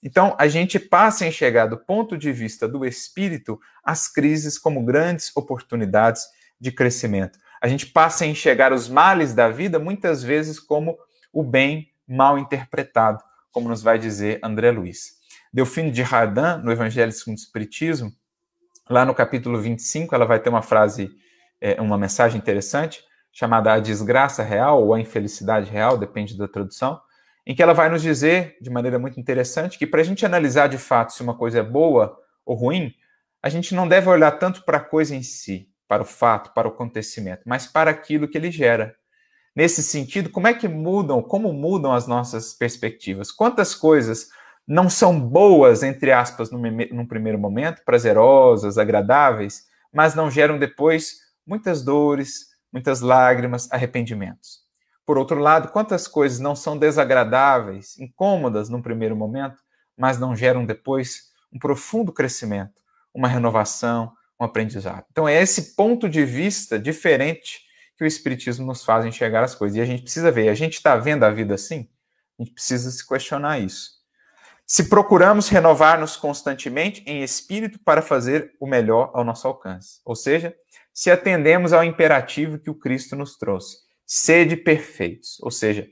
Então, 0.04 0.36
a 0.40 0.48
gente 0.48 0.80
passa 0.80 1.26
a 1.26 1.28
enxergar 1.28 1.68
do 1.68 1.78
ponto 1.78 2.18
de 2.18 2.32
vista 2.32 2.68
do 2.68 2.86
espírito 2.86 3.60
as 3.84 4.08
crises 4.08 4.58
como 4.58 4.84
grandes 4.84 5.32
oportunidades 5.36 6.24
de 6.60 6.72
crescimento. 6.72 7.38
A 7.62 7.68
gente 7.68 7.86
passa 7.86 8.24
a 8.24 8.28
enxergar 8.28 8.74
os 8.74 8.90
males 8.90 9.34
da 9.34 9.50
vida 9.50 9.78
muitas 9.78 10.24
vezes 10.24 10.60
como 10.60 10.98
o 11.32 11.44
bem 11.44 11.90
mal 12.08 12.38
interpretado 12.38 13.24
como 13.52 13.68
nos 13.68 13.82
vai 13.82 14.00
dizer 14.00 14.40
André 14.44 14.72
Luiz. 14.72 15.20
Delfino 15.54 15.92
de 15.92 16.02
Radin, 16.02 16.64
no 16.64 16.72
Evangelho 16.72 17.12
segundo 17.12 17.38
o 17.38 17.42
Espiritismo, 17.42 18.12
lá 18.90 19.06
no 19.06 19.14
capítulo 19.14 19.60
25, 19.60 20.16
ela 20.16 20.26
vai 20.26 20.40
ter 20.40 20.50
uma 20.50 20.62
frase, 20.62 21.12
é, 21.60 21.80
uma 21.82 21.98
mensagem 21.98 22.38
interessante, 22.38 23.04
chamada 23.32 23.74
A 23.74 23.80
Desgraça 23.80 24.44
Real 24.44 24.82
ou 24.82 24.94
A 24.94 25.00
Infelicidade 25.00 25.70
Real, 25.70 25.98
depende 25.98 26.38
da 26.38 26.48
tradução, 26.48 27.00
em 27.46 27.56
que 27.56 27.64
ela 27.64 27.74
vai 27.74 27.90
nos 27.90 28.02
dizer, 28.02 28.58
de 28.62 28.70
maneira 28.70 29.00
muito 29.00 29.20
interessante, 29.20 29.78
que 29.78 29.88
para 29.88 30.02
a 30.02 30.04
gente 30.04 30.26
analisar 30.26 30.68
de 30.68 30.78
fato 30.78 31.14
se 31.14 31.24
uma 31.24 31.36
coisa 31.36 31.60
é 31.60 31.64
boa 31.64 32.18
ou 32.46 32.56
ruim, 32.56 32.94
a 33.42 33.50
gente 33.50 33.74
não 33.74 33.88
deve 33.88 34.10
olhar 34.10 34.32
tanto 34.32 34.64
para 34.64 34.78
a 34.78 34.84
coisa 34.84 35.16
em 35.16 35.24
si, 35.24 35.68
para 35.88 36.04
o 36.04 36.06
fato, 36.06 36.54
para 36.54 36.68
o 36.68 36.72
acontecimento, 36.72 37.42
mas 37.46 37.66
para 37.66 37.90
aquilo 37.90 38.28
que 38.28 38.38
ele 38.38 38.52
gera. 38.52 38.96
Nesse 39.56 39.84
sentido, 39.84 40.30
como 40.30 40.48
é 40.48 40.54
que 40.54 40.68
mudam, 40.68 41.22
como 41.22 41.52
mudam 41.52 41.92
as 41.92 42.08
nossas 42.08 42.54
perspectivas? 42.54 43.32
Quantas 43.32 43.76
coisas 43.76 44.30
não 44.66 44.90
são 44.90 45.20
boas, 45.20 45.84
entre 45.84 46.12
aspas, 46.12 46.50
num, 46.52 47.06
primeiro 47.06 47.38
momento, 47.38 47.84
prazerosas, 47.84 48.78
agradáveis, 48.78 49.66
mas 49.92 50.16
não 50.16 50.32
geram 50.32 50.58
depois 50.58 51.18
muitas 51.46 51.84
dores, 51.84 52.52
muitas 52.72 53.02
lágrimas, 53.02 53.70
arrependimentos? 53.72 54.61
Por 55.12 55.18
outro 55.18 55.40
lado, 55.40 55.74
quantas 55.74 56.08
coisas 56.08 56.40
não 56.40 56.56
são 56.56 56.78
desagradáveis, 56.78 58.00
incômodas 58.00 58.70
num 58.70 58.82
primeiro 58.82 59.14
momento, 59.14 59.62
mas 59.98 60.18
não 60.18 60.34
geram 60.34 60.66
depois 60.66 61.34
um 61.52 61.60
profundo 61.60 62.14
crescimento, 62.14 62.82
uma 63.14 63.28
renovação, 63.28 64.14
um 64.40 64.46
aprendizado? 64.46 65.04
Então, 65.12 65.28
é 65.28 65.42
esse 65.42 65.76
ponto 65.76 66.08
de 66.08 66.24
vista 66.24 66.80
diferente 66.80 67.60
que 67.98 68.06
o 68.06 68.08
Espiritismo 68.08 68.66
nos 68.66 68.86
faz 68.86 69.04
enxergar 69.04 69.44
as 69.44 69.54
coisas. 69.54 69.76
E 69.76 69.82
a 69.82 69.86
gente 69.86 70.04
precisa 70.04 70.32
ver, 70.32 70.48
a 70.48 70.54
gente 70.54 70.76
está 70.76 70.96
vendo 70.96 71.26
a 71.26 71.30
vida 71.30 71.56
assim? 71.56 71.90
A 72.40 72.44
gente 72.44 72.54
precisa 72.54 72.90
se 72.90 73.06
questionar 73.06 73.60
isso. 73.60 73.90
Se 74.66 74.88
procuramos 74.88 75.50
renovar-nos 75.50 76.16
constantemente 76.16 77.04
em 77.06 77.22
espírito 77.22 77.80
para 77.84 78.02
fazer 78.02 78.54
o 78.62 78.66
melhor 78.66 79.12
ao 79.14 79.26
nosso 79.26 79.46
alcance. 79.46 80.00
Ou 80.06 80.16
seja, 80.16 80.56
se 80.94 81.12
atendemos 81.12 81.74
ao 81.74 81.84
imperativo 81.84 82.58
que 82.58 82.70
o 82.70 82.80
Cristo 82.80 83.18
nos 83.18 83.38
trouxe. 83.38 83.91
Sede 84.14 84.58
perfeitos, 84.58 85.40
ou 85.42 85.50
seja, 85.50 85.88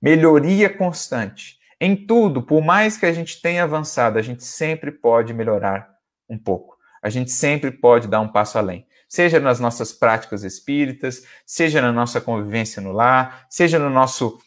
melhoria 0.00 0.70
constante. 0.70 1.58
Em 1.80 1.96
tudo, 2.06 2.40
por 2.40 2.62
mais 2.62 2.96
que 2.96 3.04
a 3.04 3.10
gente 3.10 3.42
tenha 3.42 3.64
avançado, 3.64 4.16
a 4.16 4.22
gente 4.22 4.44
sempre 4.44 4.92
pode 4.92 5.34
melhorar 5.34 5.90
um 6.30 6.38
pouco. 6.38 6.76
A 7.02 7.10
gente 7.10 7.32
sempre 7.32 7.72
pode 7.72 8.06
dar 8.06 8.20
um 8.20 8.28
passo 8.28 8.58
além. 8.58 8.86
Seja 9.08 9.40
nas 9.40 9.58
nossas 9.58 9.92
práticas 9.92 10.44
espíritas, 10.44 11.24
seja 11.44 11.82
na 11.82 11.90
nossa 11.90 12.20
convivência 12.20 12.80
no 12.80 12.92
lar, 12.92 13.44
seja 13.50 13.76
no 13.76 13.90
nosso 13.90 14.38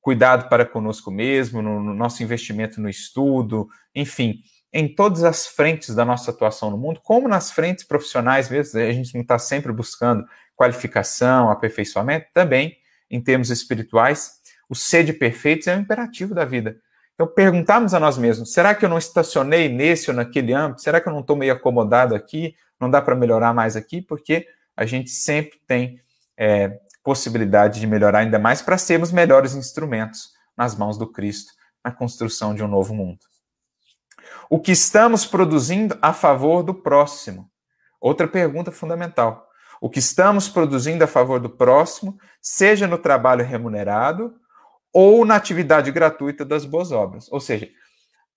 cuidado 0.00 0.48
para 0.48 0.64
conosco 0.64 1.10
mesmo, 1.10 1.60
no, 1.60 1.82
no 1.82 1.92
nosso 1.92 2.22
investimento 2.22 2.80
no 2.80 2.88
estudo, 2.88 3.68
enfim, 3.94 4.36
em 4.72 4.88
todas 4.88 5.22
as 5.22 5.46
frentes 5.46 5.94
da 5.94 6.06
nossa 6.06 6.30
atuação 6.30 6.70
no 6.70 6.78
mundo, 6.78 6.98
como 7.04 7.28
nas 7.28 7.50
frentes 7.50 7.84
profissionais 7.84 8.48
mesmo, 8.48 8.80
a 8.80 8.90
gente 8.90 9.12
não 9.12 9.20
está 9.20 9.38
sempre 9.38 9.70
buscando 9.70 10.24
qualificação, 10.60 11.50
aperfeiçoamento, 11.50 12.26
também 12.34 12.76
em 13.10 13.20
termos 13.20 13.50
espirituais, 13.50 14.40
o 14.68 14.74
sede 14.74 15.12
perfeitos 15.12 15.66
é 15.66 15.76
o 15.76 15.80
imperativo 15.80 16.34
da 16.34 16.44
vida. 16.44 16.76
Então, 17.14 17.26
perguntarmos 17.26 17.94
a 17.94 18.00
nós 18.00 18.18
mesmos: 18.18 18.52
será 18.52 18.74
que 18.74 18.84
eu 18.84 18.88
não 18.88 18.98
estacionei 18.98 19.68
nesse 19.68 20.10
ou 20.10 20.16
naquele 20.16 20.52
âmbito? 20.52 20.82
Será 20.82 21.00
que 21.00 21.08
eu 21.08 21.12
não 21.12 21.20
estou 21.20 21.36
meio 21.36 21.52
acomodado 21.52 22.14
aqui? 22.14 22.54
Não 22.78 22.90
dá 22.90 23.00
para 23.00 23.14
melhorar 23.14 23.54
mais 23.54 23.76
aqui? 23.76 24.00
Porque 24.00 24.46
a 24.76 24.86
gente 24.86 25.10
sempre 25.10 25.58
tem 25.66 26.00
é, 26.36 26.78
possibilidade 27.02 27.80
de 27.80 27.86
melhorar 27.86 28.20
ainda 28.20 28.38
mais 28.38 28.62
para 28.62 28.78
sermos 28.78 29.12
melhores 29.12 29.54
instrumentos 29.54 30.30
nas 30.56 30.74
mãos 30.74 30.96
do 30.96 31.06
Cristo 31.06 31.52
na 31.84 31.90
construção 31.90 32.54
de 32.54 32.62
um 32.62 32.68
novo 32.68 32.94
mundo 32.94 33.30
o 34.50 34.58
que 34.58 34.72
estamos 34.72 35.24
produzindo 35.24 35.96
a 36.02 36.12
favor 36.12 36.64
do 36.64 36.74
próximo? 36.74 37.48
Outra 38.00 38.26
pergunta 38.26 38.72
fundamental. 38.72 39.48
O 39.80 39.88
que 39.88 39.98
estamos 39.98 40.48
produzindo 40.48 41.02
a 41.02 41.06
favor 41.06 41.40
do 41.40 41.48
próximo, 41.48 42.18
seja 42.40 42.86
no 42.86 42.98
trabalho 42.98 43.44
remunerado 43.44 44.34
ou 44.92 45.24
na 45.24 45.36
atividade 45.36 45.90
gratuita 45.90 46.44
das 46.44 46.64
boas 46.64 46.92
obras. 46.92 47.30
Ou 47.32 47.40
seja, 47.40 47.68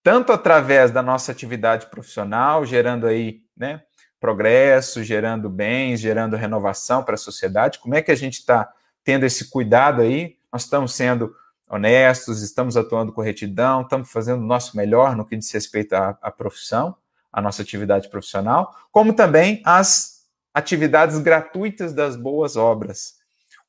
tanto 0.02 0.32
através 0.32 0.92
da 0.92 1.02
nossa 1.02 1.32
atividade 1.32 1.88
profissional, 1.88 2.66
gerando 2.66 3.08
aí, 3.08 3.42
né, 3.58 3.82
progresso, 4.20 5.04
gerando 5.04 5.50
bens, 5.50 6.00
gerando 6.00 6.38
renovação 6.38 7.04
para 7.04 7.16
a 7.16 7.18
sociedade, 7.18 7.80
como 7.80 7.96
é 7.96 8.02
que 8.02 8.12
a 8.12 8.16
gente 8.16 8.36
está 8.36 8.72
tendo 9.04 9.26
esse 9.26 9.50
cuidado 9.50 10.02
aí? 10.02 10.38
Nós 10.52 10.64
estamos 10.64 10.94
sendo 10.94 11.36
honestos, 11.70 12.42
estamos 12.42 12.78
atuando 12.78 13.12
com 13.12 13.22
retidão, 13.22 13.82
estamos 13.82 14.12
fazendo 14.12 14.42
o 14.42 14.46
nosso 14.46 14.78
melhor 14.78 15.16
no 15.16 15.26
que 15.26 15.36
diz 15.36 15.52
respeito 15.52 15.94
à, 15.94 16.18
à 16.22 16.32
profissão, 16.32 16.96
à 17.32 17.42
nossa 17.42 17.64
atividade 17.64 18.10
profissional, 18.10 18.74
como 18.92 19.12
também 19.12 19.62
as 19.66 20.13
atividades 20.54 21.20
gratuitas 21.20 21.94
das 21.94 22.16
boas 22.16 22.56
obras. 22.56 23.16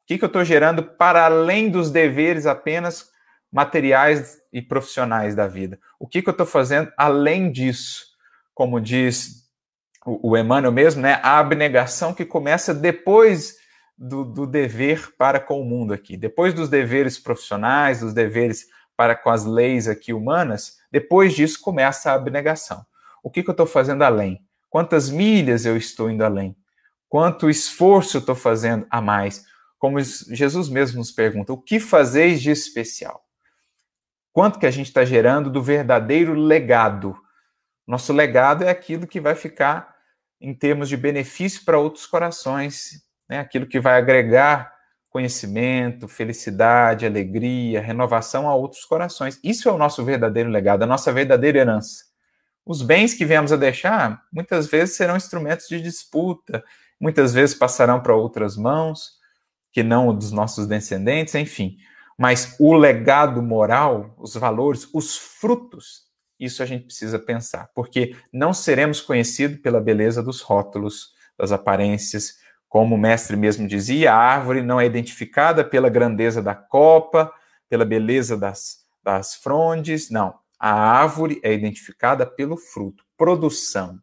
O 0.03 0.07
que, 0.07 0.19
que 0.19 0.25
eu 0.25 0.29
estou 0.29 0.45
gerando 0.45 0.83
para 0.83 1.25
além 1.25 1.71
dos 1.71 1.91
deveres 1.91 2.45
apenas 2.47 3.09
materiais 3.51 4.39
e 4.53 4.61
profissionais 4.61 5.35
da 5.35 5.47
vida? 5.47 5.79
O 5.99 6.07
que, 6.07 6.21
que 6.21 6.29
eu 6.29 6.33
estou 6.33 6.47
fazendo 6.47 6.93
além 6.97 7.51
disso? 7.51 8.05
Como 8.53 8.81
diz 8.81 9.45
o, 10.05 10.31
o 10.31 10.37
Emmanuel 10.37 10.73
mesmo, 10.73 11.01
né? 11.01 11.19
A 11.23 11.39
abnegação 11.39 12.13
que 12.13 12.25
começa 12.25 12.75
depois 12.75 13.57
do, 13.97 14.25
do, 14.25 14.47
dever 14.47 15.15
para 15.17 15.41
com 15.41 15.61
o 15.61 15.65
mundo 15.65 15.95
aqui. 15.95 16.17
Depois 16.17 16.53
dos 16.53 16.69
deveres 16.69 17.19
profissionais, 17.19 18.01
dos 18.01 18.13
deveres 18.13 18.67
para 18.97 19.15
com 19.15 19.31
as 19.31 19.45
leis 19.45 19.89
aqui 19.89 20.13
humanas, 20.13 20.79
depois 20.91 21.35
disso 21.35 21.61
começa 21.61 22.11
a 22.11 22.15
abnegação. 22.15 22.85
O 23.23 23.31
que, 23.31 23.43
que 23.43 23.49
eu 23.49 23.53
estou 23.53 23.67
fazendo 23.67 24.03
além? 24.03 24.45
Quantas 24.69 25.09
milhas 25.09 25.65
eu 25.65 25.77
estou 25.77 26.11
indo 26.11 26.25
além? 26.25 26.55
Quanto 27.15 27.49
esforço 27.49 28.19
estou 28.19 28.35
fazendo 28.35 28.89
a 28.91 29.01
mais? 29.01 29.47
Como 29.79 30.01
Jesus 30.01 30.69
mesmo 30.69 30.99
nos 30.99 31.13
pergunta, 31.13 31.53
o 31.53 31.57
que 31.57 31.79
fazeis 31.79 32.43
de 32.43 32.51
especial? 32.51 33.25
Quanto 34.33 34.59
que 34.59 34.67
a 34.67 34.71
gente 34.73 34.89
está 34.89 35.05
gerando 35.05 35.49
do 35.49 35.63
verdadeiro 35.63 36.35
legado? 36.35 37.17
Nosso 37.87 38.13
legado 38.13 38.65
é 38.65 38.69
aquilo 38.69 39.07
que 39.07 39.21
vai 39.21 39.37
ficar 39.37 39.95
em 40.41 40.53
termos 40.53 40.89
de 40.89 40.97
benefício 40.97 41.65
para 41.65 41.79
outros 41.79 42.05
corações, 42.05 43.05
né? 43.29 43.39
aquilo 43.39 43.69
que 43.69 43.79
vai 43.79 43.97
agregar 43.97 44.75
conhecimento, 45.09 46.09
felicidade, 46.09 47.07
alegria, 47.07 47.81
renovação 47.81 48.49
a 48.49 48.57
outros 48.57 48.85
corações. 48.85 49.39
Isso 49.45 49.69
é 49.69 49.73
o 49.73 49.79
nosso 49.79 50.05
verdadeiro 50.05 50.51
legado, 50.51 50.83
a 50.83 50.87
nossa 50.87 51.13
verdadeira 51.13 51.61
herança. 51.61 52.07
Os 52.67 52.83
bens 52.83 53.15
que 53.15 53.25
viemos 53.25 53.53
a 53.53 53.57
deixar, 53.57 54.25
muitas 54.33 54.67
vezes 54.67 54.97
serão 54.97 55.17
instrumentos 55.17 55.69
de 55.69 55.81
disputa, 55.81 56.65
muitas 57.05 57.35
vezes 57.35 57.55
passarão 57.55 58.01
para 58.01 58.17
outras 58.17 58.57
mãos, 58.57 59.19
que 59.71 59.83
não 59.83 60.09
o 60.09 60.13
dos 60.15 60.33
nossos 60.33 60.67
descendentes, 60.67 61.35
enfim. 61.35 61.77
Mas 62.19 62.57
o 62.59 62.73
legado 62.73 63.43
moral, 63.43 64.15
os 64.17 64.35
valores, 64.35 64.89
os 64.91 65.15
frutos, 65.15 66.05
isso 66.41 66.63
a 66.63 66.67
gente 66.67 66.87
precisa 66.87 67.19
pensar, 67.19 67.69
porque 67.75 68.17
não 68.33 68.55
seremos 68.55 69.03
conhecidos 69.03 69.61
pela 69.61 69.83
beleza 69.83 70.23
dos 70.23 70.41
rótulos, 70.41 71.13
das 71.39 71.53
aparências, 71.53 72.39
como 72.71 72.95
o 72.95 72.99
mestre 72.99 73.37
mesmo 73.37 73.69
dizia, 73.69 74.15
a 74.15 74.17
árvore 74.17 74.63
não 74.63 74.81
é 74.81 74.87
identificada 74.87 75.63
pela 75.63 75.91
grandeza 75.91 76.41
da 76.41 76.55
copa, 76.55 77.31
pela 77.69 77.85
beleza 77.85 78.35
das, 78.35 78.79
das 79.03 79.35
frondes, 79.35 80.09
não. 80.09 80.35
A 80.59 80.73
árvore 80.73 81.39
é 81.43 81.53
identificada 81.53 82.25
pelo 82.25 82.57
fruto, 82.57 83.05
produção. 83.15 84.01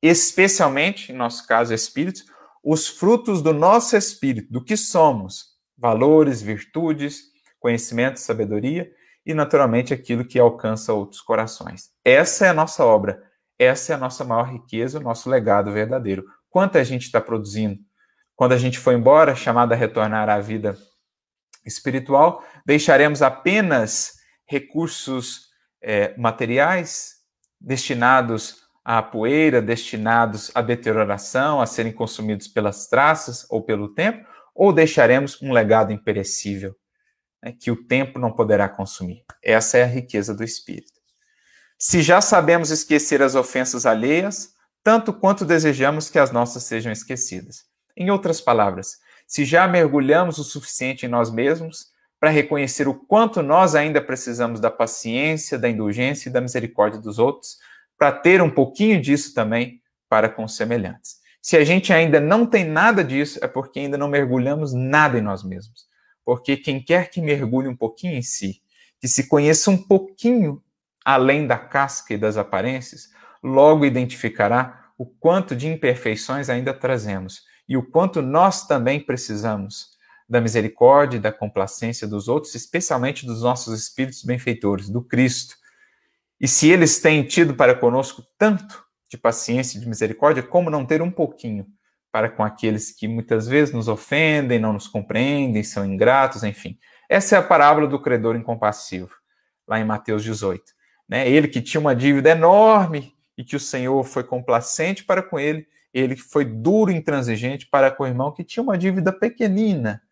Especialmente, 0.00 1.10
em 1.10 1.16
nosso 1.16 1.44
caso, 1.48 1.74
espíritos, 1.74 2.24
os 2.68 2.88
frutos 2.88 3.40
do 3.40 3.52
nosso 3.52 3.96
espírito, 3.96 4.52
do 4.52 4.62
que 4.62 4.76
somos, 4.76 5.54
valores, 5.78 6.42
virtudes, 6.42 7.20
conhecimento, 7.60 8.18
sabedoria 8.18 8.90
e, 9.24 9.32
naturalmente, 9.32 9.94
aquilo 9.94 10.24
que 10.24 10.36
alcança 10.36 10.92
outros 10.92 11.20
corações. 11.20 11.90
Essa 12.04 12.46
é 12.46 12.48
a 12.48 12.54
nossa 12.54 12.84
obra, 12.84 13.22
essa 13.56 13.92
é 13.92 13.94
a 13.94 13.98
nossa 13.98 14.24
maior 14.24 14.50
riqueza, 14.50 14.98
o 14.98 15.02
nosso 15.02 15.30
legado 15.30 15.70
verdadeiro. 15.70 16.24
Quanto 16.50 16.76
a 16.76 16.82
gente 16.82 17.02
está 17.02 17.20
produzindo 17.20 17.78
quando 18.34 18.52
a 18.52 18.58
gente 18.58 18.80
for 18.80 18.92
embora, 18.92 19.36
chamado 19.36 19.72
a 19.72 19.76
retornar 19.76 20.28
à 20.28 20.40
vida 20.40 20.76
espiritual, 21.64 22.44
deixaremos 22.66 23.22
apenas 23.22 24.14
recursos 24.44 25.50
é, 25.80 26.16
materiais 26.18 27.14
destinados 27.60 28.65
à 28.88 29.02
poeira, 29.02 29.60
destinados 29.60 30.52
à 30.54 30.62
deterioração, 30.62 31.60
a 31.60 31.66
serem 31.66 31.90
consumidos 31.90 32.46
pelas 32.46 32.86
traças 32.86 33.44
ou 33.50 33.60
pelo 33.60 33.92
tempo, 33.92 34.24
ou 34.54 34.72
deixaremos 34.72 35.42
um 35.42 35.52
legado 35.52 35.92
imperecível 35.92 36.72
né, 37.42 37.52
que 37.52 37.68
o 37.68 37.84
tempo 37.84 38.16
não 38.20 38.30
poderá 38.30 38.68
consumir. 38.68 39.24
Essa 39.42 39.78
é 39.78 39.82
a 39.82 39.88
riqueza 39.88 40.32
do 40.32 40.44
espírito. 40.44 41.00
Se 41.76 42.00
já 42.00 42.20
sabemos 42.20 42.70
esquecer 42.70 43.20
as 43.20 43.34
ofensas 43.34 43.86
alheias, 43.86 44.54
tanto 44.84 45.12
quanto 45.12 45.44
desejamos 45.44 46.08
que 46.08 46.20
as 46.20 46.30
nossas 46.30 46.62
sejam 46.62 46.92
esquecidas. 46.92 47.64
Em 47.96 48.08
outras 48.08 48.40
palavras, 48.40 48.98
se 49.26 49.44
já 49.44 49.66
mergulhamos 49.66 50.38
o 50.38 50.44
suficiente 50.44 51.06
em 51.06 51.08
nós 51.08 51.28
mesmos 51.28 51.88
para 52.20 52.30
reconhecer 52.30 52.86
o 52.86 52.94
quanto 52.94 53.42
nós 53.42 53.74
ainda 53.74 54.00
precisamos 54.00 54.60
da 54.60 54.70
paciência, 54.70 55.58
da 55.58 55.68
indulgência 55.68 56.28
e 56.28 56.32
da 56.32 56.40
misericórdia 56.40 57.00
dos 57.00 57.18
outros, 57.18 57.56
para 57.98 58.12
ter 58.12 58.42
um 58.42 58.50
pouquinho 58.50 59.00
disso 59.00 59.34
também 59.34 59.80
para 60.08 60.28
com 60.28 60.44
os 60.44 60.56
semelhantes. 60.56 61.16
Se 61.40 61.56
a 61.56 61.64
gente 61.64 61.92
ainda 61.92 62.20
não 62.20 62.44
tem 62.44 62.64
nada 62.64 63.04
disso, 63.04 63.38
é 63.42 63.46
porque 63.46 63.78
ainda 63.80 63.96
não 63.96 64.08
mergulhamos 64.08 64.72
nada 64.72 65.18
em 65.18 65.22
nós 65.22 65.44
mesmos. 65.44 65.86
Porque 66.24 66.56
quem 66.56 66.82
quer 66.82 67.08
que 67.08 67.20
mergulhe 67.20 67.68
um 67.68 67.76
pouquinho 67.76 68.14
em 68.14 68.22
si, 68.22 68.60
que 69.00 69.06
se 69.06 69.28
conheça 69.28 69.70
um 69.70 69.76
pouquinho 69.76 70.60
além 71.04 71.46
da 71.46 71.56
casca 71.56 72.14
e 72.14 72.18
das 72.18 72.36
aparências, 72.36 73.10
logo 73.40 73.86
identificará 73.86 74.90
o 74.98 75.06
quanto 75.06 75.54
de 75.54 75.68
imperfeições 75.68 76.50
ainda 76.50 76.74
trazemos 76.74 77.44
e 77.68 77.76
o 77.76 77.82
quanto 77.82 78.20
nós 78.20 78.66
também 78.66 78.98
precisamos 78.98 79.96
da 80.28 80.40
misericórdia 80.40 81.18
e 81.18 81.20
da 81.20 81.30
complacência 81.30 82.08
dos 82.08 82.26
outros, 82.26 82.54
especialmente 82.54 83.24
dos 83.24 83.42
nossos 83.42 83.78
espíritos 83.80 84.24
benfeitores, 84.24 84.88
do 84.88 85.00
Cristo. 85.00 85.54
E 86.40 86.46
se 86.46 86.70
eles 86.70 87.00
têm 87.00 87.24
tido 87.24 87.54
para 87.54 87.74
conosco 87.74 88.22
tanto 88.38 88.84
de 89.10 89.16
paciência 89.16 89.78
e 89.78 89.80
de 89.80 89.88
misericórdia, 89.88 90.42
como 90.42 90.70
não 90.70 90.84
ter 90.84 91.00
um 91.00 91.10
pouquinho 91.10 91.66
para 92.12 92.28
com 92.28 92.42
aqueles 92.42 92.90
que 92.90 93.06
muitas 93.06 93.46
vezes 93.46 93.74
nos 93.74 93.88
ofendem, 93.88 94.58
não 94.58 94.72
nos 94.72 94.88
compreendem, 94.88 95.62
são 95.62 95.84
ingratos, 95.84 96.42
enfim. 96.42 96.78
Essa 97.08 97.36
é 97.36 97.38
a 97.38 97.42
parábola 97.42 97.86
do 97.86 98.00
credor 98.00 98.36
incompassivo, 98.36 99.14
lá 99.66 99.78
em 99.78 99.84
Mateus 99.84 100.24
18. 100.24 100.62
Né? 101.08 101.28
Ele 101.28 101.48
que 101.48 101.60
tinha 101.60 101.80
uma 101.80 101.94
dívida 101.94 102.30
enorme 102.30 103.14
e 103.36 103.44
que 103.44 103.56
o 103.56 103.60
Senhor 103.60 104.02
foi 104.04 104.24
complacente 104.24 105.04
para 105.04 105.22
com 105.22 105.38
ele, 105.38 105.66
ele 105.92 106.16
foi 106.16 106.44
duro 106.44 106.90
e 106.90 106.94
intransigente 106.94 107.66
para 107.66 107.90
com 107.90 108.04
o 108.04 108.06
irmão 108.06 108.32
que 108.32 108.44
tinha 108.44 108.62
uma 108.62 108.76
dívida 108.76 109.12
pequenina 109.12 110.02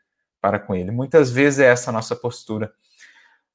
para 0.41 0.59
com 0.59 0.75
ele. 0.75 0.91
Muitas 0.91 1.31
vezes 1.31 1.59
é 1.61 1.67
essa 1.67 1.91
a 1.91 1.93
nossa 1.93 2.15
postura 2.15 2.73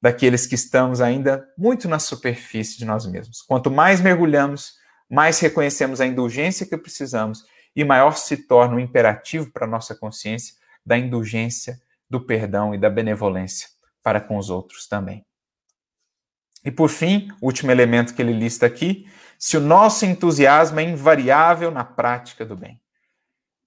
daqueles 0.00 0.46
que 0.46 0.54
estamos 0.54 1.00
ainda 1.00 1.46
muito 1.56 1.88
na 1.88 1.98
superfície 1.98 2.78
de 2.78 2.84
nós 2.84 3.06
mesmos. 3.06 3.42
Quanto 3.42 3.70
mais 3.70 4.00
mergulhamos, 4.00 4.74
mais 5.10 5.38
reconhecemos 5.40 6.00
a 6.00 6.06
indulgência 6.06 6.66
que 6.66 6.76
precisamos 6.76 7.44
e 7.74 7.84
maior 7.84 8.16
se 8.16 8.36
torna 8.36 8.76
o 8.76 8.80
imperativo 8.80 9.50
para 9.52 9.66
a 9.66 9.68
nossa 9.68 9.94
consciência 9.94 10.54
da 10.84 10.96
indulgência 10.96 11.80
do 12.08 12.20
perdão 12.20 12.74
e 12.74 12.78
da 12.78 12.88
benevolência 12.88 13.68
para 14.02 14.20
com 14.20 14.38
os 14.38 14.50
outros 14.50 14.88
também. 14.88 15.24
E 16.64 16.70
por 16.70 16.88
fim, 16.88 17.28
o 17.40 17.46
último 17.46 17.70
elemento 17.70 18.14
que 18.14 18.20
ele 18.20 18.32
lista 18.32 18.66
aqui, 18.66 19.06
se 19.38 19.56
o 19.56 19.60
nosso 19.60 20.04
entusiasmo 20.04 20.80
é 20.80 20.82
invariável 20.82 21.70
na 21.70 21.84
prática 21.84 22.44
do 22.44 22.56
bem. 22.56 22.79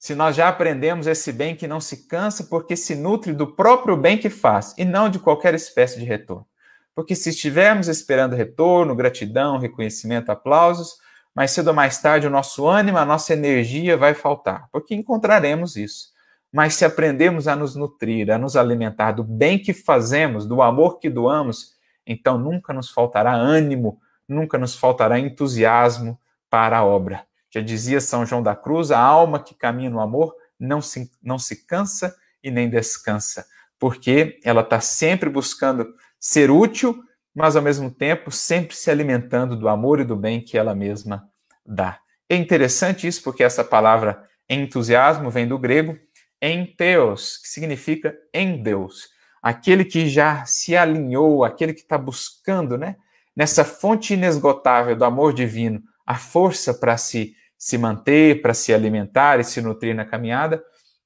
Se 0.03 0.13
nós 0.15 0.35
já 0.35 0.49
aprendemos 0.49 1.07
esse 1.07 1.31
bem 1.31 1.55
que 1.55 1.65
não 1.65 1.79
se 1.79 2.05
cansa 2.09 2.43
porque 2.43 2.75
se 2.75 2.93
nutre 2.93 3.31
do 3.31 3.47
próprio 3.47 3.95
bem 3.95 4.17
que 4.17 4.29
faz 4.29 4.75
e 4.77 4.83
não 4.83 5.07
de 5.07 5.17
qualquer 5.17 5.53
espécie 5.53 5.97
de 5.97 6.03
retorno. 6.03 6.45
Porque 6.93 7.15
se 7.15 7.29
estivermos 7.29 7.87
esperando 7.87 8.35
retorno, 8.35 8.97
gratidão, 8.97 9.57
reconhecimento, 9.57 10.29
aplausos, 10.29 10.97
mais 11.33 11.51
cedo 11.51 11.69
ou 11.69 11.73
mais 11.73 12.01
tarde 12.01 12.27
o 12.27 12.29
nosso 12.29 12.67
ânimo, 12.67 12.97
a 12.97 13.05
nossa 13.05 13.31
energia 13.31 13.95
vai 13.95 14.13
faltar, 14.13 14.67
porque 14.73 14.93
encontraremos 14.93 15.77
isso. 15.77 16.09
Mas 16.51 16.73
se 16.73 16.83
aprendemos 16.83 17.47
a 17.47 17.55
nos 17.55 17.73
nutrir, 17.73 18.29
a 18.29 18.37
nos 18.37 18.57
alimentar 18.57 19.13
do 19.13 19.23
bem 19.23 19.57
que 19.57 19.71
fazemos, 19.71 20.45
do 20.45 20.61
amor 20.61 20.99
que 20.99 21.09
doamos, 21.09 21.77
então 22.05 22.37
nunca 22.37 22.73
nos 22.73 22.89
faltará 22.89 23.31
ânimo, 23.31 24.01
nunca 24.27 24.57
nos 24.57 24.75
faltará 24.75 25.17
entusiasmo 25.17 26.19
para 26.49 26.79
a 26.79 26.83
obra. 26.83 27.25
Já 27.53 27.61
dizia 27.61 28.01
São 28.01 28.25
João 28.25 28.41
da 28.41 28.55
Cruz: 28.55 28.91
a 28.91 28.99
alma 28.99 29.41
que 29.41 29.53
caminha 29.53 29.89
no 29.89 29.99
amor 29.99 30.33
não 30.59 30.81
se, 30.81 31.11
não 31.21 31.37
se 31.37 31.65
cansa 31.65 32.15
e 32.43 32.49
nem 32.49 32.69
descansa, 32.69 33.45
porque 33.79 34.39
ela 34.43 34.61
está 34.61 34.79
sempre 34.79 35.29
buscando 35.29 35.93
ser 36.19 36.49
útil, 36.49 37.03
mas 37.35 37.55
ao 37.55 37.61
mesmo 37.61 37.91
tempo 37.91 38.31
sempre 38.31 38.75
se 38.75 38.89
alimentando 38.89 39.55
do 39.55 39.67
amor 39.67 39.99
e 39.99 40.05
do 40.05 40.15
bem 40.15 40.41
que 40.41 40.57
ela 40.57 40.73
mesma 40.73 41.27
dá. 41.65 41.99
É 42.29 42.35
interessante 42.35 43.07
isso 43.07 43.21
porque 43.23 43.43
essa 43.43 43.63
palavra 43.63 44.27
entusiasmo 44.49 45.29
vem 45.29 45.47
do 45.47 45.57
grego 45.57 45.97
enteos, 46.41 47.37
que 47.37 47.47
significa 47.47 48.15
em 48.33 48.61
Deus. 48.61 49.07
Aquele 49.41 49.85
que 49.85 50.09
já 50.09 50.45
se 50.45 50.75
alinhou, 50.75 51.43
aquele 51.43 51.73
que 51.73 51.81
está 51.81 51.97
buscando, 51.97 52.77
né, 52.77 52.97
nessa 53.35 53.63
fonte 53.63 54.13
inesgotável 54.13 54.95
do 54.95 55.05
amor 55.05 55.33
divino, 55.33 55.81
a 56.05 56.15
força 56.15 56.73
para 56.73 56.97
se, 56.97 57.35
se 57.57 57.77
manter, 57.77 58.41
para 58.41 58.53
se 58.53 58.73
alimentar 58.73 59.39
e 59.39 59.43
se 59.43 59.61
nutrir 59.61 59.95
na 59.95 60.05
caminhada, 60.05 60.63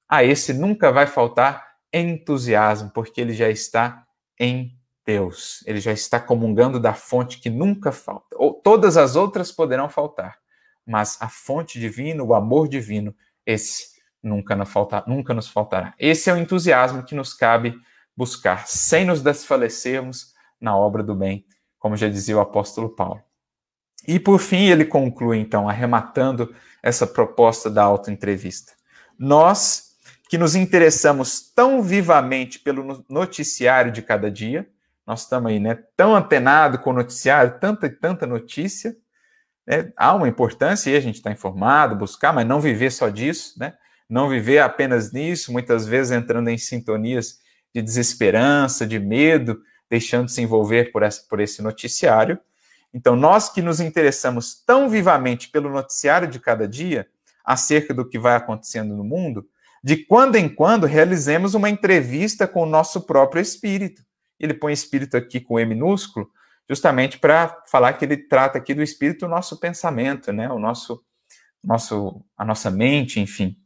a 0.10 0.24
esse 0.24 0.54
nunca 0.54 0.92
vai 0.92 1.06
faltar 1.06 1.66
entusiasmo, 1.92 2.92
porque 2.94 3.22
ele 3.22 3.34
já 3.34 3.50
está 3.50 4.04
em 4.40 4.78
Deus. 5.06 5.64
Ele 5.66 5.80
já 5.80 5.92
está 5.92 6.20
comungando 6.20 6.80
da 6.80 6.94
fonte 6.94 7.40
que 7.40 7.50
nunca 7.50 7.92
falta. 7.92 8.36
Ou 8.36 8.54
todas 8.54 8.98
as 8.98 9.16
outras 9.16 9.52
poderão 9.52 9.90
faltar, 9.90 10.38
mas 10.86 11.18
a 11.22 11.30
fonte 11.30 11.80
divina, 11.80 12.24
o 12.24 12.34
amor 12.34 12.68
divino, 12.68 13.16
esse 13.46 13.98
nunca 14.22 14.58
nunca 15.08 15.34
nos 15.34 15.48
faltará. 15.48 15.94
Esse 15.98 16.30
é 16.30 16.34
o 16.34 16.38
entusiasmo 16.38 17.04
que 17.04 17.16
nos 17.16 17.34
cabe 17.34 17.76
buscar, 18.16 18.68
sem 18.68 19.06
nos 19.06 19.22
desfalecermos 19.22 20.34
na 20.60 20.76
obra 20.76 21.04
do 21.04 21.16
bem, 21.16 21.46
como 21.78 21.96
já 21.96 22.10
dizia 22.10 22.36
o 22.36 22.42
apóstolo 22.42 22.90
Paulo. 22.90 23.27
E 24.08 24.20
por 24.20 24.40
fim, 24.40 24.68
ele 24.68 24.86
conclui, 24.86 25.38
então, 25.38 25.68
arrematando 25.68 26.56
essa 26.82 27.06
proposta 27.06 27.70
da 27.70 27.84
autoentrevista. 27.84 28.74
Nós 29.20 29.88
que 30.30 30.38
nos 30.38 30.56
interessamos 30.56 31.42
tão 31.54 31.82
vivamente 31.82 32.60
pelo 32.60 33.04
noticiário 33.10 33.92
de 33.92 34.02
cada 34.02 34.30
dia, 34.30 34.68
nós 35.06 35.22
estamos 35.22 35.52
aí, 35.52 35.60
né, 35.60 35.80
tão 35.96 36.16
antenado 36.16 36.80
com 36.80 36.90
o 36.90 36.94
noticiário, 36.94 37.58
tanta 37.60 37.88
e 37.88 37.90
tanta 37.90 38.28
notícia, 38.28 38.96
né, 39.66 39.92
há 39.96 40.14
uma 40.14 40.28
importância 40.28 40.90
e 40.90 40.98
a 40.98 41.00
gente 41.00 41.16
está 41.16 41.32
informado, 41.32 41.96
buscar, 41.96 42.34
mas 42.34 42.46
não 42.46 42.60
viver 42.60 42.92
só 42.92 43.08
disso, 43.08 43.58
né, 43.58 43.74
não 44.10 44.28
viver 44.28 44.60
apenas 44.60 45.14
nisso, 45.14 45.52
muitas 45.52 45.86
vezes 45.86 46.12
entrando 46.12 46.50
em 46.50 46.58
sintonias 46.58 47.40
de 47.74 47.82
desesperança, 47.82 48.86
de 48.86 49.00
medo, 49.00 49.62
deixando 49.90 50.30
se 50.30 50.42
envolver 50.42 50.92
por, 50.92 51.04
essa, 51.04 51.24
por 51.30 51.40
esse 51.40 51.62
noticiário. 51.62 52.38
Então, 52.94 53.16
nós 53.16 53.50
que 53.50 53.62
nos 53.62 53.80
interessamos 53.80 54.64
tão 54.66 54.90
vivamente 54.90 55.50
pelo 55.50 55.70
noticiário 55.70 56.28
de 56.28 56.40
cada 56.40 56.68
dia, 56.68 57.08
acerca 57.44 57.94
do 57.94 58.08
que 58.08 58.20
vai 58.20 58.36
acontecendo 58.36 58.96
no 58.96 59.04
mundo, 59.04 59.48
de 59.84 59.98
quando 60.06 60.36
em 60.36 60.50
quando 60.50 60.86
realizemos 60.86 61.54
uma 61.54 61.70
entrevista 61.70 62.48
com 62.48 62.64
o 62.64 62.66
nosso 62.66 63.02
próprio 63.02 63.42
espírito 63.42 64.08
ele 64.40 64.54
põe 64.54 64.74
espírito 64.74 65.18
aqui 65.18 65.40
com 65.40 65.60
E 65.60 65.66
minúsculo, 65.66 66.30
justamente 66.70 67.18
para 67.18 67.62
falar 67.68 67.94
que 67.94 68.06
ele 68.06 68.18
trata 68.18 68.58
aqui 68.58 68.74
do 68.74 68.84
espírito 68.84 69.26
o 69.26 69.30
nosso 69.30 69.60
pensamento, 69.60 70.32
né? 70.32 70.50
O 70.50 70.60
nosso, 70.60 71.04
nosso, 71.64 72.24
a 72.38 72.46
nossa 72.46 72.70
mente, 72.70 73.20
enfim. 73.20 73.58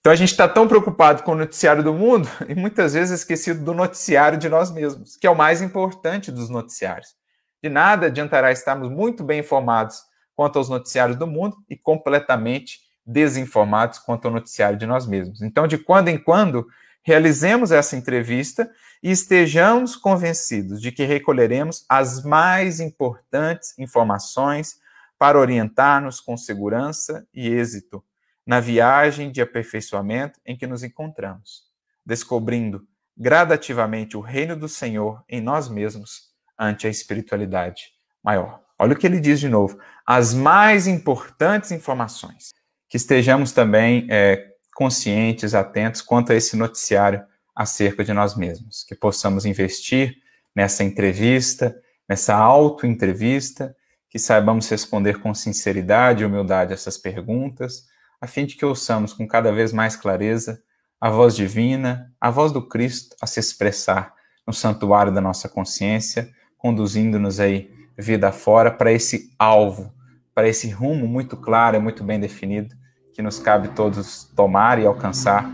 Então 0.00 0.12
a 0.12 0.16
gente 0.16 0.30
está 0.30 0.48
tão 0.48 0.66
preocupado 0.66 1.22
com 1.22 1.32
o 1.32 1.36
noticiário 1.36 1.82
do 1.82 1.92
mundo 1.92 2.28
e 2.48 2.54
muitas 2.54 2.94
vezes 2.94 3.20
esquecido 3.20 3.62
do 3.62 3.74
noticiário 3.74 4.38
de 4.38 4.48
nós 4.48 4.70
mesmos, 4.70 5.16
que 5.16 5.26
é 5.26 5.30
o 5.30 5.36
mais 5.36 5.60
importante 5.60 6.32
dos 6.32 6.48
noticiários. 6.48 7.14
De 7.62 7.68
nada 7.68 8.06
adiantará 8.06 8.50
estarmos 8.50 8.90
muito 8.90 9.22
bem 9.22 9.40
informados 9.40 10.02
quanto 10.34 10.58
aos 10.58 10.68
noticiários 10.68 11.18
do 11.18 11.26
mundo 11.26 11.56
e 11.68 11.76
completamente 11.76 12.80
desinformados 13.04 13.98
quanto 13.98 14.26
ao 14.26 14.32
noticiário 14.32 14.78
de 14.78 14.86
nós 14.86 15.06
mesmos. 15.06 15.42
Então, 15.42 15.66
de 15.66 15.76
quando 15.76 16.08
em 16.08 16.18
quando, 16.18 16.66
realizemos 17.02 17.72
essa 17.72 17.96
entrevista 17.96 18.70
e 19.02 19.10
estejamos 19.10 19.96
convencidos 19.96 20.80
de 20.80 20.92
que 20.92 21.04
recolheremos 21.04 21.84
as 21.88 22.22
mais 22.22 22.80
importantes 22.80 23.78
informações 23.78 24.78
para 25.18 25.38
orientar-nos 25.38 26.20
com 26.20 26.36
segurança 26.36 27.26
e 27.34 27.48
êxito 27.48 28.02
na 28.46 28.60
viagem 28.60 29.30
de 29.30 29.42
aperfeiçoamento 29.42 30.40
em 30.46 30.56
que 30.56 30.66
nos 30.66 30.82
encontramos, 30.82 31.64
descobrindo 32.04 32.86
gradativamente 33.16 34.16
o 34.16 34.20
reino 34.20 34.56
do 34.56 34.68
Senhor 34.68 35.22
em 35.28 35.40
nós 35.40 35.68
mesmos 35.68 36.29
ante 36.60 36.86
a 36.86 36.90
espiritualidade 36.90 37.84
maior. 38.22 38.60
Olha 38.78 38.92
o 38.92 38.96
que 38.96 39.06
ele 39.06 39.18
diz 39.18 39.40
de 39.40 39.48
novo: 39.48 39.78
as 40.06 40.34
mais 40.34 40.86
importantes 40.86 41.72
informações. 41.72 42.50
Que 42.88 42.96
estejamos 42.96 43.52
também 43.52 44.06
é, 44.10 44.48
conscientes, 44.74 45.54
atentos 45.54 46.02
quanto 46.02 46.32
a 46.32 46.34
esse 46.34 46.56
noticiário 46.56 47.24
acerca 47.54 48.04
de 48.04 48.12
nós 48.12 48.36
mesmos, 48.36 48.84
que 48.84 48.94
possamos 48.94 49.46
investir 49.46 50.16
nessa 50.54 50.82
entrevista, 50.82 51.76
nessa 52.08 52.34
auto-entrevista, 52.34 53.76
que 54.08 54.18
saibamos 54.18 54.68
responder 54.68 55.20
com 55.20 55.32
sinceridade 55.32 56.22
e 56.22 56.26
humildade 56.26 56.72
essas 56.72 56.98
perguntas, 56.98 57.84
a 58.20 58.26
fim 58.26 58.44
de 58.44 58.56
que 58.56 58.64
ouçamos 58.64 59.12
com 59.12 59.26
cada 59.26 59.52
vez 59.52 59.72
mais 59.72 59.94
clareza 59.94 60.60
a 61.00 61.08
voz 61.08 61.34
divina, 61.34 62.12
a 62.20 62.30
voz 62.30 62.52
do 62.52 62.66
Cristo 62.66 63.16
a 63.22 63.26
se 63.26 63.38
expressar 63.40 64.12
no 64.46 64.52
santuário 64.52 65.12
da 65.12 65.20
nossa 65.20 65.48
consciência, 65.48 66.30
conduzindo-nos 66.60 67.40
aí 67.40 67.70
vida 67.98 68.30
fora 68.30 68.70
para 68.70 68.92
esse 68.92 69.34
alvo, 69.38 69.92
para 70.34 70.48
esse 70.48 70.70
rumo 70.70 71.06
muito 71.06 71.36
claro 71.36 71.76
e 71.76 71.80
muito 71.80 72.04
bem 72.04 72.20
definido 72.20 72.74
que 73.12 73.22
nos 73.22 73.38
cabe 73.38 73.68
todos 73.68 74.24
tomar 74.36 74.78
e 74.78 74.86
alcançar 74.86 75.50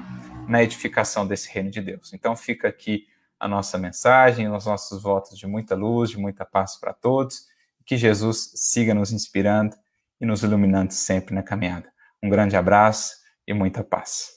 na 0.47 0.63
edificação 0.63 1.27
desse 1.27 1.51
reino 1.51 1.71
de 1.71 1.81
Deus. 1.81 2.13
Então 2.13 2.37
fica 2.37 2.69
aqui 2.69 3.07
a 3.39 3.49
nossa 3.49 3.79
mensagem, 3.79 4.51
os 4.51 4.67
nossos 4.67 5.03
votos 5.03 5.39
de 5.39 5.47
muita 5.47 5.75
luz, 5.75 6.11
de 6.11 6.19
muita 6.19 6.45
paz 6.45 6.77
para 6.77 6.93
todos, 6.93 7.47
que 7.85 7.97
Jesus 7.97 8.53
siga 8.55 8.95
nos 8.95 9.13
inspirando 9.13 9.77
e 10.21 10.27
nos 10.27 10.43
iluminando 10.43 10.93
sempre 10.93 11.35
na 11.35 11.43
caminhada. 11.43 11.91
Um 12.23 12.29
grande 12.29 12.57
abraço 12.57 13.15
e 13.47 13.55
muita 13.55 13.85
paz. 13.85 14.36